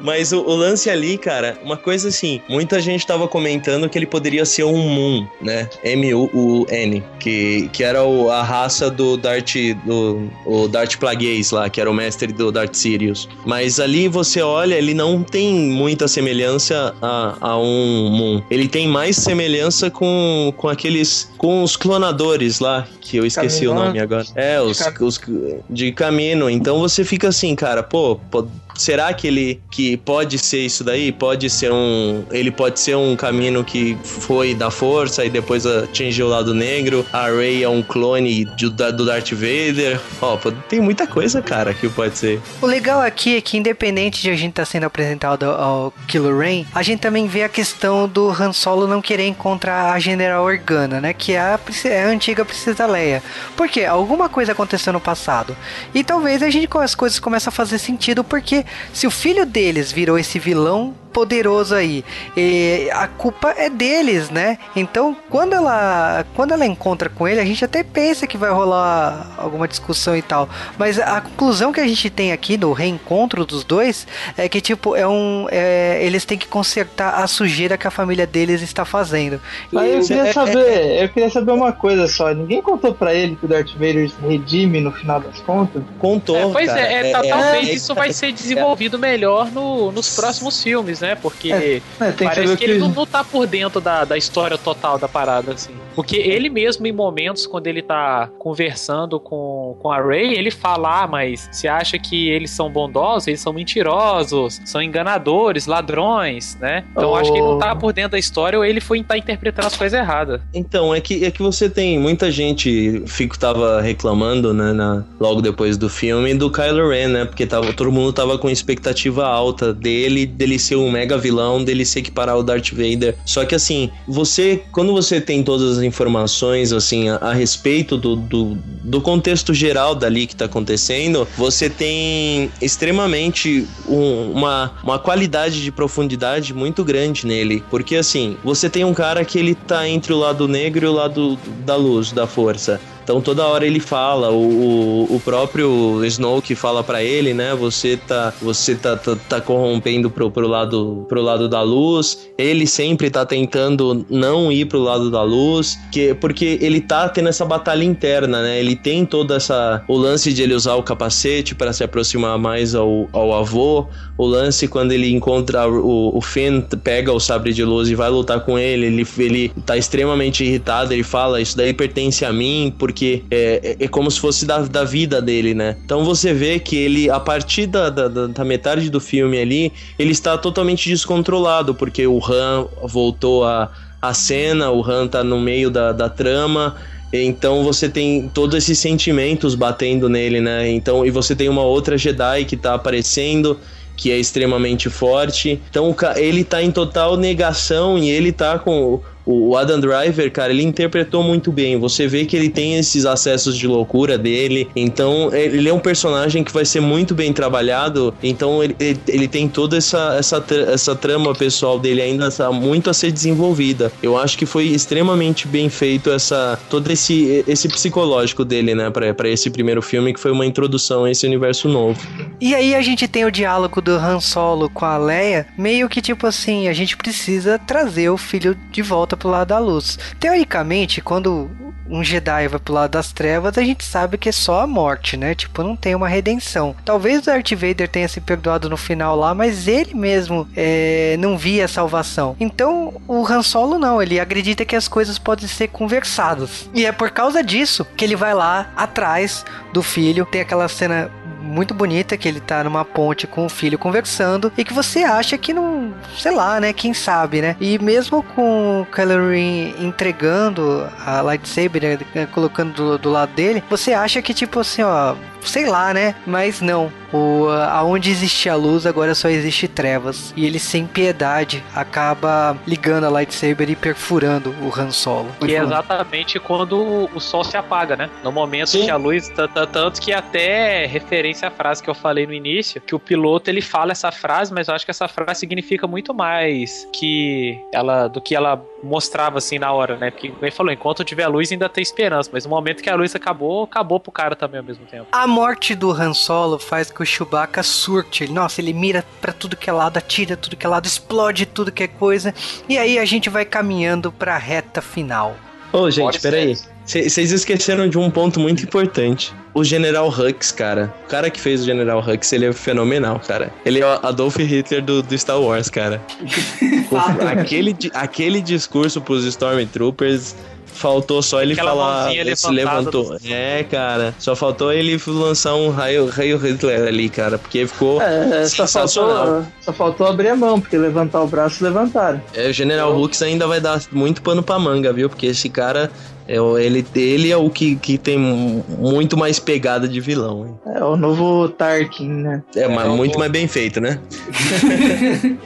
Mas 0.00 0.32
o, 0.32 0.40
o 0.42 0.54
lance 0.54 0.90
ali, 0.90 1.16
cara, 1.18 1.56
uma 1.68 1.76
coisa 1.76 2.08
assim, 2.08 2.40
muita 2.48 2.80
gente 2.80 3.06
tava 3.06 3.28
comentando 3.28 3.88
que 3.88 3.98
ele 3.98 4.06
poderia 4.06 4.44
ser 4.46 4.64
um 4.64 4.76
Moon, 4.88 5.26
né? 5.40 5.68
M-U-U-N, 5.84 7.02
que, 7.20 7.68
que 7.72 7.84
era 7.84 8.02
o- 8.04 8.30
a 8.30 8.42
raça 8.42 8.90
do 8.90 9.16
Darth, 9.16 9.54
do 9.84 10.28
o 10.46 10.66
Darth 10.68 10.96
Plagueis 10.96 11.50
lá, 11.50 11.68
que 11.68 11.80
era 11.80 11.90
o 11.90 11.94
mestre 11.94 12.32
do 12.32 12.50
Darth 12.50 12.74
Sirius. 12.74 13.28
Mas 13.44 13.78
ali 13.78 14.08
você 14.08 14.40
olha, 14.42 14.74
ele 14.74 14.94
não 14.94 15.22
tem 15.22 15.54
muita 15.54 16.08
semelhança 16.08 16.94
a, 17.02 17.36
a 17.40 17.58
um 17.58 18.10
Moon. 18.10 18.42
Ele 18.50 18.66
tem 18.68 18.88
mais 18.88 19.16
semelhança 19.16 19.90
com, 19.90 20.52
com 20.56 20.68
aqueles, 20.68 21.30
com 21.36 21.62
os 21.62 21.76
clonadores 21.76 22.60
lá, 22.60 22.86
que 23.00 23.16
eu 23.16 23.26
esqueci 23.26 23.66
o 23.66 23.74
nome 23.74 24.00
agora. 24.00 24.24
É, 24.34 24.60
os, 24.60 24.80
os 25.00 25.20
de 25.68 25.92
caminho. 25.92 26.48
Então 26.50 26.78
você 26.80 27.04
fica 27.04 27.28
assim, 27.28 27.54
cara, 27.54 27.82
pô, 27.82 28.16
pô, 28.30 28.46
será 28.78 29.12
que 29.12 29.26
ele 29.26 29.60
que 29.70 29.96
pode 29.98 30.38
ser 30.38 30.60
isso 30.60 30.82
daí? 30.82 31.12
Pode 31.12 31.50
ser 31.50 31.70
um, 31.72 32.24
ele 32.30 32.50
pode 32.50 32.80
ser 32.80 32.96
um 32.96 33.14
caminho 33.16 33.62
que 33.64 33.96
foi 34.02 34.54
da 34.54 34.70
força 34.70 35.24
e 35.24 35.30
depois 35.30 35.66
atingiu 35.66 36.26
o 36.26 36.28
lado 36.30 36.54
negro. 36.54 37.04
A 37.12 37.26
Rey 37.28 37.62
é 37.62 37.68
um 37.68 37.82
clone 37.82 38.44
da- 38.72 38.90
do 38.90 39.04
Darth 39.04 39.32
Vader. 39.32 40.00
Ó, 40.22 40.36
tem 40.68 40.80
muita 40.80 41.06
coisa, 41.06 41.42
cara, 41.42 41.74
que 41.74 41.88
pode 41.88 42.16
ser. 42.16 42.40
O 42.62 42.66
legal 42.66 43.00
aqui 43.00 43.36
é 43.36 43.40
que, 43.40 43.56
independente 43.58 44.22
de 44.22 44.30
a 44.30 44.36
gente 44.36 44.50
estar 44.50 44.64
sendo 44.64 44.84
apresentado 44.84 45.44
ao 45.44 45.92
Kylo 46.06 46.38
Ren, 46.38 46.64
a 46.74 46.82
gente 46.82 47.00
também 47.00 47.26
vê 47.26 47.42
a 47.42 47.48
questão 47.48 48.08
do 48.08 48.30
Han 48.30 48.52
Solo 48.52 48.86
não 48.86 49.02
querer 49.02 49.26
encontrar 49.26 49.92
a 49.92 49.98
General 49.98 50.44
Organa, 50.44 51.00
né? 51.00 51.12
Que 51.12 51.32
é 51.32 51.38
a, 51.40 51.58
é 51.84 52.04
a 52.04 52.08
antiga 52.08 52.44
Princesa 52.44 52.86
Leia. 52.86 53.22
Porque 53.56 53.84
alguma 53.84 54.28
coisa 54.28 54.52
aconteceu 54.52 54.92
no 54.92 55.00
passado. 55.00 55.56
E 55.94 56.04
talvez 56.04 56.42
a 56.42 56.48
gente 56.50 56.68
as 56.78 56.94
coisas 56.94 57.18
começam 57.18 57.48
a 57.50 57.52
fazer 57.52 57.78
sentido, 57.78 58.22
porque 58.22 58.64
se 58.92 59.06
o 59.06 59.10
filho 59.10 59.44
deles 59.46 59.90
virou 59.92 60.18
esse 60.18 60.38
vilão 60.38 60.94
poderoso 61.12 61.74
aí, 61.74 62.04
e 62.36 62.88
a 62.92 63.08
culpa 63.08 63.52
é 63.56 63.68
deles, 63.68 64.30
né? 64.30 64.56
Então, 64.76 65.16
quando 65.28 65.54
ela 65.54 66.24
quando 66.36 66.52
ela 66.52 66.64
encontra 66.66 67.08
com 67.08 67.26
ele, 67.26 67.40
a 67.40 67.44
gente 67.44 67.64
até 67.64 67.82
pensa 67.82 68.26
que 68.26 68.36
vai 68.36 68.50
rolar 68.50 69.26
alguma 69.38 69.66
discussão 69.66 70.16
e 70.16 70.22
tal, 70.22 70.48
mas 70.78 70.98
a 71.00 71.20
conclusão 71.20 71.72
que 71.72 71.80
a 71.80 71.88
gente 71.88 72.08
tem 72.10 72.30
aqui 72.30 72.56
no 72.56 72.72
reencontro 72.72 73.44
dos 73.44 73.64
dois 73.64 74.06
é 74.36 74.48
que 74.48 74.60
tipo 74.60 74.94
é 74.94 75.08
um 75.08 75.46
é, 75.50 75.98
eles 76.02 76.24
têm 76.24 76.38
que 76.38 76.46
consertar 76.46 77.14
a 77.14 77.26
sujeira 77.26 77.76
que 77.76 77.86
a 77.86 77.90
família 77.90 78.26
deles 78.26 78.60
está 78.62 78.84
fazendo. 78.84 79.40
Mas 79.72 79.90
eu 79.90 79.98
É, 79.98 80.02
queria 80.02 80.28
é, 80.28 80.32
saber, 80.32 81.02
eu 81.02 81.08
queria 81.08 81.30
saber 81.30 81.52
uma 81.52 81.72
coisa 81.72 82.06
só. 82.06 82.32
Ninguém 82.32 82.62
contou 82.62 82.94
pra 82.94 83.12
ele 83.14 83.34
que 83.34 83.46
o 83.46 83.48
Darth 83.48 83.72
Vader 83.72 84.08
se 84.08 84.16
redime 84.24 84.80
no 84.80 84.92
final 84.92 85.20
das 85.20 85.40
contas? 85.40 85.82
Contou, 85.98 86.36
É, 86.36 86.52
pois 86.52 86.66
cara. 86.68 86.80
é, 86.80 87.08
é, 87.08 87.12
tá- 87.12 87.22
talvez 87.22 87.68
é- 87.68 87.72
isso 87.72 87.94
vai 87.94 88.12
ser 88.12 88.26
É 88.26 88.30
desenvolvido 88.58 88.98
melhor 88.98 89.50
no, 89.50 89.90
nos 89.92 90.14
próximos 90.14 90.62
filmes, 90.62 91.00
né? 91.00 91.14
Porque 91.14 91.52
É, 91.52 91.82
é, 92.00 92.12
parece 92.12 92.56
que, 92.56 92.56
que- 92.56 92.64
ele 92.64 92.78
não, 92.78 92.88
não 92.88 93.06
tá 93.06 93.24
por 93.24 93.46
dentro 93.46 93.80
da, 93.80 94.04
da 94.04 94.16
história 94.16 94.56
total 94.58 94.98
da 94.98 95.08
parada, 95.08 95.52
assim. 95.52 95.72
Porque 95.94 96.16
ele 96.16 96.48
mesmo, 96.48 96.86
em 96.86 96.92
momentos, 96.92 97.46
quando 97.46 97.66
ele 97.66 97.82
tá 97.82 98.30
conversando 98.38 99.18
com, 99.18 99.76
com 99.80 99.90
a 99.90 100.00
Ray, 100.00 100.34
ele 100.34 100.50
fala, 100.50 101.02
ah, 101.02 101.06
mas 101.08 101.48
você 101.50 101.66
acha 101.66 101.98
que 101.98 102.28
eles 102.28 102.50
são 102.52 102.70
bondosos? 102.70 103.26
Eles 103.26 103.40
são 103.40 103.52
mentirosos, 103.52 104.60
são 104.64 104.80
enganadores, 104.80 105.66
ladrões, 105.66 106.56
né? 106.60 106.84
Então 106.92 107.04
eu 107.04 107.16
acho 107.16 107.32
que 107.32 107.38
ele 107.38 107.46
não 107.46 107.58
tá 107.58 107.74
por 107.74 107.92
dentro 107.92 108.12
da 108.12 108.18
história 108.18 108.58
ou 108.58 108.64
ele 108.64 108.80
foi 108.80 109.02
tá 109.02 109.16
interpretando 109.18 109.66
as 109.66 109.76
coisas 109.76 109.98
erradas. 109.98 110.40
Então, 110.54 110.94
é 110.94 111.00
que, 111.00 111.24
é 111.24 111.30
que 111.30 111.42
você 111.42 111.68
tem 111.70 111.98
muita 111.98 112.30
gente, 112.30 113.02
Fico 113.06 113.38
tava 113.38 113.80
reclamando, 113.80 114.52
né, 114.54 114.72
na- 114.72 115.04
logo 115.18 115.40
depois 115.40 115.76
do 115.76 115.88
filme, 115.88 116.34
do 116.34 116.50
Kylo 116.50 116.88
Ren, 116.90 117.08
né, 117.08 117.24
porque 117.24 117.46
tava, 117.46 117.72
todo 117.72 117.90
mundo 117.90 118.12
tava 118.12 118.38
com 118.38 118.47
expectativa 118.52 119.26
alta 119.26 119.72
dele, 119.72 120.26
dele 120.26 120.58
ser 120.58 120.76
um 120.76 120.90
mega 120.90 121.16
vilão, 121.18 121.62
dele 121.62 121.84
se 121.84 121.98
equiparar 121.98 122.34
ao 122.34 122.42
Darth 122.42 122.70
Vader. 122.72 123.14
Só 123.24 123.44
que 123.44 123.54
assim, 123.54 123.90
você, 124.06 124.62
quando 124.72 124.92
você 124.92 125.20
tem 125.20 125.42
todas 125.42 125.78
as 125.78 125.82
informações, 125.84 126.72
assim, 126.72 127.08
a, 127.08 127.16
a 127.16 127.32
respeito 127.32 127.96
do, 127.96 128.16
do, 128.16 128.58
do 128.84 129.00
contexto 129.00 129.52
geral 129.54 129.94
dali 129.94 130.26
que 130.26 130.36
tá 130.36 130.44
acontecendo, 130.46 131.26
você 131.36 131.68
tem 131.68 132.50
extremamente 132.60 133.66
um- 133.88 134.32
uma, 134.32 134.72
uma 134.82 134.98
qualidade 134.98 135.62
de 135.62 135.70
profundidade 135.72 136.52
muito 136.54 136.84
grande 136.84 137.26
nele. 137.26 137.62
Porque 137.70 137.96
assim, 137.96 138.36
você 138.44 138.68
tem 138.70 138.84
um 138.84 138.94
cara 138.94 139.24
que 139.24 139.38
ele 139.38 139.54
tá 139.54 139.88
entre 139.88 140.12
o 140.12 140.18
lado 140.18 140.46
negro 140.48 140.86
e 140.86 140.88
o 140.88 140.92
lado 140.92 141.38
da 141.64 141.76
luz, 141.76 142.12
da 142.12 142.26
força. 142.26 142.80
Então 143.08 143.22
toda 143.22 143.46
hora 143.46 143.66
ele 143.66 143.80
fala, 143.80 144.30
o, 144.30 145.06
o, 145.08 145.16
o 145.16 145.20
próprio 145.20 146.04
Snow 146.04 146.42
que 146.42 146.54
fala 146.54 146.84
pra 146.84 147.02
ele, 147.02 147.32
né? 147.32 147.54
Você 147.54 147.96
tá, 147.96 148.34
você 148.38 148.74
tá, 148.74 148.98
tá, 148.98 149.16
tá 149.26 149.40
corrompendo 149.40 150.10
pro, 150.10 150.30
pro, 150.30 150.46
lado, 150.46 151.06
pro 151.08 151.22
lado 151.22 151.48
da 151.48 151.62
luz. 151.62 152.28
Ele 152.36 152.66
sempre 152.66 153.08
tá 153.08 153.24
tentando 153.24 154.04
não 154.10 154.52
ir 154.52 154.66
pro 154.66 154.78
lado 154.78 155.10
da 155.10 155.22
luz, 155.22 155.78
que, 155.90 156.12
porque 156.12 156.58
ele 156.60 156.82
tá 156.82 157.08
tendo 157.08 157.30
essa 157.30 157.46
batalha 157.46 157.82
interna, 157.82 158.42
né? 158.42 158.60
Ele 158.60 158.76
tem 158.76 159.06
toda 159.06 159.36
essa. 159.36 159.82
O 159.88 159.96
lance 159.96 160.30
de 160.30 160.42
ele 160.42 160.52
usar 160.52 160.74
o 160.74 160.82
capacete 160.82 161.54
para 161.54 161.72
se 161.72 161.82
aproximar 161.82 162.38
mais 162.38 162.74
ao, 162.74 163.08
ao 163.10 163.32
avô. 163.32 163.86
O 164.18 164.26
lance 164.26 164.68
quando 164.68 164.92
ele 164.92 165.10
encontra 165.10 165.66
o, 165.66 166.14
o 166.14 166.20
Finn, 166.20 166.60
pega 166.84 167.10
o 167.10 167.18
sabre 167.18 167.54
de 167.54 167.64
luz 167.64 167.88
e 167.88 167.94
vai 167.94 168.10
lutar 168.10 168.40
com 168.40 168.58
ele. 168.58 168.84
Ele, 168.84 169.06
ele 169.16 169.48
tá 169.64 169.78
extremamente 169.78 170.44
irritado. 170.44 170.92
Ele 170.92 171.02
fala: 171.02 171.40
Isso 171.40 171.56
daí 171.56 171.72
pertence 171.72 172.22
a 172.22 172.32
mim, 172.32 172.74
porque 172.78 172.97
é, 173.30 173.60
é, 173.80 173.84
é 173.84 173.88
como 173.88 174.10
se 174.10 174.18
fosse 174.20 174.44
da, 174.46 174.58
da 174.60 174.84
vida 174.84 175.20
dele, 175.20 175.54
né? 175.54 175.76
Então 175.84 176.04
você 176.04 176.32
vê 176.32 176.58
que 176.58 176.76
ele, 176.76 177.10
a 177.10 177.20
partir 177.20 177.66
da, 177.66 177.90
da, 177.90 178.08
da- 178.08 178.44
metade 178.44 178.90
do 178.90 179.00
filme 179.00 179.38
ali, 179.38 179.72
ele 179.98 180.12
está 180.12 180.36
totalmente 180.38 180.88
descontrolado, 180.88 181.74
porque 181.74 182.06
o 182.06 182.18
Han 182.24 182.66
voltou 182.82 183.44
a, 183.44 183.70
a 184.00 184.14
cena, 184.14 184.70
o 184.70 184.82
Han 184.82 185.06
tá 185.08 185.22
no 185.22 185.38
meio 185.38 185.70
da, 185.70 185.92
da 185.92 186.08
trama. 186.08 186.76
Então 187.12 187.64
você 187.64 187.88
tem 187.88 188.28
todos 188.28 188.54
esses 188.56 188.78
sentimentos 188.78 189.54
batendo 189.54 190.08
nele, 190.08 190.40
né? 190.40 190.70
Então, 190.70 191.06
e 191.06 191.10
você 191.10 191.34
tem 191.34 191.48
uma 191.48 191.62
outra 191.62 191.96
Jedi 191.96 192.44
que 192.44 192.56
tá 192.56 192.74
aparecendo, 192.74 193.58
que 193.96 194.10
é 194.12 194.18
extremamente 194.18 194.90
forte. 194.90 195.60
Então 195.70 195.94
ele 196.16 196.44
tá 196.44 196.62
em 196.62 196.70
total 196.70 197.16
negação 197.16 197.98
e 197.98 198.10
ele 198.10 198.30
tá 198.32 198.58
com 198.58 199.00
o- 199.30 199.56
Adam 199.56 199.80
Driver, 199.80 200.30
cara, 200.30 200.52
ele 200.52 200.62
interpretou 200.62 201.22
muito 201.22 201.50
bem. 201.50 201.76
Você 201.78 202.06
vê 202.06 202.24
que 202.24 202.36
ele 202.36 202.48
tem 202.48 202.76
esses 202.76 203.04
acessos 203.04 203.56
de 203.58 203.66
loucura 203.66 204.16
dele. 204.16 204.68
Então, 204.76 205.34
ele 205.34 205.68
é 205.68 205.72
um 205.72 205.80
personagem 205.80 206.44
que 206.44 206.52
vai 206.52 206.64
ser 206.64 206.80
muito 206.80 207.14
bem 207.14 207.32
trabalhado. 207.32 208.14
Então, 208.22 208.62
ele, 208.62 208.76
ele, 208.78 209.00
ele 209.08 209.28
tem 209.28 209.48
toda 209.48 209.76
essa, 209.76 210.16
essa, 210.18 210.44
essa 210.72 210.94
trama 210.94 211.34
pessoal 211.34 211.78
dele 211.78 212.00
ainda 212.00 212.30
tá 212.30 212.50
muito 212.52 212.88
a 212.90 212.94
ser 212.94 213.10
desenvolvida. 213.10 213.90
Eu 214.02 214.16
acho 214.16 214.38
que 214.38 214.46
foi 214.46 214.64
extremamente 214.66 215.46
bem 215.48 215.68
feito 215.68 216.10
essa 216.10 216.58
todo 216.70 216.90
esse, 216.90 217.44
esse 217.46 217.68
psicológico 217.68 218.44
dele, 218.44 218.74
né, 218.74 218.90
pra 218.90 219.28
esse 219.28 219.50
primeiro 219.50 219.82
filme, 219.82 220.12
que 220.14 220.20
foi 220.20 220.30
uma 220.30 220.46
introdução 220.46 221.04
a 221.04 221.10
esse 221.10 221.26
universo 221.26 221.68
novo. 221.68 221.98
E 222.40 222.54
aí 222.54 222.74
a 222.74 222.80
gente 222.82 223.06
tem 223.08 223.24
o 223.24 223.30
diálogo 223.30 223.80
do 223.80 223.92
Han 223.92 224.20
Solo 224.20 224.70
com 224.70 224.84
a 224.84 224.96
Leia, 224.96 225.46
meio 225.56 225.88
que 225.88 226.00
tipo 226.00 226.26
assim, 226.26 226.68
a 226.68 226.72
gente 226.72 226.96
precisa 226.96 227.58
trazer 227.58 228.08
o 228.10 228.16
filho 228.16 228.56
de 228.70 228.82
volta 228.82 229.16
pro 229.18 229.28
lado 229.28 229.48
da 229.48 229.58
luz. 229.58 229.98
Teoricamente, 230.18 231.00
quando 231.00 231.50
um 231.90 232.04
Jedi 232.04 232.48
vai 232.48 232.60
pro 232.60 232.74
lado 232.74 232.90
das 232.92 233.12
trevas, 233.12 233.56
a 233.56 233.62
gente 233.62 233.84
sabe 233.84 234.18
que 234.18 234.28
é 234.28 234.32
só 234.32 234.60
a 234.60 234.66
morte, 234.66 235.16
né? 235.16 235.34
Tipo, 235.34 235.62
não 235.62 235.74
tem 235.74 235.94
uma 235.94 236.08
redenção. 236.08 236.74
Talvez 236.84 237.22
o 237.22 237.26
Darth 237.26 237.52
Vader 237.52 237.88
tenha 237.88 238.08
se 238.08 238.20
perdoado 238.20 238.68
no 238.68 238.76
final 238.76 239.16
lá, 239.16 239.34
mas 239.34 239.66
ele 239.66 239.94
mesmo 239.94 240.48
é, 240.54 241.16
não 241.18 241.36
via 241.36 241.64
a 241.64 241.68
salvação. 241.68 242.36
Então, 242.38 243.00
o 243.06 243.26
Han 243.26 243.42
Solo 243.42 243.78
não, 243.78 244.02
ele 244.02 244.20
acredita 244.20 244.64
que 244.64 244.76
as 244.76 244.88
coisas 244.88 245.18
podem 245.18 245.48
ser 245.48 245.68
conversadas. 245.68 246.68
E 246.74 246.84
é 246.84 246.92
por 246.92 247.10
causa 247.10 247.42
disso 247.42 247.86
que 247.96 248.04
ele 248.04 248.16
vai 248.16 248.34
lá 248.34 248.70
atrás 248.76 249.44
do 249.72 249.82
filho. 249.82 250.26
Tem 250.26 250.40
aquela 250.40 250.68
cena 250.68 251.10
muito 251.48 251.72
bonita 251.74 252.16
que 252.16 252.28
ele 252.28 252.40
tá 252.40 252.62
numa 252.62 252.84
ponte 252.84 253.26
com 253.26 253.46
o 253.46 253.48
filho 253.48 253.78
conversando 253.78 254.52
e 254.56 254.64
que 254.64 254.72
você 254.72 255.00
acha 255.00 255.38
que 255.38 255.54
não, 255.54 255.77
sei 256.16 256.32
lá, 256.32 256.60
né, 256.60 256.72
quem 256.72 256.92
sabe, 256.94 257.40
né? 257.40 257.56
E 257.60 257.78
mesmo 257.78 258.22
com 258.22 258.82
o 258.82 258.86
Kylo 258.86 259.28
Ren 259.30 259.74
entregando 259.80 260.88
a 261.04 261.20
lightsaber, 261.20 261.98
né, 262.14 262.26
colocando 262.32 262.72
do, 262.74 262.98
do 262.98 263.10
lado 263.10 263.32
dele, 263.32 263.62
você 263.68 263.92
acha 263.92 264.20
que 264.22 264.32
tipo 264.34 264.60
assim, 264.60 264.82
ó, 264.82 265.14
sei 265.42 265.66
lá, 265.66 265.92
né? 265.94 266.14
Mas 266.26 266.60
não. 266.60 266.90
O, 267.10 267.48
aonde 267.70 268.10
existe 268.10 268.50
a 268.50 268.54
luz, 268.54 268.84
agora 268.84 269.14
só 269.14 269.30
existe 269.30 269.66
trevas. 269.66 270.34
E 270.36 270.44
ele, 270.44 270.58
sem 270.58 270.86
piedade, 270.86 271.64
acaba 271.74 272.54
ligando 272.66 273.04
a 273.04 273.08
lightsaber 273.08 273.70
e 273.70 273.74
perfurando 273.74 274.54
o 274.60 274.70
Han 274.78 274.90
Solo. 274.90 275.30
Que 275.40 275.56
é 275.56 275.62
exatamente 275.62 276.38
quando 276.38 277.08
o- 277.14 277.18
sol 277.18 277.42
se 277.44 277.56
apaga, 277.56 277.96
né? 277.96 278.10
No 278.22 278.30
momento 278.30 278.68
Sim. 278.70 278.84
que 278.84 278.90
a 278.90 278.96
luz. 278.96 279.32
Tanto 279.72 280.00
que 280.02 280.12
até 280.12 280.84
referência 280.84 281.48
à 281.48 281.50
frase 281.50 281.82
que 281.82 281.88
eu 281.88 281.94
falei 281.94 282.26
no 282.26 282.32
início, 282.34 282.78
que 282.80 282.94
o 282.94 282.98
piloto 282.98 283.48
ele 283.50 283.62
fala 283.62 283.92
essa 283.92 284.12
frase, 284.12 284.52
mas 284.52 284.68
eu 284.68 284.74
acho 284.74 284.84
que 284.84 284.90
essa 284.90 285.08
frase 285.08 285.40
significa 285.40 285.77
muito 285.86 286.12
mais 286.14 286.88
que 286.92 287.60
ela 287.72 288.08
do 288.08 288.20
que 288.20 288.34
ela 288.34 288.64
mostrava 288.82 289.38
assim 289.38 289.58
na 289.58 289.72
hora, 289.72 289.96
né? 289.96 290.10
Porque 290.10 290.32
ele 290.40 290.50
falou, 290.50 290.72
enquanto 290.72 291.04
tiver 291.04 291.26
luz 291.28 291.50
ainda 291.52 291.68
tem 291.68 291.82
esperança, 291.82 292.30
mas 292.32 292.44
no 292.44 292.50
momento 292.50 292.82
que 292.82 292.88
a 292.90 292.94
luz 292.94 293.14
acabou, 293.14 293.64
acabou 293.64 294.00
pro 294.00 294.10
cara 294.12 294.34
também 294.36 294.58
ao 294.60 294.64
mesmo 294.64 294.86
tempo. 294.86 295.06
A 295.12 295.26
morte 295.26 295.74
do 295.74 295.90
Han 295.90 296.14
Solo 296.14 296.58
faz 296.58 296.90
que 296.90 297.02
o 297.02 297.06
Chewbacca 297.06 297.62
surte. 297.62 298.24
Ele- 298.24 298.32
Nossa, 298.32 298.60
ele 298.60 298.72
mira 298.72 299.04
pra 299.20 299.32
tudo 299.32 299.56
que 299.56 299.68
é 299.68 299.72
lado, 299.72 299.96
atira 299.96 300.36
tudo 300.36 300.56
que 300.56 300.64
é 300.64 300.68
lado, 300.68 300.86
explode 300.86 301.44
tudo 301.46 301.72
que 301.72 301.82
é 301.82 301.88
coisa. 301.88 302.34
E 302.68 302.78
aí 302.78 302.98
a 302.98 303.04
gente 303.04 303.28
vai 303.28 303.44
caminhando 303.44 304.10
pra 304.12 304.36
reta 304.38 304.80
final. 304.80 305.36
Ô, 305.72 305.90
gente, 305.90 306.04
Pode 306.04 306.20
peraí. 306.20 306.56
ser. 306.56 306.77
Vocês 306.88 307.32
esqueceram 307.32 307.86
de 307.86 307.98
um 307.98 308.10
ponto 308.10 308.40
muito 308.40 308.62
importante. 308.64 309.34
O 309.52 309.62
General 309.62 310.08
Hux, 310.08 310.50
cara. 310.50 310.94
O 311.04 311.08
cara 311.08 311.28
que 311.28 311.38
fez 311.38 311.60
o 311.60 311.64
General 311.66 312.00
Hux, 312.00 312.32
ele 312.32 312.46
é 312.46 312.52
fenomenal, 312.54 313.20
cara. 313.20 313.50
Ele 313.62 313.80
é 313.80 313.84
o 313.86 314.06
Adolf 314.06 314.36
Hitler 314.38 314.82
do, 314.82 315.02
do 315.02 315.18
Star 315.18 315.38
Wars, 315.38 315.68
cara. 315.68 316.00
Aquele, 317.30 317.76
aquele 317.92 318.40
discurso 318.40 319.02
pros 319.02 319.24
Stormtroopers. 319.26 320.34
Faltou 320.66 321.20
só 321.22 321.42
ele 321.42 321.54
Aquela 321.54 321.70
falar. 321.72 322.14
Ele 322.14 322.36
se 322.36 322.48
levantou. 322.50 323.18
do- 323.18 323.18
É, 323.28 323.64
cara. 323.64 324.14
Só 324.18 324.36
faltou 324.36 324.72
ele 324.72 324.98
lançar 325.08 325.54
um 325.56 325.70
raio, 325.70 326.06
raio 326.08 326.38
Hitler 326.38 326.86
ali, 326.86 327.08
cara. 327.08 327.36
Porque 327.36 327.66
ficou 327.66 328.00
É, 328.00 328.46
só 328.46 328.66
faltou, 328.66 329.44
só 329.60 329.72
faltou 329.72 330.06
abrir 330.06 330.28
a 330.28 330.36
mão, 330.36 330.60
porque 330.60 330.78
levantar 330.78 331.20
o 331.22 331.26
braço 331.26 331.64
levantaram. 331.64 332.22
É, 332.32 332.48
o 332.48 332.52
General 332.52 332.96
Hux 332.96 333.20
ainda 333.22 333.46
vai 333.46 333.60
dar 333.60 333.80
muito 333.90 334.22
pano 334.22 334.42
pra 334.42 334.58
manga, 334.58 334.92
viu? 334.92 335.08
Porque 335.08 335.26
esse 335.26 335.48
cara, 335.48 335.90
é, 336.28 336.40
o- 336.40 336.58
ele, 336.58 336.84
ele 336.94 337.30
é 337.32 337.36
o 337.36 337.48
que, 337.50 337.74
que 337.76 337.96
tem 337.98 338.18
mu- 338.18 338.64
muito 338.78 339.16
mais 339.16 339.38
pegada 339.40 339.88
de 339.88 339.98
vilão. 340.00 340.46
hein? 340.46 340.54
É 340.76 340.84
o 340.84 340.96
novo 340.96 341.48
Tarkin, 341.48 342.08
né? 342.08 342.42
É, 342.54 342.68
mas 342.68 342.86
eu 342.86 342.96
muito 342.96 343.12
vou- 343.12 343.20
mais 343.20 343.32
bem 343.32 343.48
feito, 343.48 343.80
né? 343.80 343.98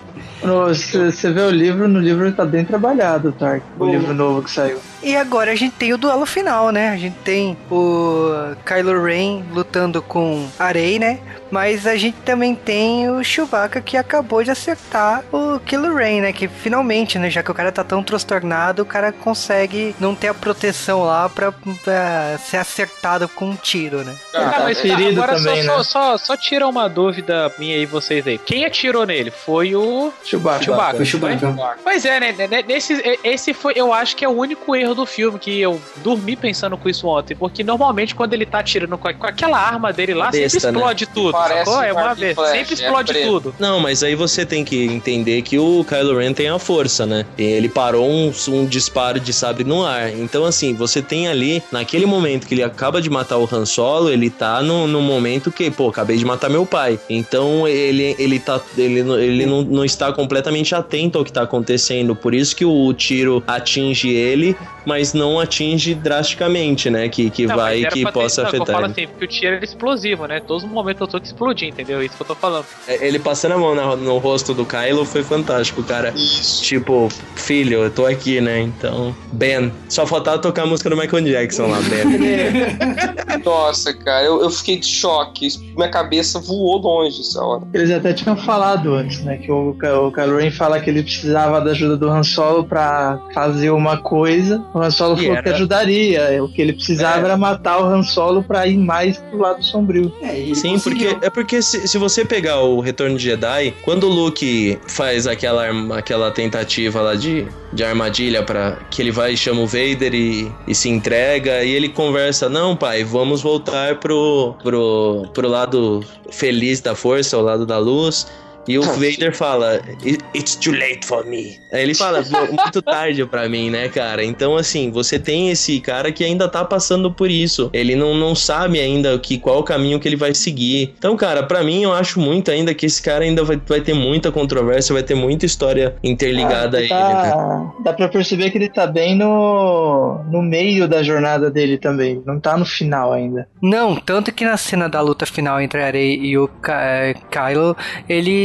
Você 0.42 1.31
vê 1.33 1.40
o 1.40 1.51
livro, 1.51 1.87
no 1.87 2.01
livro 2.01 2.31
tá 2.33 2.45
bem 2.45 2.64
trabalhado 2.64 3.29
o 3.29 3.33
Tarkin, 3.33 3.64
o 3.77 3.79
Bom. 3.79 3.90
livro 3.90 4.12
novo 4.12 4.42
que 4.42 4.51
saiu. 4.51 4.79
E 5.03 5.17
agora 5.17 5.51
a 5.51 5.55
gente 5.55 5.75
tem 5.75 5.93
o 5.93 5.99
duelo 5.99 6.25
final, 6.25 6.71
né? 6.71 6.91
A 6.91 6.97
gente 6.97 7.17
tem 7.25 7.57
o 7.71 8.55
Kylo 8.65 9.03
Ren 9.03 9.43
lutando 9.53 10.01
com 10.01 10.49
a 10.59 10.69
Rey, 10.69 10.99
né? 10.99 11.19
Mas 11.51 11.87
a 11.87 11.97
gente 11.97 12.17
também 12.25 12.55
tem 12.55 13.11
o 13.11 13.23
Chewbacca 13.23 13.81
que 13.81 13.97
acabou 13.97 14.43
de 14.43 14.51
acertar 14.51 15.23
o 15.33 15.59
Kylo 15.61 15.95
Ren, 15.95 16.23
né? 16.23 16.33
Que 16.33 16.47
finalmente, 16.49 17.19
né? 17.19 17.29
Já 17.29 17.43
que 17.43 17.51
o 17.51 17.55
cara 17.55 17.73
tá 17.73 17.83
tão 17.85 18.03
transtornado, 18.03 18.83
o 18.83 18.87
cara 18.87 19.12
consegue 19.12 19.95
não 19.99 20.15
ter 20.15 20.29
a 20.29 20.35
proteção 20.35 21.03
lá 21.03 21.29
pra, 21.29 21.53
pra 21.85 22.38
ser 22.38 22.59
acertado 22.59 23.29
com 23.29 23.51
um 23.51 23.57
tiro, 23.57 24.05
né? 24.05 24.15
Ah, 24.33 24.51
Cara, 24.51 24.65
mas 24.65 24.77
tá, 24.77 24.83
ferido 24.83 25.21
agora 25.21 25.37
também, 25.37 25.65
só, 25.65 25.79
né? 25.79 25.83
só, 25.85 26.17
só, 26.17 26.19
só 26.19 26.37
tira 26.37 26.67
uma 26.67 26.88
dúvida 26.88 27.53
minha 27.59 27.77
aí, 27.77 27.87
vocês 27.87 28.26
aí. 28.26 28.39
Quem 28.39 28.64
atirou 28.64 29.05
nele? 29.05 29.31
Foi 29.31 29.74
o 29.74 30.12
Chewbacca. 30.24 30.64
Chewbacca. 30.64 30.97
Foi 30.97 31.05
Chewbacca. 31.05 31.79
Pois 31.83 32.05
é, 32.05 32.20
né? 32.20 32.33
né, 32.33 32.62
Nesse, 32.66 33.18
esse 33.24 33.53
foi, 33.53 33.74
eu 33.76 33.93
acho 33.93 34.16
que 34.16 34.24
é 34.24 34.29
o 34.29 34.33
único 34.33 34.74
erro 34.76 34.91
do 34.95 35.07
filme 35.07 35.38
que 35.38 35.61
eu 35.61 35.80
dormi 36.03 36.36
pensando 36.36 36.76
com 36.76 36.88
isso 36.88 37.07
ontem. 37.07 37.34
Porque 37.34 37.62
normalmente 37.64 38.14
quando 38.14 38.32
ele 38.34 38.47
tá 38.47 38.59
atirando 38.61 38.97
com, 38.99 39.12
com 39.12 39.26
aquela 39.26 39.59
arma 39.59 39.93
dele 39.93 40.14
lá, 40.14 40.30
Besta, 40.30 40.59
sempre 40.61 40.68
explode 40.78 41.07
tudo. 41.07 41.32
Parece 41.32 41.64
Sacou? 41.70 41.82
É 41.82 41.93
um 41.93 41.97
uma 41.97 42.14
vez. 42.14 42.36
Sempre 42.36 42.70
é 42.70 42.74
explode 42.74 43.12
preto. 43.12 43.26
tudo. 43.28 43.55
Não, 43.59 43.80
mas 43.80 44.03
aí 44.03 44.14
você 44.14 44.45
tem 44.47 44.64
que 44.64 44.84
entender 44.86 45.43
que 45.43 45.59
o 45.59 45.84
Kylo 45.84 46.18
Ren 46.18 46.32
tem 46.32 46.49
a 46.49 46.59
força, 46.59 47.07
né? 47.07 47.24
E 47.38 47.43
Ele 47.43 47.68
parou 47.68 48.09
um, 48.09 48.32
um 48.49 48.66
disparo 48.66 49.18
de 49.20 49.32
sabre 49.32 49.64
no 49.64 49.84
ar. 49.84 50.11
Então, 50.12 50.45
assim, 50.45 50.74
você 50.74 51.01
tem 51.03 51.28
ali, 51.28 51.62
naquele 51.70 52.07
momento 52.07 52.47
que 52.47 52.55
ele 52.55 52.62
acaba 52.62 53.01
de 53.01 53.09
matar 53.11 53.38
o 53.38 53.49
Han 53.51 53.64
Solo, 53.66 54.11
ele 54.11 54.30
tá 54.30 54.61
no, 54.62 54.86
no 54.86 55.01
momento 55.01 55.51
que, 55.51 55.70
pô, 55.70 55.88
acabei 55.88 56.16
de 56.16 56.24
matar 56.24 56.49
meu 56.51 56.64
pai. 56.66 56.99
Então, 57.09 57.66
ele, 57.68 58.14
ele, 58.18 58.38
tá, 58.38 58.61
ele, 58.76 59.03
não- 59.03 59.18
ele 59.18 59.47
não, 59.47 59.62
não 59.62 59.84
está 59.84 60.12
completamente 60.12 60.74
atento 60.74 61.18
ao 61.18 61.24
que 61.24 61.32
tá 61.32 61.43
acontecendo. 61.43 62.14
Por 62.16 62.34
isso 62.34 62.55
que 62.57 62.64
o 62.64 62.93
tiro 62.93 63.43
atinge 63.47 64.09
ele, 64.09 64.57
mas 64.85 65.12
não 65.14 65.39
atinge 65.39 65.95
drasticamente, 65.95 66.91
né? 66.91 67.09
Que, 67.09 67.30
que 67.30 67.47
Não, 67.47 67.57
vai, 67.57 67.85
que 67.87 68.03
pra 68.03 68.12
ter- 68.12 68.18
possa 68.20 68.43
não, 68.43 68.49
eu 68.51 68.57
afetar 68.57 68.74
falo 68.74 68.87
ele. 68.87 68.93
assim, 68.93 69.07
porque 69.07 69.24
o 69.24 69.28
tiro 69.28 69.55
era 69.57 69.64
explosivo, 69.64 70.26
né? 70.26 70.41
Todos 70.41 70.64
os 70.64 70.70
momentos 70.70 71.01
eu 71.01 71.07
tô 71.09 71.20
que 71.20 71.26
explodir, 71.26 71.68
entendeu? 71.68 72.01
É 72.01 72.05
isso 72.05 72.16
que 72.16 72.22
eu 72.22 72.26
tô 72.26 72.35
falando. 72.35 72.64
É, 72.87 73.07
Ele 73.07 73.18
passando 73.18 73.53
a 73.53 73.59
mão 73.59 73.74
na- 73.74 73.97
no 73.97 74.18
rosto 74.18 74.53
do 74.55 74.64
Kylo 74.64 75.05
foi 75.05 75.22
fantástico, 75.22 75.83
cara. 75.83 76.11
Isso. 76.16 76.62
Tipo, 76.62 77.09
filho, 77.37 77.83
eu 77.85 77.91
tô 77.91 78.07
aqui, 78.07 78.41
né? 78.41 78.61
Então, 78.61 79.14
Ben. 79.33 79.72
Só 79.89 80.07
faltava 80.07 80.39
tocar 80.39 80.62
a 80.62 80.66
música 80.66 80.89
do 80.91 80.97
Michael 80.97 81.24
Jackson 81.24 81.66
lá, 81.66 81.78
Ben. 81.83 83.43
Nossa, 83.45 83.93
cara, 83.95 84.24
eu, 84.24 84.43
eu 84.43 84.51
fiquei 84.51 84.78
de 84.78 84.87
choque. 84.87 85.49
Minha 85.76 85.89
cabeça 85.89 86.39
voou 86.41 86.78
longe 86.78 87.20
essa 87.20 87.43
hora. 87.45 87.62
Eles 87.72 87.91
até 87.91 88.12
tinham 88.12 88.37
falado 88.37 88.95
antes, 88.95 89.22
né? 89.24 89.37
Que 89.39 89.51
o, 89.51 89.70
o 89.70 90.12
Kylo 90.12 90.37
Ren 90.37 90.51
fala 90.51 90.80
que 90.80 90.91
ele 90.91 91.03
precisava 91.03 91.61
da 91.61 91.70
ajuda 91.72 91.97
do 91.97 92.09
Han 92.11 92.22
Solo 92.22 92.64
pra 92.64 93.20
fazer 93.35 93.70
uma 93.70 93.97
coisa. 93.97 94.62
O 94.75 94.81
Han 94.81 94.91
Solo 94.91 95.14
E 95.14 95.23
falou 95.23 95.33
era- 95.35 95.43
que 95.43 95.49
ajudaria. 95.51 96.43
O 96.43 96.49
que 96.49 96.62
ele 96.62 96.73
precisava 96.73 97.20
É. 97.20 97.25
era 97.25 97.37
matar 97.37 97.79
o 97.81 97.85
Han 97.85 98.03
Solo 98.03 98.43
pra 98.43 98.66
ir 98.66 98.79
mais 98.79 99.18
pro 99.18 99.39
lado 99.39 99.62
sombrio. 99.62 100.12
É, 100.23 100.35
Sim, 100.55 100.73
conseguiu. 100.73 101.11
porque 101.14 101.27
é 101.27 101.31
porque 101.31 101.62
se, 101.62 101.87
se 101.87 101.99
você 101.99 102.25
pegar 102.25 102.61
o 102.61 102.81
Retorno 102.81 103.16
de 103.16 103.25
Jedi, 103.25 103.75
quando 103.83 104.05
o 104.05 104.09
Luke 104.11 104.79
faz 104.89 105.27
aquela, 105.27 105.66
aquela 105.97 106.31
tentativa 106.31 107.01
lá 107.03 107.14
de, 107.14 107.47
de 107.73 107.85
armadilha 107.85 108.43
para 108.43 108.79
que 108.91 109.03
ele 109.03 109.11
vai 109.11 109.33
e 109.35 109.37
chama 109.37 109.61
o 109.61 109.66
Vader 109.66 110.14
e, 110.14 110.51
e 110.66 110.75
se 110.75 110.89
entrega, 110.89 111.62
e 111.64 111.70
ele 111.70 111.89
conversa: 111.89 112.49
Não, 112.49 112.75
pai, 112.75 113.05
vamos 113.05 113.43
voltar 113.43 113.97
pro, 113.97 114.55
pro, 114.62 115.27
pro 115.35 115.49
lado 115.49 116.01
feliz 116.31 116.81
da 116.81 116.95
força, 116.95 117.37
o 117.37 117.43
lado 117.43 117.66
da 117.66 117.79
luz. 117.79 118.27
E 118.69 118.79
o 118.79 118.83
Vader 118.83 119.35
fala, 119.35 119.81
"It- 120.05 120.23
It's 120.35 120.55
too 120.57 120.73
late 120.73 121.05
for 121.05 121.25
me. 121.27 121.59
Aí 121.73 121.83
ele 121.83 121.95
fala, 121.95 122.21
"Mu- 122.23 122.53
muito 122.57 122.81
tarde 122.83 123.25
pra 123.27 123.49
mim, 123.49 123.71
né, 123.71 123.89
cara? 123.89 124.25
Então, 124.25 124.57
assim, 124.57 124.91
você 124.91 125.19
tem 125.19 125.51
esse 125.51 125.81
cara 125.81 126.13
que 126.13 126.23
ainda 126.25 126.49
tá 126.49 126.65
passando 126.65 127.13
por 127.13 127.31
isso. 127.31 127.71
Ele 127.73 127.97
não, 127.97 128.15
não 128.15 128.35
sabe 128.35 128.79
ainda 128.81 129.19
que, 129.19 129.39
qual 129.39 129.59
o 129.59 129.63
caminho 129.65 129.99
que 129.99 130.09
ele 130.09 130.17
vai 130.17 130.33
seguir. 130.35 130.95
Então, 130.97 131.17
cara, 131.17 131.43
pra 131.43 131.63
mim, 131.65 131.83
eu 131.83 131.93
acho 131.93 132.21
muito 132.21 132.51
ainda 132.51 132.73
que 132.73 132.87
esse 132.87 133.03
cara 133.03 133.25
ainda 133.25 133.43
vai, 133.45 133.61
vai 133.67 133.81
ter 133.81 133.95
muita 133.95 134.31
controvérsia, 134.31 134.93
vai 134.93 135.03
ter 135.03 135.15
muita 135.15 135.45
história 135.45 135.97
interligada 136.03 136.79
a 136.79 136.81
Ah, 136.81 136.83
ele, 136.83 136.89
tá- 136.89 137.37
né? 137.37 137.71
Dá 137.85 137.93
pra 137.93 138.09
perceber 138.09 138.51
que 138.51 138.59
ele 138.59 138.69
tá 138.69 138.87
bem 138.87 139.17
no, 139.17 140.23
no 140.31 140.41
meio 140.43 140.87
da 140.87 141.03
jornada 141.03 141.51
dele 141.51 141.79
também. 141.79 142.23
Não 142.25 142.39
tá 142.39 142.57
no 142.57 142.65
final 142.65 143.13
ainda. 143.13 143.49
Não, 143.63 143.97
tanto 143.97 144.33
que 144.33 144.45
na 144.45 144.57
cena 144.57 144.89
da 144.89 145.01
luta 145.01 145.27
final 145.27 145.61
entre 145.61 145.83
a 145.83 145.91
Rey 145.91 146.17
e 146.23 146.39
o 146.39 146.47
Ky- 146.49 146.71
eh, 146.71 147.15
Kylo, 147.31 147.77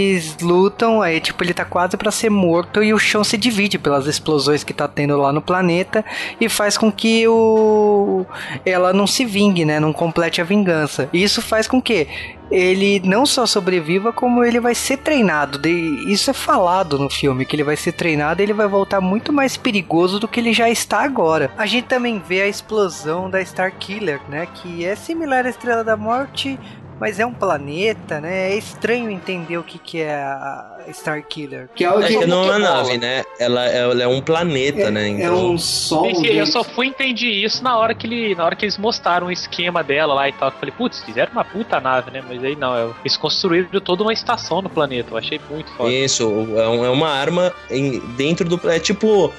eles 0.08 0.38
lutam, 0.42 1.02
aí 1.02 1.20
tipo, 1.20 1.44
ele 1.44 1.54
tá 1.54 1.66
quase 1.66 1.98
pra 1.98 2.12
ser 2.12 2.30
morto 2.30 2.84
e 2.84 2.94
o 2.94 3.00
chão 3.00 3.24
se 3.24 3.38
divide 3.38 3.78
pelas 3.78 4.08
explosões 4.08 4.64
que 4.64 4.74
tá 4.74 4.88
tendo 4.88 5.18
lá 5.18 5.32
no 5.32 5.42
planeta 5.42 6.04
e 6.40 6.50
faz 6.50 6.78
com 6.78 6.92
que 6.92 7.28
o 7.28 8.26
ela 8.66 8.94
não 8.94 9.08
se 9.08 9.26
vingue, 9.26 9.66
né, 9.66 9.80
não 9.80 9.94
complete 9.94 10.42
a 10.42 10.44
vingança. 10.44 11.10
E 11.14 11.24
isso 11.24 11.42
faz 11.42 11.68
com 11.68 11.82
que 11.82 12.08
ele 12.50 13.02
não 13.04 13.26
só 13.26 13.46
sobreviva, 13.46 14.14
como 14.14 14.44
ele 14.44 14.60
vai 14.60 14.74
ser 14.74 14.98
treinado. 14.98 15.68
Isso 15.68 16.30
é 16.30 16.34
falado 16.34 16.98
no 16.98 17.10
filme, 17.10 17.46
que 17.46 17.56
ele 17.56 17.64
vai 17.64 17.76
ser 17.76 17.92
treinado 17.92 18.42
e 18.42 18.44
ele 18.44 18.54
vai 18.54 18.68
voltar 18.68 19.02
muito 19.02 19.34
mais 19.34 19.58
perigoso 19.58 20.20
do 20.20 20.28
que 20.28 20.40
ele 20.40 20.54
já 20.54 20.70
está 20.70 21.04
agora. 21.04 21.52
A 21.58 21.66
gente 21.66 21.86
também 21.86 22.22
vê 22.26 22.42
a 22.42 22.48
explosão 22.48 23.30
da 23.30 23.44
Star 23.44 23.74
Killer, 23.78 24.22
né? 24.30 24.48
Que 24.54 24.86
é 24.86 24.96
similar 24.96 25.46
à 25.46 25.50
Estrela 25.50 25.84
da 25.84 25.98
Morte, 25.98 26.58
mas 27.00 27.20
é 27.20 27.26
um 27.26 27.34
planeta, 27.34 28.20
né? 28.20 28.52
É 28.52 28.56
estranho 28.56 29.10
entender 29.10 29.58
o 29.58 29.64
que, 29.64 29.78
que 29.78 30.02
é 30.02 30.14
a 30.16 30.78
Star 30.94 31.24
Killer. 31.28 31.70
Que 31.76 31.84
é, 31.84 31.92
o 31.92 32.02
É 32.02 32.08
que 32.08 32.26
não 32.26 32.44
é 32.46 32.48
uma 32.52 32.60
nave, 32.60 32.98
né? 32.98 33.24
Ela, 33.40 33.66
ela 33.68 34.04
é 34.04 34.08
um 34.08 34.22
planeta, 34.22 34.82
é, 34.84 34.92
né? 34.92 35.08
é 35.08 35.12
Então, 35.12 35.52
um 35.52 35.58
sol. 35.58 36.10
Eu 36.26 36.46
só 36.46 36.64
fui 36.64 36.88
entender 36.88 37.26
isso 37.28 37.64
na 37.64 37.78
hora 37.78 37.94
que 37.94 38.08
ele, 38.08 38.36
na 38.36 38.46
hora 38.46 38.56
que 38.56 38.66
eles 38.66 38.78
mostraram 38.78 39.28
o 39.28 39.32
esquema 39.32 39.84
dela 39.84 40.14
lá 40.14 40.30
e 40.30 40.34
tal. 40.34 40.50
Eu 40.50 40.56
falei, 40.56 40.74
putz, 40.78 41.04
fizeram 41.04 41.32
uma 41.32 41.44
puta 41.46 41.80
nave, 41.80 42.12
né? 42.12 42.24
Mas 42.28 42.44
aí 42.44 42.56
não, 42.56 42.76
é- 42.76 42.90
eles 43.02 43.18
construíram 43.18 43.70
toda 43.82 44.04
uma 44.04 44.14
estação 44.14 44.62
no 44.62 44.70
planeta. 44.70 45.10
Eu 45.12 45.18
achei 45.18 45.40
muito 45.50 45.72
foda. 45.74 45.92
Isso, 45.92 46.24
é 46.58 46.68
um- 46.68 46.86
é 46.86 46.90
uma 46.90 47.10
arma 47.10 47.54
em- 47.70 48.00
dentro 48.16 48.48
do. 48.48 48.60
É 48.70 48.80
tipo 48.80 49.32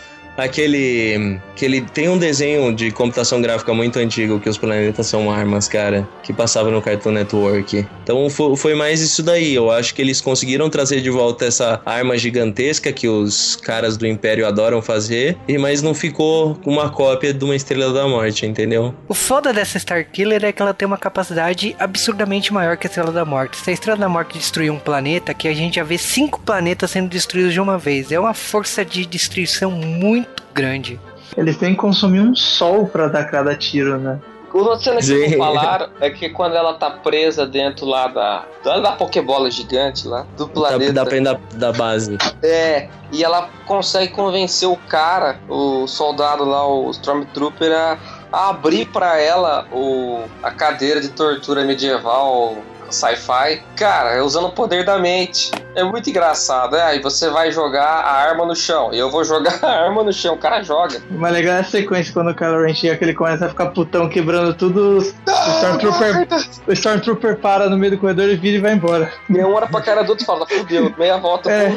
aquele. 0.45 1.39
que 1.57 1.65
ele 1.65 1.81
tem 1.81 2.09
um 2.09 2.17
desenho 2.19 2.73
de 2.75 2.91
computação 2.91 3.41
gráfica 3.43 3.75
muito 3.75 3.99
antigo 3.99 4.39
que 4.39 4.49
os 4.49 4.57
planetas 4.57 5.07
são 5.07 5.31
armas, 5.31 5.67
cara, 5.69 6.09
que 6.23 6.33
passava 6.33 6.71
no 6.71 6.81
Cartoon 6.81 7.11
Network. 7.13 7.87
Então 8.03 8.31
fo- 8.31 8.55
foi 8.57 8.75
mais 8.75 9.01
isso 9.01 9.23
daí. 9.23 9.55
Eu 9.55 9.71
acho 9.71 9.95
que 9.95 10.01
eles 10.03 10.21
conseguiram 10.21 10.71
trazer 10.71 11.01
de 11.01 11.11
volta 11.11 11.45
essa 11.47 11.81
arma 11.85 12.17
gigantesca 12.17 12.93
que 12.93 13.09
os 13.09 13.57
caras 13.57 13.97
do 13.97 14.07
Império 14.07 14.47
adoram 14.47 14.81
fazer, 14.81 15.37
mas 15.61 15.83
não 15.83 15.95
ficou 15.95 16.59
uma 16.65 16.89
cópia 16.91 17.35
de 17.35 17.45
uma 17.45 17.57
Estrela 17.57 17.93
da 17.93 18.07
Morte, 18.07 18.47
entendeu? 18.47 18.95
O 19.09 19.15
foda 19.15 19.53
dessa 19.53 19.79
Star 19.79 20.07
Killer 20.11 20.45
é 20.45 20.53
que 20.53 20.63
ela 20.63 20.73
tem 20.75 20.87
uma 20.87 20.97
capacidade 20.99 21.75
absurdamente 21.79 22.53
maior 22.53 22.77
que 22.77 22.87
a 22.87 22.89
Estrela 22.89 23.11
da 23.11 23.25
Morte. 23.25 23.57
Se 23.57 23.71
a 23.71 23.73
Estrela 23.73 23.99
da 23.99 24.09
Morte 24.09 24.39
destruir 24.39 24.71
um 24.71 24.79
planeta, 24.79 25.33
aqui 25.33 25.49
a 25.49 25.55
gente 25.55 25.75
já 25.77 25.83
vê 25.85 25.99
cinco 25.99 26.41
planetas 26.41 26.91
sendo 26.93 27.09
destruídos 27.09 27.53
de 27.53 27.61
uma 27.61 27.77
vez. 27.79 28.13
É 28.13 28.19
uma 28.21 28.35
força 28.35 28.85
de 28.85 29.05
destruição 29.05 29.71
muito 29.71 30.28
grande. 30.55 31.01
Eles 31.37 31.57
têm 31.57 31.71
que 31.71 31.77
consumir 31.77 32.21
um 32.21 32.35
sol 32.35 32.87
pra 32.87 33.09
dar 33.09 33.25
cada 33.25 33.55
tiro, 33.55 33.99
né? 33.99 34.19
Outra 34.53 34.77
cena 34.79 35.01
que 35.01 35.37
não 35.37 35.39
falaram 35.39 35.91
é 36.01 36.09
que 36.09 36.31
quando 36.31 36.57
ela 36.57 36.73
tá 36.75 36.91
presa 36.91 37.47
dentro 37.47 37.85
lá 37.85 38.09
da. 38.09 38.45
da, 38.65 38.81
da 38.81 38.93
Pokébola 38.93 39.51
gigante 39.51 40.09
lá, 40.09 40.25
do 40.39 40.47
Da, 40.47 40.53
planeta. 40.53 40.93
da, 40.93 41.05
da, 41.05 41.39
da 41.55 41.73
base. 41.73 42.17
É, 42.43 42.89
e 43.13 43.23
ela 43.23 43.51
consegue 43.67 44.11
convencer 44.13 44.67
o 44.69 44.77
cara, 44.77 45.39
o 45.49 45.87
soldado 45.87 46.45
lá, 46.45 46.67
o 46.67 46.91
Stormtrooper, 46.91 47.71
a, 47.73 47.99
a 48.33 48.49
abrir 48.49 48.87
pra 48.87 49.21
ela 49.21 49.67
o, 49.71 50.23
a 50.43 50.51
cadeira 50.51 51.01
de 51.01 51.11
tortura 51.11 51.63
medieval 51.65 52.57
sci-fi. 52.91 53.63
Cara, 53.77 54.25
usando 54.25 54.47
o 54.47 54.53
poder 54.53 54.85
da 54.85 54.99
mente. 54.99 55.51
É 55.75 55.85
muito 55.85 56.11
engraçado. 56.11 56.77
É, 56.77 56.83
aí 56.83 57.01
você 57.01 57.29
vai 57.29 57.53
jogar 57.53 57.85
a 57.87 58.13
arma 58.13 58.45
no 58.45 58.55
chão. 58.57 58.93
E 58.93 58.99
eu 58.99 59.11
vou 59.11 59.25
jogar 59.25 59.59
a 59.65 59.85
arma 59.85 60.03
no 60.03 60.13
chão. 60.13 60.35
O 60.35 60.39
cara 60.39 60.63
joga. 60.63 61.01
O 61.11 61.15
mais 61.15 61.33
legal 61.33 61.57
é 61.57 61.61
a 61.61 61.65
sequência 61.65 62.13
quando 62.13 62.31
o 62.31 62.35
Kylo 62.35 62.63
Ren 62.63 62.75
chega 62.75 62.97
que 62.97 63.05
ele 63.05 63.15
começa 63.15 63.47
a 63.47 63.49
ficar 63.49 63.67
putão 63.67 64.09
quebrando 64.09 64.55
tudo. 64.55 64.99
O 64.99 65.51
Stormtrooper, 65.57 66.29
o 66.67 66.73
Stormtrooper 66.73 67.37
para 67.39 67.69
no 67.69 67.77
meio 67.77 67.93
do 67.93 67.99
corredor 67.99 68.29
e 68.29 68.37
vira 68.37 68.59
e 68.59 68.61
vai 68.61 68.73
embora. 68.73 69.13
E 69.29 69.39
um 69.39 69.55
olha 69.55 69.67
pra 69.67 69.81
cara 69.81 70.03
do 70.03 70.11
outro 70.11 70.25
e 70.25 70.27
fala, 70.27 70.47
fudeu, 70.47 70.93
meia 70.99 71.17
volta 71.19 71.51
É. 71.51 71.73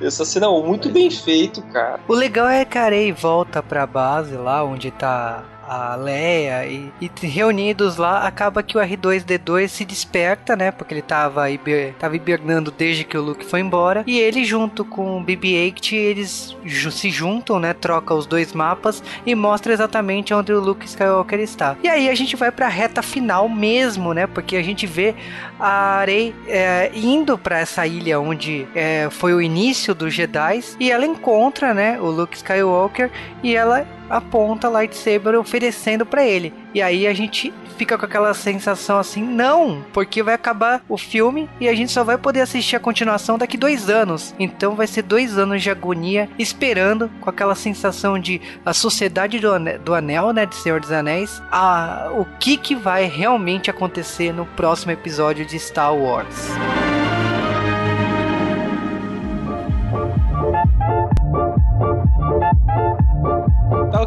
Essa 0.00 0.24
cena 0.24 0.46
é 0.46 0.48
muito 0.48 0.88
bem 0.90 1.10
feito, 1.10 1.60
cara. 1.72 1.98
O 2.06 2.14
legal 2.14 2.46
é 2.48 2.64
que 2.64 2.78
a 2.78 2.88
Rey 2.88 3.10
volta 3.10 3.60
pra 3.62 3.84
base 3.84 4.36
lá 4.36 4.62
onde 4.62 4.92
tá 4.92 5.42
a 5.68 5.94
Leia 5.94 6.66
e, 6.66 6.90
e 7.00 7.10
reunidos 7.26 7.96
lá 7.96 8.26
acaba 8.26 8.62
que 8.62 8.78
o 8.78 8.80
R2D2 8.80 9.68
se 9.68 9.84
desperta, 9.84 10.56
né? 10.56 10.70
Porque 10.70 10.94
ele 10.94 11.02
tava, 11.02 11.50
hiber, 11.50 11.94
tava 11.98 12.16
hibernando 12.16 12.70
desde 12.70 13.04
que 13.04 13.16
o 13.16 13.22
Luke 13.22 13.44
foi 13.44 13.60
embora 13.60 14.02
e 14.06 14.18
ele 14.18 14.44
junto 14.44 14.84
com 14.84 15.18
o 15.18 15.24
BB-8 15.24 15.92
eles 15.92 16.56
se 16.90 17.10
juntam, 17.10 17.58
né? 17.58 17.72
Troca 17.74 18.14
os 18.14 18.26
dois 18.26 18.52
mapas 18.52 19.02
e 19.26 19.34
mostra 19.34 19.72
exatamente 19.72 20.32
onde 20.32 20.52
o 20.52 20.60
Luke 20.60 20.86
Skywalker 20.86 21.40
está. 21.40 21.76
E 21.82 21.88
aí 21.88 22.08
a 22.08 22.14
gente 22.14 22.34
vai 22.34 22.50
pra 22.50 22.68
reta 22.68 23.02
final 23.02 23.48
mesmo, 23.48 24.14
né? 24.14 24.26
Porque 24.26 24.56
a 24.56 24.62
gente 24.62 24.86
vê 24.86 25.14
a 25.60 26.04
Rey 26.04 26.34
é, 26.46 26.90
indo 26.94 27.36
pra 27.36 27.58
essa 27.58 27.86
ilha 27.86 28.20
onde 28.20 28.66
é, 28.74 29.08
foi 29.10 29.34
o 29.34 29.42
início 29.42 29.94
dos 29.94 30.14
Jedi 30.14 30.60
e 30.80 30.90
ela 30.90 31.04
encontra, 31.04 31.74
né, 31.74 31.98
o 32.00 32.06
Luke 32.06 32.36
Skywalker 32.36 33.10
e 33.42 33.54
ela 33.54 33.86
aponta 34.08 34.68
lightsaber 34.68 35.38
oferecendo 35.38 36.04
pra 36.06 36.24
ele. 36.24 36.52
E 36.74 36.82
aí 36.82 37.06
a 37.06 37.14
gente 37.14 37.52
fica 37.76 37.96
com 37.96 38.04
aquela 38.04 38.34
sensação 38.34 38.98
assim, 38.98 39.22
não, 39.22 39.84
porque 39.92 40.22
vai 40.22 40.34
acabar 40.34 40.82
o 40.88 40.98
filme 40.98 41.48
e 41.60 41.68
a 41.68 41.74
gente 41.74 41.92
só 41.92 42.02
vai 42.04 42.18
poder 42.18 42.40
assistir 42.40 42.76
a 42.76 42.80
continuação 42.80 43.38
daqui 43.38 43.56
dois 43.56 43.88
anos. 43.88 44.34
Então 44.38 44.74
vai 44.74 44.86
ser 44.86 45.02
dois 45.02 45.38
anos 45.38 45.62
de 45.62 45.70
agonia 45.70 46.28
esperando 46.38 47.10
com 47.20 47.30
aquela 47.30 47.54
sensação 47.54 48.18
de 48.18 48.40
a 48.64 48.72
sociedade 48.74 49.38
do, 49.38 49.52
ane- 49.52 49.78
do 49.78 49.94
anel, 49.94 50.32
né, 50.32 50.44
de 50.44 50.56
Senhor 50.56 50.80
dos 50.80 50.90
Anéis, 50.92 51.40
a, 51.50 52.10
o 52.12 52.24
que 52.38 52.56
que 52.56 52.74
vai 52.74 53.04
realmente 53.04 53.70
acontecer 53.70 54.32
no 54.32 54.44
próximo 54.44 54.92
episódio 54.92 55.44
de 55.46 55.58
Star 55.58 55.94
Wars. 55.94 56.48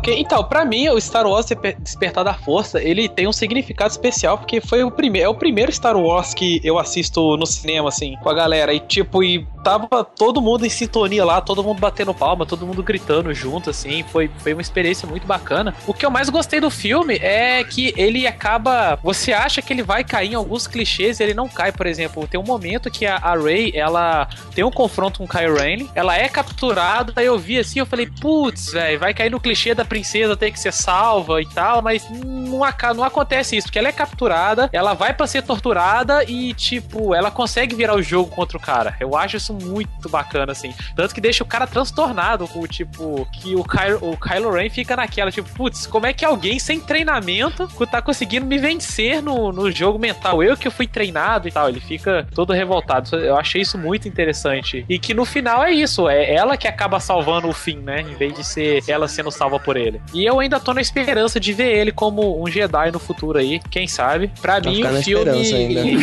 Então, 0.07 0.43
pra 0.43 0.65
mim, 0.65 0.89
o 0.89 0.99
Star 0.99 1.27
Wars 1.27 1.47
Despertar 1.79 2.23
da 2.23 2.33
Força, 2.33 2.81
ele 2.81 3.07
tem 3.07 3.27
um 3.27 3.33
significado 3.33 3.91
especial, 3.91 4.37
porque 4.37 4.61
foi 4.61 4.83
o 4.83 4.91
primeiro, 4.91 5.27
é 5.27 5.29
o 5.29 5.35
primeiro 5.35 5.71
Star 5.71 5.97
Wars 5.97 6.33
que 6.33 6.61
eu 6.63 6.79
assisto 6.79 7.37
no 7.37 7.45
cinema, 7.45 7.89
assim, 7.89 8.15
com 8.21 8.29
a 8.29 8.33
galera. 8.33 8.73
E, 8.73 8.79
tipo, 8.79 9.23
e 9.23 9.45
tava 9.63 10.03
todo 10.03 10.41
mundo 10.41 10.65
em 10.65 10.69
sintonia 10.69 11.23
lá, 11.23 11.41
todo 11.41 11.63
mundo 11.63 11.79
batendo 11.79 12.13
palma, 12.13 12.45
todo 12.45 12.65
mundo 12.65 12.81
gritando 12.81 13.33
junto, 13.33 13.69
assim. 13.69 14.03
Foi, 14.03 14.29
foi 14.39 14.53
uma 14.53 14.61
experiência 14.61 15.07
muito 15.07 15.27
bacana. 15.27 15.75
O 15.85 15.93
que 15.93 16.05
eu 16.05 16.11
mais 16.11 16.29
gostei 16.29 16.59
do 16.59 16.69
filme 16.69 17.15
é 17.15 17.63
que 17.63 17.93
ele 17.95 18.25
acaba. 18.25 18.97
Você 19.03 19.33
acha 19.33 19.61
que 19.61 19.71
ele 19.71 19.83
vai 19.83 20.03
cair 20.03 20.31
em 20.31 20.35
alguns 20.35 20.67
clichês 20.67 21.19
e 21.19 21.23
ele 21.23 21.33
não 21.33 21.47
cai, 21.47 21.71
por 21.71 21.85
exemplo. 21.85 22.27
Tem 22.27 22.39
um 22.39 22.43
momento 22.43 22.89
que 22.89 23.05
a, 23.05 23.17
a 23.17 23.35
Rey, 23.35 23.71
ela 23.75 24.27
tem 24.53 24.63
um 24.63 24.71
confronto 24.71 25.19
com 25.19 25.27
Kylo 25.27 25.57
Ren, 25.57 25.87
ela 25.95 26.17
é 26.17 26.27
capturada, 26.27 27.13
aí 27.15 27.25
eu 27.25 27.37
vi 27.37 27.59
assim, 27.59 27.79
eu 27.79 27.85
falei, 27.85 28.09
putz, 28.19 28.71
velho, 28.71 28.99
vai 28.99 29.13
cair 29.13 29.29
no 29.29 29.39
clichê 29.39 29.73
da 29.73 29.85
princesa 29.91 30.37
ter 30.37 30.51
que 30.51 30.59
ser 30.59 30.71
salva 30.71 31.41
e 31.41 31.45
tal, 31.45 31.81
mas 31.81 32.09
não, 32.09 32.61
não 32.95 33.03
acontece 33.03 33.57
isso, 33.57 33.67
porque 33.67 33.77
ela 33.77 33.89
é 33.89 33.91
capturada, 33.91 34.69
ela 34.71 34.93
vai 34.93 35.13
para 35.13 35.27
ser 35.27 35.43
torturada 35.43 36.23
e, 36.23 36.53
tipo, 36.53 37.13
ela 37.13 37.29
consegue 37.29 37.75
virar 37.75 37.95
o 37.95 38.01
jogo 38.01 38.29
contra 38.29 38.57
o 38.57 38.61
cara. 38.61 38.95
Eu 39.01 39.17
acho 39.17 39.35
isso 39.35 39.53
muito 39.53 40.07
bacana, 40.07 40.53
assim. 40.53 40.73
Tanto 40.95 41.13
que 41.13 41.19
deixa 41.19 41.43
o 41.43 41.47
cara 41.47 41.67
transtornado 41.67 42.47
com, 42.47 42.65
tipo, 42.65 43.27
que 43.33 43.53
o 43.53 43.65
Kylo, 43.65 44.11
o 44.13 44.15
Kylo 44.15 44.51
Ren 44.51 44.69
fica 44.69 44.95
naquela, 44.95 45.29
tipo, 45.29 45.49
putz, 45.49 45.85
como 45.85 46.05
é 46.05 46.13
que 46.13 46.23
alguém 46.23 46.57
sem 46.57 46.79
treinamento 46.79 47.67
tá 47.87 48.01
conseguindo 48.01 48.45
me 48.45 48.57
vencer 48.57 49.21
no, 49.21 49.51
no 49.51 49.69
jogo 49.69 49.99
mental? 49.99 50.41
Eu 50.41 50.55
que 50.55 50.69
fui 50.69 50.87
treinado 50.87 51.49
e 51.49 51.51
tal. 51.51 51.67
Ele 51.67 51.81
fica 51.81 52.25
todo 52.33 52.53
revoltado. 52.53 53.13
Eu 53.17 53.35
achei 53.35 53.61
isso 53.61 53.77
muito 53.77 54.07
interessante. 54.07 54.85
E 54.87 54.97
que 54.97 55.13
no 55.13 55.25
final 55.25 55.63
é 55.63 55.71
isso, 55.71 56.07
é 56.07 56.33
ela 56.33 56.55
que 56.55 56.67
acaba 56.67 56.97
salvando 56.99 57.49
o 57.49 57.53
fim, 57.53 57.77
né? 57.77 58.01
Em 58.01 58.15
vez 58.15 58.33
de 58.33 58.43
ser 58.43 58.81
ela 58.87 59.07
sendo 59.07 59.31
salva 59.31 59.59
por 59.59 59.75
ele. 59.75 59.80
E 60.13 60.25
eu 60.25 60.39
ainda 60.39 60.59
tô 60.59 60.73
na 60.73 60.81
esperança 60.81 61.39
de 61.39 61.53
ver 61.53 61.77
ele 61.77 61.91
como 61.91 62.41
um 62.41 62.47
Jedi 62.47 62.91
no 62.91 62.99
futuro 62.99 63.39
aí, 63.39 63.59
quem 63.69 63.87
sabe. 63.87 64.31
Pra 64.41 64.59
mim, 64.59 64.83
o 64.83 65.03
filme. 65.03 65.97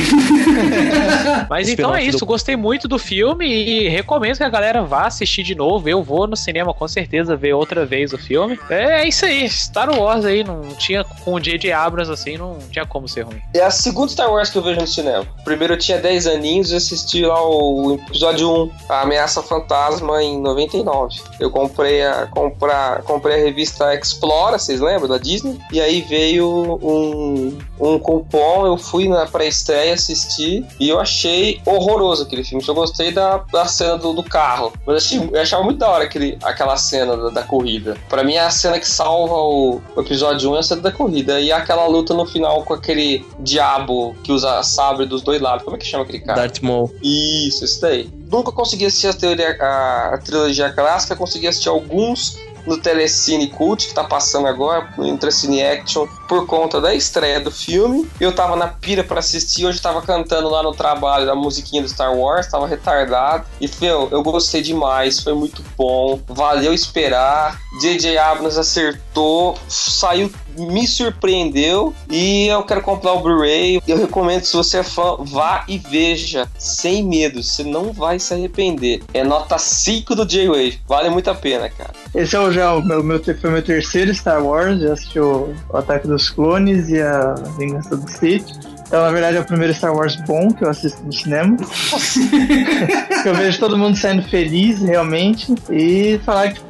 Mas 1.48 1.68
então 1.68 1.94
é 1.94 2.02
isso, 2.02 2.18
do... 2.18 2.26
gostei 2.26 2.56
muito 2.56 2.88
do 2.88 2.98
filme 2.98 3.46
e 3.46 3.88
recomendo 3.88 4.38
que 4.38 4.44
a 4.44 4.48
galera 4.48 4.82
vá 4.82 5.06
assistir 5.06 5.42
de 5.42 5.54
novo. 5.54 5.88
Eu 5.88 6.02
vou 6.02 6.26
no 6.26 6.36
cinema 6.36 6.72
com 6.74 6.86
certeza 6.88 7.36
ver 7.36 7.52
outra 7.54 7.84
vez 7.84 8.12
o 8.12 8.18
filme. 8.18 8.58
É, 8.70 9.02
é 9.02 9.08
isso 9.08 9.24
aí, 9.24 9.48
Star 9.48 9.90
Wars 9.90 10.24
aí, 10.24 10.44
não 10.44 10.62
tinha 10.74 11.04
com 11.04 11.34
o 11.34 11.40
J.J. 11.40 11.72
Abrams 11.72 12.10
assim, 12.10 12.36
não 12.36 12.58
tinha 12.70 12.86
como 12.86 13.08
ser 13.08 13.22
ruim. 13.22 13.40
É 13.54 13.60
a 13.60 13.70
segunda 13.70 14.10
Star 14.10 14.30
Wars 14.30 14.50
que 14.50 14.58
eu 14.58 14.62
vejo 14.62 14.80
no 14.80 14.86
cinema. 14.86 15.26
Primeiro 15.44 15.74
eu 15.74 15.78
tinha 15.78 15.98
10 15.98 16.26
aninhos 16.26 16.70
e 16.70 16.76
assisti 16.76 17.22
lá 17.22 17.40
o 17.46 17.94
episódio 17.94 18.64
1, 18.64 18.70
A 18.88 19.02
Ameaça 19.02 19.42
Fantasma, 19.42 20.22
em 20.22 20.40
99. 20.40 21.20
Eu 21.40 21.50
comprei 21.50 22.02
a, 22.02 22.26
comprar, 22.26 23.02
comprei 23.02 23.36
a 23.36 23.44
revista 23.44 23.67
Explora, 23.94 24.58
vocês 24.58 24.80
lembram, 24.80 25.08
da 25.08 25.18
Disney? 25.18 25.58
E 25.72 25.80
aí 25.80 26.02
veio 26.02 26.78
um, 26.82 27.58
um 27.80 27.98
cupom, 27.98 28.66
eu 28.66 28.76
fui 28.76 29.08
na 29.08 29.26
pré-estreia 29.26 29.94
assistir 29.94 30.64
e 30.78 30.88
eu 30.88 30.98
achei 30.98 31.60
horroroso 31.64 32.22
aquele 32.22 32.44
filme. 32.44 32.64
Eu 32.66 32.74
gostei 32.74 33.12
da, 33.12 33.38
da 33.52 33.66
cena 33.66 33.96
do, 33.96 34.12
do 34.12 34.22
carro. 34.22 34.72
Mas 34.86 35.04
achei, 35.04 35.30
eu 35.32 35.40
achava 35.40 35.62
muito 35.62 35.78
da 35.78 35.88
hora 35.88 36.04
aquele, 36.04 36.38
aquela 36.42 36.76
cena 36.76 37.16
da, 37.16 37.30
da 37.30 37.42
corrida. 37.42 37.96
Para 38.08 38.22
mim, 38.22 38.34
é 38.34 38.40
a 38.40 38.50
cena 38.50 38.78
que 38.78 38.88
salva 38.88 39.34
o, 39.34 39.80
o, 39.96 40.00
episódio 40.00 40.50
1 40.50 40.56
é 40.56 40.58
a 40.58 40.62
cena 40.62 40.80
da 40.82 40.92
corrida. 40.92 41.40
E 41.40 41.52
aquela 41.52 41.86
luta 41.86 42.14
no 42.14 42.26
final 42.26 42.62
com 42.64 42.74
aquele 42.74 43.24
diabo 43.40 44.14
que 44.22 44.32
usa 44.32 44.62
sabre 44.62 45.06
dos 45.06 45.22
dois 45.22 45.40
lados. 45.40 45.64
Como 45.64 45.76
é 45.76 45.78
que 45.78 45.86
chama 45.86 46.04
aquele 46.04 46.20
cara? 46.20 46.40
Darth 46.40 46.60
Maul. 46.62 46.92
Isso, 47.02 47.64
isso 47.64 47.80
daí. 47.80 48.10
Nunca 48.30 48.52
consegui 48.52 48.84
assistir 48.84 49.08
a, 49.08 49.14
teoria, 49.14 49.56
a, 49.60 50.14
a 50.14 50.18
trilogia 50.18 50.70
clássica, 50.70 51.16
consegui 51.16 51.46
assistir 51.46 51.70
alguns 51.70 52.36
no 52.68 52.78
Telecine 52.78 53.48
Cult, 53.48 53.88
que 53.88 53.94
tá 53.94 54.04
passando 54.04 54.46
agora, 54.46 54.92
no 54.96 55.18
Telecine 55.18 55.62
Action, 55.62 56.06
por 56.28 56.46
conta 56.46 56.80
da 56.80 56.94
estreia 56.94 57.40
do 57.40 57.50
filme. 57.50 58.08
Eu 58.20 58.34
tava 58.34 58.54
na 58.54 58.68
pira 58.68 59.02
para 59.02 59.20
assistir, 59.20 59.66
hoje 59.66 59.80
tava 59.80 60.02
cantando 60.02 60.48
lá 60.48 60.62
no 60.62 60.72
trabalho 60.72 61.30
a 61.30 61.34
musiquinha 61.34 61.82
do 61.82 61.88
Star 61.88 62.14
Wars, 62.14 62.46
tava 62.46 62.66
retardado. 62.66 63.46
E, 63.60 63.68
meu, 63.80 64.08
eu 64.10 64.22
gostei 64.22 64.60
demais, 64.60 65.20
foi 65.20 65.32
muito 65.32 65.64
bom, 65.76 66.20
valeu 66.28 66.72
esperar. 66.72 67.58
J.J. 67.80 68.18
Abrams 68.18 68.58
acertou, 68.58 69.56
saiu 69.68 70.30
me 70.59 70.86
surpreendeu 70.86 71.94
e 72.11 72.48
eu 72.48 72.62
quero 72.62 72.82
comprar 72.82 73.12
o 73.12 73.20
Blu-ray. 73.20 73.80
Eu 73.86 73.96
recomendo, 73.96 74.44
se 74.44 74.56
você 74.56 74.78
é 74.78 74.82
fã, 74.82 75.16
vá 75.20 75.64
e 75.68 75.78
veja 75.78 76.48
sem 76.59 77.04
medo, 77.04 77.42
você 77.42 77.62
não 77.62 77.92
vai 77.92 78.18
se 78.18 78.34
arrepender. 78.34 79.02
É 79.14 79.24
nota 79.24 79.59
5 79.59 80.14
do 80.14 80.26
J-Wave, 80.26 80.80
vale 80.86 81.11
muito 81.11 81.30
a 81.30 81.34
pena, 81.34 81.68
cara. 81.68 81.92
Esse 82.14 82.36
é 82.36 82.40
o, 82.40 82.50
já 82.50 82.74
o 82.74 82.82
meu, 82.82 83.02
meu, 83.02 83.22
foi 83.22 83.50
meu 83.50 83.62
terceiro 83.62 84.14
Star 84.14 84.44
Wars, 84.44 84.80
já 84.80 84.92
assisti 84.92 85.20
o, 85.20 85.54
o 85.70 85.76
Ataque 85.76 86.06
dos 86.06 86.30
Clones 86.30 86.88
e 86.88 87.00
a 87.00 87.34
Vingança 87.59 87.96
do 87.96 88.11
Sith. 88.11 88.77
Então, 88.89 89.03
na 89.03 89.11
verdade, 89.11 89.36
é 89.36 89.41
o 89.41 89.45
primeiro 89.45 89.74
Star 89.74 89.95
Wars 89.95 90.16
bom 90.16 90.49
que 90.49 90.64
eu 90.64 90.70
assisto 90.70 91.03
no 91.05 91.12
cinema. 91.12 91.59
eu 93.24 93.34
vejo 93.34 93.61
todo 93.61 93.76
mundo 93.76 93.99
saindo 93.99 94.22
feliz, 94.22 94.80
realmente. 94.80 95.55
E 95.70 96.18
falar 96.24 96.55
que 96.55 96.61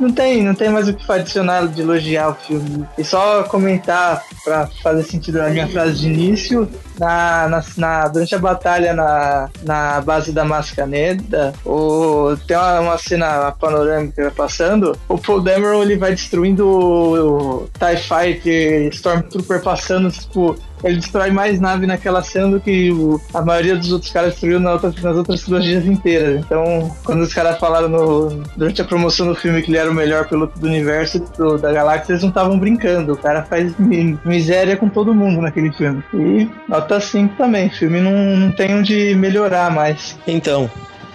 não 0.00 0.10
tem, 0.10 0.42
não 0.42 0.54
tem 0.54 0.70
mais 0.70 0.88
o 0.88 0.94
que 0.94 1.12
adicionar 1.12 1.66
de 1.66 1.82
elogiar 1.82 2.30
o 2.30 2.34
filme. 2.34 2.86
E 2.96 3.04
só 3.04 3.42
comentar, 3.42 4.24
para 4.42 4.68
fazer 4.82 5.02
sentido 5.04 5.36
na 5.36 5.50
minha 5.50 5.68
frase 5.68 6.00
de 6.00 6.06
início, 6.06 6.66
na, 6.98 7.48
na, 7.48 7.64
na, 7.76 8.08
durante 8.08 8.34
a 8.34 8.38
batalha 8.38 8.92
na, 8.94 9.48
na 9.62 10.00
base 10.00 10.32
da 10.32 10.44
Mascaneda, 10.44 11.52
o, 11.64 12.36
tem 12.46 12.56
uma, 12.56 12.80
uma 12.80 12.98
cena 12.98 13.52
panorâmica 13.52 14.32
passando, 14.36 14.96
o 15.08 15.18
Paul 15.18 15.40
Dameron 15.40 15.82
ele 15.82 15.96
vai 15.96 16.12
destruindo 16.12 16.66
o, 16.66 17.62
o 17.62 17.70
TIE 17.78 17.96
Fighter, 17.96 18.88
Stormtrooper 18.88 19.62
passando, 19.62 20.10
tipo, 20.10 20.56
ele 20.84 20.96
destrói 20.96 21.30
mais 21.30 21.60
nave 21.60 21.86
naquela 21.86 22.22
cena 22.22 22.48
do 22.48 22.60
que 22.60 22.90
o, 22.90 23.20
a 23.32 23.42
maioria 23.42 23.76
dos 23.76 23.92
outros 23.92 24.12
caras 24.12 24.32
destruiu 24.32 24.60
nas 24.60 24.74
outras, 24.74 25.02
nas 25.02 25.16
outras 25.16 25.42
trilogias 25.42 25.86
inteiras. 25.86 26.40
Então, 26.44 26.94
quando 27.04 27.22
os 27.22 27.32
caras 27.32 27.58
falaram 27.58 27.88
no, 27.88 28.42
durante 28.56 28.80
a 28.82 28.84
promoção 28.84 29.26
do 29.26 29.34
filme 29.34 29.62
que 29.62 29.70
ele 29.70 29.78
era 29.78 29.90
o 29.90 29.94
melhor 29.94 30.28
piloto 30.28 30.58
do 30.58 30.66
universo 30.66 31.18
do, 31.36 31.58
da 31.58 31.72
galáxia, 31.72 32.12
eles 32.12 32.22
não 32.22 32.28
estavam 32.28 32.58
brincando. 32.58 33.14
O 33.14 33.16
cara 33.16 33.42
faz 33.44 33.74
miséria 34.24 34.76
com 34.76 34.88
todo 34.88 35.14
mundo 35.14 35.40
naquele 35.40 35.72
filme. 35.72 36.02
E 36.14 36.48
5 37.00 37.36
também. 37.36 37.68
O 37.68 37.70
filme 37.70 38.00
não, 38.00 38.36
não 38.36 38.52
tem 38.52 38.74
onde 38.74 39.14
melhorar 39.14 39.70
mais. 39.70 40.16
Então, 40.26 40.70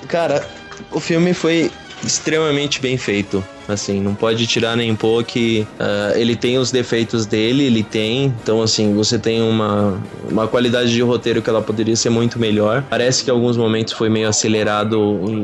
cara, 0.08 0.46
o 0.92 1.00
filme 1.00 1.34
foi 1.34 1.72
extremamente 2.04 2.82
bem 2.82 2.98
feito. 2.98 3.44
Assim, 3.72 4.02
não 4.02 4.16
pode 4.16 4.46
tirar 4.48 4.76
nem 4.76 4.96
pôr 4.96 5.24
que 5.24 5.68
uh, 5.80 6.18
ele 6.18 6.36
tem 6.36 6.58
os 6.58 6.72
defeitos 6.72 7.26
dele, 7.26 7.64
ele 7.64 7.84
tem. 7.84 8.34
Então, 8.42 8.62
assim, 8.62 8.94
você 8.94 9.18
tem 9.18 9.42
uma, 9.42 10.02
uma 10.30 10.48
qualidade 10.48 10.92
de 10.92 11.02
roteiro 11.02 11.42
que 11.42 11.50
ela 11.50 11.62
poderia 11.62 11.96
ser 11.96 12.10
muito 12.10 12.40
melhor. 12.40 12.84
Parece 12.90 13.24
que 13.24 13.30
em 13.30 13.34
alguns 13.34 13.58
momentos 13.58 13.94
foi 13.94 14.10
meio 14.10 14.28
acelerado 14.28 14.98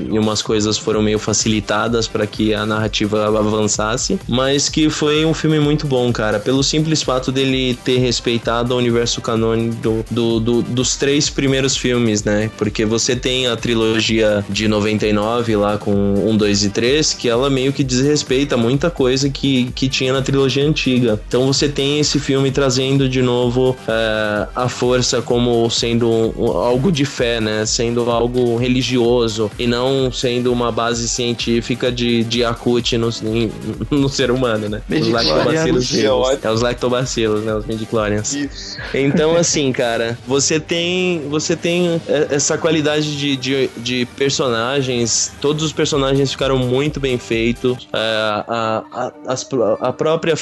e 0.09 0.17
umas 0.17 0.41
coisas 0.41 0.78
foram 0.78 1.01
meio 1.01 1.19
facilitadas 1.19 2.07
para 2.07 2.25
que 2.28 2.53
a 2.53 2.65
narrativa 2.65 3.28
avançasse. 3.28 4.19
Mas 4.28 4.69
que 4.69 4.89
foi 4.89 5.25
um 5.25 5.34
filme 5.34 5.59
muito 5.59 5.88
bom, 5.88 6.11
cara. 6.11 6.39
Pelo 6.39 6.63
simples 6.63 7.01
fato 7.01 7.32
dele 7.32 7.78
ter 7.84 7.97
respeitado 7.97 8.73
o 8.73 8.78
universo 8.78 9.21
canônico 9.21 9.75
do, 9.75 10.05
do, 10.09 10.39
do, 10.39 10.61
dos 10.61 10.95
três 10.95 11.30
primeiros 11.30 11.75
filmes, 11.75 12.23
né? 12.23 12.49
Porque 12.57 12.86
você 12.86 13.15
tem 13.15 13.47
a 13.47 13.55
trilogia 13.55 14.45
de 14.49 14.67
99 14.67 15.55
lá 15.55 15.78
com 15.78 15.91
1, 15.91 16.38
2 16.38 16.63
e 16.63 16.69
3, 16.69 17.13
que 17.13 17.30
ela 17.30 17.49
meio 17.49 17.73
que 17.73 17.84
diz 17.84 17.99
respeita 18.18 18.57
muita 18.57 18.89
coisa 18.89 19.30
que, 19.30 19.72
que 19.76 19.88
tinha 19.88 20.11
na 20.11 20.22
trilogia 20.22 20.65
antiga. 20.68 21.22
Então 21.28 21.45
você 21.45 21.70
tem 21.70 21.99
esse 21.99 22.20
filme 22.20 22.49
trazendo 22.49 23.07
de 23.07 23.22
novo 23.22 23.78
é, 23.88 24.47
a 24.55 24.68
força 24.68 25.22
como 25.22 25.70
sendo 25.70 26.09
um, 26.09 26.47
algo 26.47 26.91
de 26.91 27.05
fé, 27.05 27.39
né? 27.39 27.65
Sendo 27.65 28.09
algo 28.09 28.57
religioso 28.57 29.51
e 29.59 29.68
não 29.68 30.11
sendo 30.11 30.51
uma 30.51 30.72
base 30.72 31.07
científica 31.07 31.91
de, 31.91 32.24
de 32.24 32.43
acute 32.43 32.97
no, 32.97 33.09
no 33.91 34.09
ser 34.09 34.32
humano, 34.32 34.68
né? 34.68 34.82
Os 34.89 35.09
lactobacilos 35.09 35.93
É 36.43 36.51
os 36.51 36.61
lactobacilos, 36.61 37.43
né? 37.43 37.53
Os 37.53 37.65
midichlorians. 37.65 38.36
Então, 38.93 39.36
assim, 39.38 39.72
cara, 39.72 40.18
você 40.28 40.59
tem 40.59 41.22
você 41.30 41.55
tem 41.55 42.01
essa 42.32 42.57
qualidade 42.57 43.18
de, 43.18 43.38
de, 43.38 43.70
de 43.78 44.07
personagens, 44.18 45.32
todos 45.39 45.63
os 45.63 45.72
personagens 45.72 46.32
ficaram 46.32 46.57
muito 46.57 46.99
bem 46.99 47.20
feitos. 47.20 47.88
É, 47.93 48.06
a, 48.07 48.83
a, 48.91 49.11
a, 49.27 49.89
a, 49.89 49.93
própria, 49.93 50.35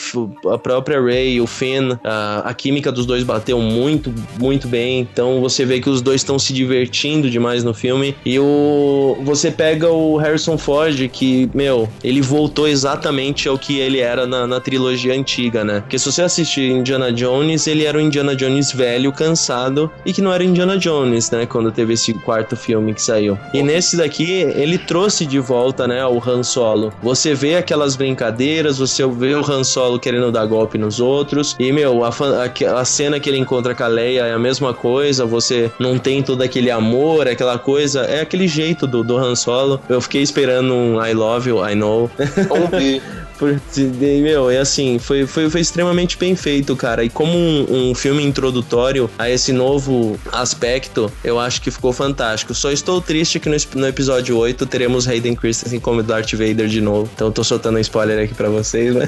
a 0.51 0.57
própria 0.57 1.01
Ray, 1.01 1.39
o 1.41 1.47
Finn, 1.47 1.97
a, 2.03 2.43
a 2.45 2.53
química 2.53 2.91
dos 2.91 3.05
dois 3.05 3.23
bateu 3.23 3.59
muito, 3.59 4.13
muito 4.39 4.67
bem. 4.67 4.99
Então 5.01 5.41
você 5.41 5.65
vê 5.65 5.79
que 5.79 5.89
os 5.89 6.01
dois 6.01 6.21
estão 6.21 6.37
se 6.37 6.53
divertindo 6.53 7.29
demais 7.29 7.63
no 7.63 7.73
filme. 7.73 8.15
E 8.25 8.39
o 8.39 9.17
você 9.23 9.51
pega 9.51 9.89
o 9.89 10.17
Harrison 10.17 10.57
Ford, 10.57 11.07
que, 11.09 11.49
meu, 11.53 11.89
ele 12.03 12.21
voltou 12.21 12.67
exatamente 12.67 13.47
ao 13.47 13.57
que 13.57 13.79
ele 13.79 13.99
era 13.99 14.25
na, 14.25 14.45
na 14.45 14.59
trilogia 14.59 15.13
antiga, 15.13 15.63
né? 15.63 15.81
Porque 15.81 15.97
se 15.97 16.11
você 16.11 16.21
assistir 16.21 16.69
Indiana 16.71 17.11
Jones, 17.11 17.67
ele 17.67 17.85
era 17.85 17.97
o 17.97 18.01
Indiana 18.01 18.35
Jones 18.35 18.71
velho, 18.71 19.11
cansado, 19.11 19.91
e 20.05 20.13
que 20.13 20.21
não 20.21 20.33
era 20.33 20.43
Indiana 20.43 20.77
Jones, 20.77 21.29
né? 21.31 21.45
Quando 21.45 21.71
teve 21.71 21.93
esse 21.93 22.13
quarto 22.13 22.55
filme 22.55 22.93
que 22.93 23.01
saiu. 23.01 23.37
E 23.53 23.61
nesse 23.63 23.97
daqui, 23.97 24.31
ele 24.55 24.77
trouxe 24.77 25.25
de 25.25 25.39
volta, 25.39 25.87
né, 25.87 26.05
o 26.05 26.21
Han 26.25 26.43
Solo. 26.43 26.93
Você 27.01 27.33
vê 27.33 27.44
vê 27.45 27.57
aquelas 27.57 27.95
brincadeiras, 27.95 28.79
você 28.79 29.05
vê 29.05 29.35
o 29.35 29.45
Han 29.45 29.63
Solo 29.63 29.99
querendo 29.99 30.31
dar 30.31 30.47
golpe 30.47 30.79
nos 30.79 30.99
outros. 30.99 31.55
E, 31.59 31.71
meu, 31.71 32.03
a, 32.03 32.09
a, 32.09 32.79
a 32.79 32.85
cena 32.85 33.19
que 33.19 33.29
ele 33.29 33.37
encontra 33.37 33.75
com 33.75 33.83
a 33.83 33.87
Leia 33.87 34.25
é 34.25 34.33
a 34.33 34.39
mesma 34.39 34.73
coisa. 34.73 35.27
Você 35.27 35.71
não 35.79 35.99
tem 35.99 36.23
todo 36.23 36.41
aquele 36.41 36.71
amor, 36.71 37.27
aquela 37.27 37.59
coisa. 37.59 38.01
É 38.01 38.21
aquele 38.21 38.47
jeito 38.47 38.87
do, 38.87 39.03
do 39.03 39.15
Han 39.15 39.35
Solo. 39.35 39.79
Eu 39.87 40.01
fiquei 40.01 40.23
esperando 40.23 40.73
um 40.73 41.05
I 41.05 41.13
love 41.13 41.47
you, 41.47 41.63
I 41.63 41.75
know. 41.75 42.09
Vamos 42.49 42.69
ver. 43.39 44.21
meu, 44.21 44.49
é 44.49 44.59
assim, 44.59 44.99
foi, 44.99 45.25
foi, 45.25 45.49
foi 45.49 45.61
extremamente 45.61 46.17
bem 46.17 46.35
feito, 46.35 46.75
cara. 46.75 47.03
E 47.03 47.09
como 47.09 47.37
um, 47.37 47.89
um, 47.89 47.95
filme 47.95 48.23
introdutório 48.23 49.09
a 49.17 49.29
esse 49.29 49.51
novo 49.51 50.19
aspecto, 50.31 51.11
eu 51.23 51.39
acho 51.39 51.61
que 51.61 51.71
ficou 51.71 51.91
fantástico. 51.91 52.53
Só 52.53 52.71
estou 52.71 53.01
triste 53.01 53.39
que 53.39 53.49
no, 53.49 53.55
no 53.75 53.87
episódio 53.87 54.37
8 54.37 54.65
teremos 54.65 55.07
Hayden 55.07 55.35
Christensen 55.35 55.79
como 55.79 56.03
Darth 56.03 56.31
Vader 56.33 56.67
de 56.67 56.81
novo. 56.81 57.09
Então 57.13 57.31
tô 57.31 57.43
soltando 57.43 57.77
um 57.77 57.81
spoiler 57.81 58.23
aqui 58.23 58.33
pra 58.33 58.49
vocês, 58.49 58.93
né? 58.93 59.07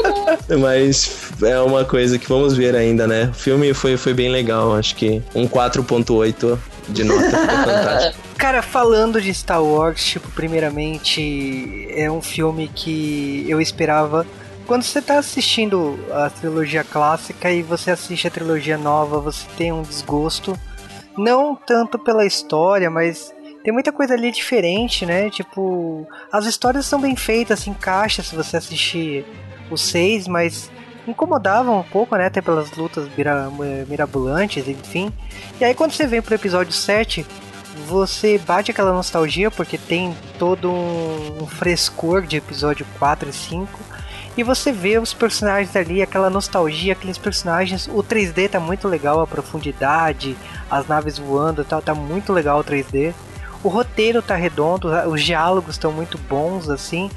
Mas 0.60 1.10
é 1.42 1.58
uma 1.60 1.84
coisa 1.84 2.18
que 2.18 2.28
vamos 2.28 2.54
ver 2.56 2.74
ainda, 2.74 3.06
né? 3.06 3.30
O 3.30 3.34
filme 3.34 3.74
foi, 3.74 3.96
foi 3.96 4.14
bem 4.14 4.30
legal, 4.30 4.74
acho 4.74 4.94
que 4.94 5.22
um 5.34 5.48
4.8 5.48 6.58
de 6.88 7.04
nota, 7.04 7.30
fantástico. 7.30 8.26
Cara, 8.36 8.62
falando 8.62 9.20
de 9.20 9.32
Star 9.32 9.62
Wars, 9.62 10.04
tipo, 10.04 10.30
primeiramente, 10.30 11.88
é 11.90 12.10
um 12.10 12.22
filme 12.22 12.68
que 12.68 13.44
eu 13.48 13.60
esperava. 13.60 14.26
Quando 14.66 14.82
você 14.82 15.00
tá 15.00 15.18
assistindo 15.18 15.98
a 16.12 16.28
trilogia 16.28 16.84
clássica 16.84 17.50
e 17.50 17.62
você 17.62 17.90
assiste 17.90 18.26
a 18.26 18.30
trilogia 18.30 18.76
nova, 18.76 19.20
você 19.20 19.46
tem 19.56 19.72
um 19.72 19.82
desgosto. 19.82 20.58
Não 21.16 21.54
tanto 21.54 21.98
pela 21.98 22.26
história, 22.26 22.90
mas 22.90 23.32
tem 23.64 23.72
muita 23.72 23.90
coisa 23.90 24.14
ali 24.14 24.30
diferente, 24.30 25.06
né? 25.06 25.30
Tipo, 25.30 26.06
as 26.30 26.46
histórias 26.46 26.86
são 26.86 27.00
bem 27.00 27.16
feitas, 27.16 27.60
se 27.60 27.70
encaixa 27.70 28.22
se 28.22 28.36
você 28.36 28.56
assistir 28.56 29.24
os 29.70 29.80
seis, 29.80 30.28
mas 30.28 30.70
incomodavam 31.06 31.78
um 31.78 31.82
pouco, 31.82 32.16
né? 32.16 32.26
Até 32.26 32.40
pelas 32.40 32.70
lutas 32.72 33.08
mira 33.16 33.50
mirabolantes, 33.88 34.66
enfim. 34.68 35.12
E 35.60 35.64
aí 35.64 35.74
quando 35.74 35.92
você 35.92 36.06
vem 36.06 36.22
pro 36.22 36.34
episódio 36.34 36.72
7, 36.72 37.26
você 37.86 38.38
bate 38.38 38.70
aquela 38.70 38.92
nostalgia 38.92 39.50
porque 39.50 39.78
tem 39.78 40.14
todo 40.38 40.70
um, 40.70 41.46
frescor 41.46 42.22
de 42.22 42.36
episódio 42.36 42.86
4 42.98 43.28
e 43.28 43.32
5 43.32 43.86
e 44.36 44.42
você 44.42 44.70
vê 44.70 44.98
os 44.98 45.14
personagens 45.14 45.74
ali, 45.74 46.02
aquela 46.02 46.28
nostalgia, 46.28 46.92
aqueles 46.92 47.16
personagens. 47.16 47.86
O 47.88 48.02
3D 48.02 48.50
tá 48.50 48.60
muito 48.60 48.86
legal, 48.86 49.20
a 49.20 49.26
profundidade, 49.26 50.36
as 50.70 50.86
naves 50.86 51.18
voando, 51.18 51.64
tá, 51.64 51.80
tá 51.80 51.94
muito 51.94 52.32
legal 52.34 52.60
o 52.60 52.64
3D. 52.64 53.14
O 53.66 53.68
roteiro 53.68 54.22
tá 54.22 54.36
redondo, 54.36 54.88
os 55.08 55.20
diálogos 55.24 55.74
estão 55.74 55.90
muito 55.90 56.16
bons 56.16 56.70
assim. 56.70 57.10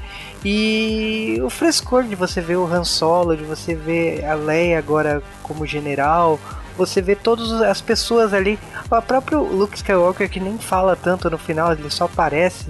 E 0.44 1.40
o 1.44 1.48
frescor 1.48 2.02
de 2.02 2.16
você 2.16 2.40
ver 2.40 2.56
o 2.56 2.66
Han 2.66 2.82
Solo, 2.82 3.36
de 3.36 3.44
você 3.44 3.72
ver 3.72 4.24
a 4.24 4.34
Leia 4.34 4.76
agora 4.76 5.22
como 5.44 5.64
general, 5.64 6.40
você 6.76 7.00
vê 7.00 7.14
todas 7.14 7.52
as 7.52 7.80
pessoas 7.80 8.34
ali. 8.34 8.58
O 8.90 9.00
próprio 9.00 9.44
Luke 9.44 9.76
Skywalker, 9.76 10.28
que 10.28 10.40
nem 10.40 10.58
fala 10.58 10.96
tanto 10.96 11.30
no 11.30 11.38
final, 11.38 11.70
ele 11.70 11.88
só 11.88 12.06
aparece. 12.06 12.66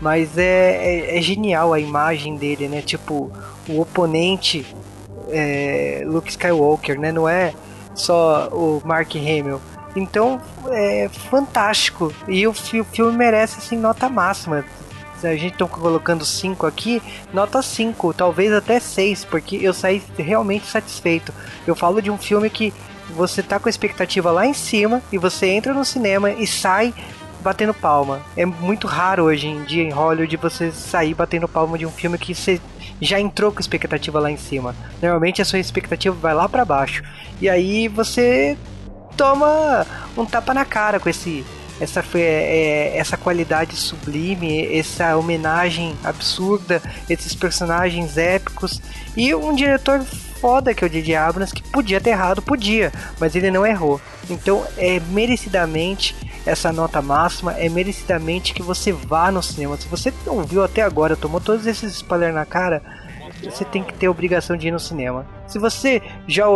Mas 0.00 0.38
é, 0.38 1.14
é, 1.14 1.18
é 1.18 1.20
genial 1.20 1.72
a 1.72 1.80
imagem 1.80 2.36
dele, 2.36 2.68
né? 2.68 2.82
Tipo, 2.82 3.32
o 3.68 3.80
oponente 3.80 4.64
é, 5.28 6.04
Luke 6.06 6.30
Skywalker, 6.30 7.00
né? 7.00 7.10
Não 7.10 7.28
é 7.28 7.52
só 7.96 8.48
o 8.52 8.80
Mark 8.84 9.12
Hamill. 9.16 9.60
Então 9.94 10.40
é 10.70 11.08
fantástico. 11.30 12.12
E 12.26 12.46
o, 12.46 12.50
o 12.50 12.84
filme 12.84 13.16
merece 13.16 13.58
assim, 13.58 13.76
nota 13.76 14.08
máxima. 14.08 14.64
A 15.22 15.36
gente 15.36 15.56
tá 15.56 15.66
colocando 15.66 16.22
5 16.22 16.66
aqui, 16.66 17.02
nota 17.32 17.62
5, 17.62 18.12
talvez 18.12 18.52
até 18.52 18.78
6, 18.78 19.24
porque 19.24 19.56
eu 19.56 19.72
saí 19.72 20.02
realmente 20.18 20.66
satisfeito. 20.66 21.32
Eu 21.66 21.74
falo 21.74 22.02
de 22.02 22.10
um 22.10 22.18
filme 22.18 22.50
que 22.50 22.74
você 23.10 23.42
tá 23.42 23.58
com 23.58 23.68
a 23.68 23.70
expectativa 23.70 24.30
lá 24.30 24.46
em 24.46 24.52
cima 24.52 25.02
e 25.10 25.16
você 25.16 25.46
entra 25.46 25.72
no 25.72 25.84
cinema 25.84 26.30
e 26.30 26.46
sai 26.46 26.92
batendo 27.42 27.74
palma. 27.74 28.22
É 28.36 28.44
muito 28.44 28.86
raro 28.86 29.24
hoje 29.24 29.46
em 29.46 29.62
dia 29.64 29.82
em 29.82 29.90
Hollywood 29.90 30.36
você 30.38 30.72
sair 30.72 31.14
batendo 31.14 31.46
palma 31.46 31.76
de 31.78 31.84
um 31.84 31.90
filme 31.90 32.18
que 32.18 32.34
você 32.34 32.60
já 33.00 33.20
entrou 33.20 33.52
com 33.52 33.60
expectativa 33.60 34.18
lá 34.18 34.30
em 34.30 34.36
cima. 34.36 34.74
Normalmente 35.02 35.42
a 35.42 35.44
sua 35.44 35.58
expectativa 35.58 36.14
vai 36.14 36.34
lá 36.34 36.48
para 36.48 36.64
baixo. 36.64 37.02
E 37.40 37.48
aí 37.48 37.86
você 37.88 38.56
toma 39.16 39.86
um 40.16 40.24
tapa 40.24 40.52
na 40.54 40.64
cara 40.64 41.00
com 41.00 41.08
esse 41.08 41.44
essa, 41.80 42.04
é, 42.14 42.96
essa 42.96 43.16
qualidade 43.16 43.76
sublime, 43.76 44.76
essa 44.76 45.16
homenagem 45.16 45.96
absurda, 46.04 46.80
esses 47.10 47.34
personagens 47.34 48.16
épicos 48.16 48.80
e 49.16 49.34
um 49.34 49.54
diretor 49.54 50.04
foda 50.44 50.74
que 50.74 50.84
é 50.84 50.86
o 50.86 50.90
J.J. 50.90 51.16
Abrams, 51.16 51.54
que 51.54 51.62
podia 51.62 52.00
ter 52.00 52.10
errado, 52.10 52.42
podia, 52.42 52.92
mas 53.18 53.34
ele 53.34 53.50
não 53.50 53.66
errou. 53.66 54.00
Então 54.28 54.64
é 54.76 55.00
merecidamente 55.08 56.14
essa 56.44 56.70
nota 56.72 57.00
máxima, 57.00 57.52
é 57.54 57.68
merecidamente 57.68 58.52
que 58.52 58.62
você 58.62 58.92
vá 58.92 59.30
no 59.30 59.42
cinema. 59.42 59.76
Se 59.76 59.88
você 59.88 60.12
ouviu 60.26 60.62
até 60.62 60.82
agora, 60.82 61.16
tomou 61.16 61.40
todos 61.40 61.66
esses 61.66 61.94
spoilers 61.94 62.34
na 62.34 62.44
cara, 62.44 62.82
você 63.50 63.64
tem 63.64 63.82
que 63.82 63.94
ter 63.94 64.06
a 64.06 64.10
obrigação 64.10 64.56
de 64.56 64.68
ir 64.68 64.70
no 64.70 64.80
cinema. 64.80 65.26
Se 65.46 65.58
você 65.58 66.02
já 66.26 66.46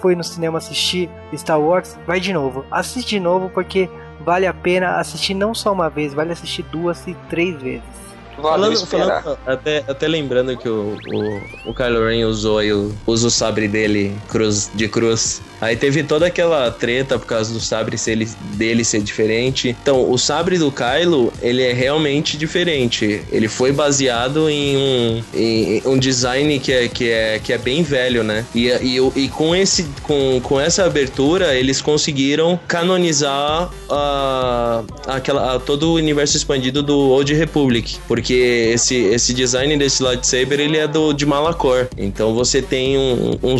foi 0.00 0.14
no 0.14 0.24
cinema 0.24 0.58
assistir 0.58 1.10
Star 1.36 1.60
Wars, 1.60 1.98
vai 2.06 2.20
de 2.20 2.32
novo. 2.32 2.64
Assiste 2.70 3.10
de 3.10 3.20
novo 3.20 3.50
porque 3.50 3.88
vale 4.24 4.46
a 4.46 4.54
pena 4.54 4.96
assistir 4.96 5.34
não 5.34 5.54
só 5.54 5.72
uma 5.72 5.88
vez, 5.88 6.14
vale 6.14 6.32
assistir 6.32 6.62
duas 6.64 7.06
e 7.06 7.14
três 7.28 7.60
vezes. 7.60 8.08
Falando, 8.40 8.86
falando, 8.86 9.38
até, 9.44 9.84
até 9.88 10.06
lembrando 10.06 10.56
que 10.56 10.68
o, 10.68 10.96
o, 11.08 11.70
o 11.70 11.74
Kylo 11.74 12.06
Ren 12.06 12.24
usou 12.24 12.58
aí 12.58 12.72
o, 12.72 12.94
usa 13.04 13.26
o 13.26 13.30
sabre 13.30 13.66
dele 13.66 14.16
cruz, 14.28 14.70
de 14.72 14.88
cruz. 14.88 15.42
Aí 15.60 15.76
teve 15.76 16.02
toda 16.02 16.26
aquela 16.26 16.70
treta 16.70 17.18
por 17.18 17.26
causa 17.26 17.52
do 17.52 17.60
sabre 17.60 17.98
ser 17.98 18.12
ele, 18.12 18.28
dele 18.54 18.84
ser 18.84 19.02
diferente. 19.02 19.76
Então, 19.82 20.10
o 20.10 20.16
sabre 20.18 20.58
do 20.58 20.70
Kylo, 20.70 21.32
ele 21.42 21.62
é 21.62 21.72
realmente 21.72 22.36
diferente. 22.36 23.22
Ele 23.30 23.48
foi 23.48 23.72
baseado 23.72 24.48
em 24.48 24.76
um, 24.76 25.22
em 25.34 25.82
um 25.84 25.98
design 25.98 26.58
que 26.58 26.72
é, 26.72 26.88
que, 26.88 27.10
é, 27.10 27.40
que 27.42 27.52
é 27.52 27.58
bem 27.58 27.82
velho, 27.82 28.22
né? 28.22 28.44
E, 28.54 28.68
e, 28.68 28.98
e 29.16 29.28
com, 29.28 29.54
esse, 29.54 29.86
com, 30.02 30.40
com 30.42 30.60
essa 30.60 30.84
abertura, 30.84 31.54
eles 31.54 31.80
conseguiram 31.80 32.58
canonizar 32.66 33.70
a, 33.90 34.82
aquela, 35.06 35.56
a, 35.56 35.58
todo 35.58 35.90
o 35.90 35.94
universo 35.94 36.36
expandido 36.36 36.82
do 36.82 36.96
Old 36.96 37.32
Republic. 37.34 37.98
Porque 38.06 38.70
esse, 38.74 38.96
esse 38.96 39.34
design 39.34 39.76
desse 39.76 40.02
lightsaber 40.02 40.60
ele 40.60 40.76
é 40.76 40.86
do 40.86 41.12
de 41.12 41.26
Malacor. 41.26 41.88
Então 41.96 42.34
você 42.34 42.62
tem 42.62 42.96
um, 42.96 43.38
um, 43.42 43.56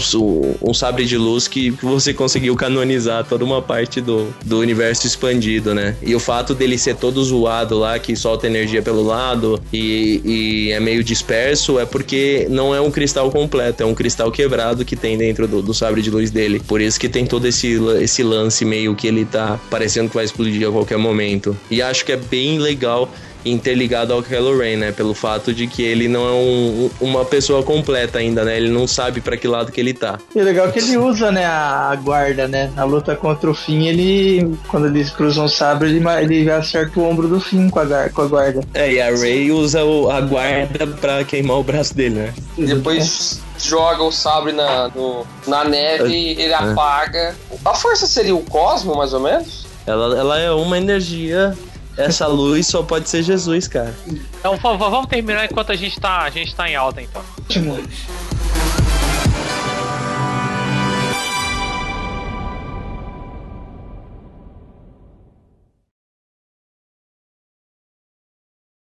um, 0.62 0.74
sabre 0.74 1.04
de 1.04 1.16
luz 1.16 1.48
que 1.48 1.70
você 1.88 2.12
conseguiu 2.12 2.54
canonizar 2.56 3.24
toda 3.24 3.44
uma 3.44 3.60
parte 3.62 4.00
do, 4.00 4.28
do 4.44 4.58
universo 4.58 5.06
expandido, 5.06 5.74
né? 5.74 5.96
E 6.02 6.14
o 6.14 6.20
fato 6.20 6.54
dele 6.54 6.78
ser 6.78 6.96
todo 6.96 7.22
zoado 7.22 7.78
lá, 7.78 7.98
que 7.98 8.14
solta 8.16 8.46
energia 8.46 8.82
pelo 8.82 9.02
lado 9.02 9.60
e, 9.72 10.20
e 10.24 10.72
é 10.72 10.80
meio 10.80 11.02
disperso, 11.02 11.78
é 11.78 11.86
porque 11.86 12.46
não 12.50 12.74
é 12.74 12.80
um 12.80 12.90
cristal 12.90 13.30
completo, 13.30 13.82
é 13.82 13.86
um 13.86 13.94
cristal 13.94 14.30
quebrado 14.30 14.84
que 14.84 14.96
tem 14.96 15.16
dentro 15.16 15.46
do, 15.46 15.62
do 15.62 15.74
sabre 15.74 16.02
de 16.02 16.10
luz 16.10 16.30
dele. 16.30 16.60
Por 16.66 16.80
isso 16.80 16.98
que 16.98 17.08
tem 17.08 17.26
todo 17.26 17.46
esse, 17.46 17.78
esse 18.00 18.22
lance 18.22 18.64
meio 18.64 18.94
que 18.94 19.06
ele 19.06 19.24
tá 19.24 19.58
parecendo 19.70 20.08
que 20.08 20.14
vai 20.14 20.24
explodir 20.24 20.68
a 20.68 20.70
qualquer 20.70 20.98
momento. 20.98 21.56
E 21.70 21.82
acho 21.82 22.04
que 22.04 22.12
é 22.12 22.16
bem 22.16 22.58
legal 22.58 23.10
interligado 23.44 24.12
ao 24.12 24.22
Kylo 24.22 24.58
Ren, 24.58 24.76
né? 24.76 24.92
Pelo 24.92 25.14
fato 25.14 25.52
de 25.52 25.66
que 25.66 25.82
ele 25.82 26.08
não 26.08 26.26
é 26.26 26.32
um, 26.32 26.90
uma 27.00 27.24
pessoa 27.24 27.62
completa 27.62 28.18
ainda, 28.18 28.44
né? 28.44 28.56
Ele 28.56 28.70
não 28.70 28.86
sabe 28.86 29.20
para 29.20 29.36
que 29.36 29.46
lado 29.46 29.72
que 29.72 29.80
ele 29.80 29.94
tá. 29.94 30.18
E 30.34 30.38
é 30.38 30.42
legal 30.42 30.70
que 30.70 30.78
ele 30.78 30.96
usa, 30.96 31.30
né, 31.30 31.44
a 31.46 31.96
guarda, 32.02 32.48
né? 32.48 32.70
Na 32.74 32.84
luta 32.84 33.14
contra 33.16 33.50
o 33.50 33.54
Finn, 33.54 33.86
ele, 33.86 34.56
quando 34.68 34.86
eles 34.86 35.10
cruzam 35.10 35.44
o 35.44 35.48
sabre, 35.48 35.88
ele, 35.88 36.04
ele 36.20 36.50
acerta 36.50 36.98
o 37.00 37.08
ombro 37.08 37.28
do 37.28 37.40
Finn 37.40 37.68
com 37.70 37.80
a, 37.80 38.08
com 38.08 38.22
a 38.22 38.26
guarda. 38.26 38.60
É, 38.74 38.92
e 38.92 39.00
a 39.00 39.10
Rey 39.10 39.50
usa 39.50 39.84
o, 39.84 40.10
a 40.10 40.20
guarda 40.20 40.86
pra 40.86 41.24
queimar 41.24 41.58
o 41.58 41.62
braço 41.62 41.94
dele, 41.94 42.16
né? 42.16 42.34
E 42.56 42.66
depois 42.66 43.40
joga 43.58 44.02
o 44.02 44.12
sabre 44.12 44.52
na, 44.52 44.88
no, 44.88 45.26
na 45.46 45.64
neve, 45.64 46.14
é. 46.14 46.42
ele 46.42 46.54
apaga. 46.54 47.34
A 47.64 47.74
força 47.74 48.06
seria 48.06 48.34
o 48.34 48.42
cosmo, 48.42 48.96
mais 48.96 49.12
ou 49.12 49.20
menos? 49.20 49.66
Ela, 49.86 50.18
ela 50.18 50.38
é 50.38 50.50
uma 50.50 50.76
energia 50.76 51.56
essa 51.98 52.26
luz 52.28 52.66
só 52.68 52.82
pode 52.82 53.08
ser 53.08 53.22
Jesus, 53.24 53.66
cara. 53.66 53.94
Então 54.38 54.56
vamos 54.56 55.06
terminar 55.06 55.44
enquanto 55.44 55.72
a 55.72 55.76
gente 55.76 56.00
tá, 56.00 56.22
a 56.22 56.30
gente 56.30 56.54
tá 56.54 56.70
em 56.70 56.76
alta, 56.76 57.02
então. 57.02 57.22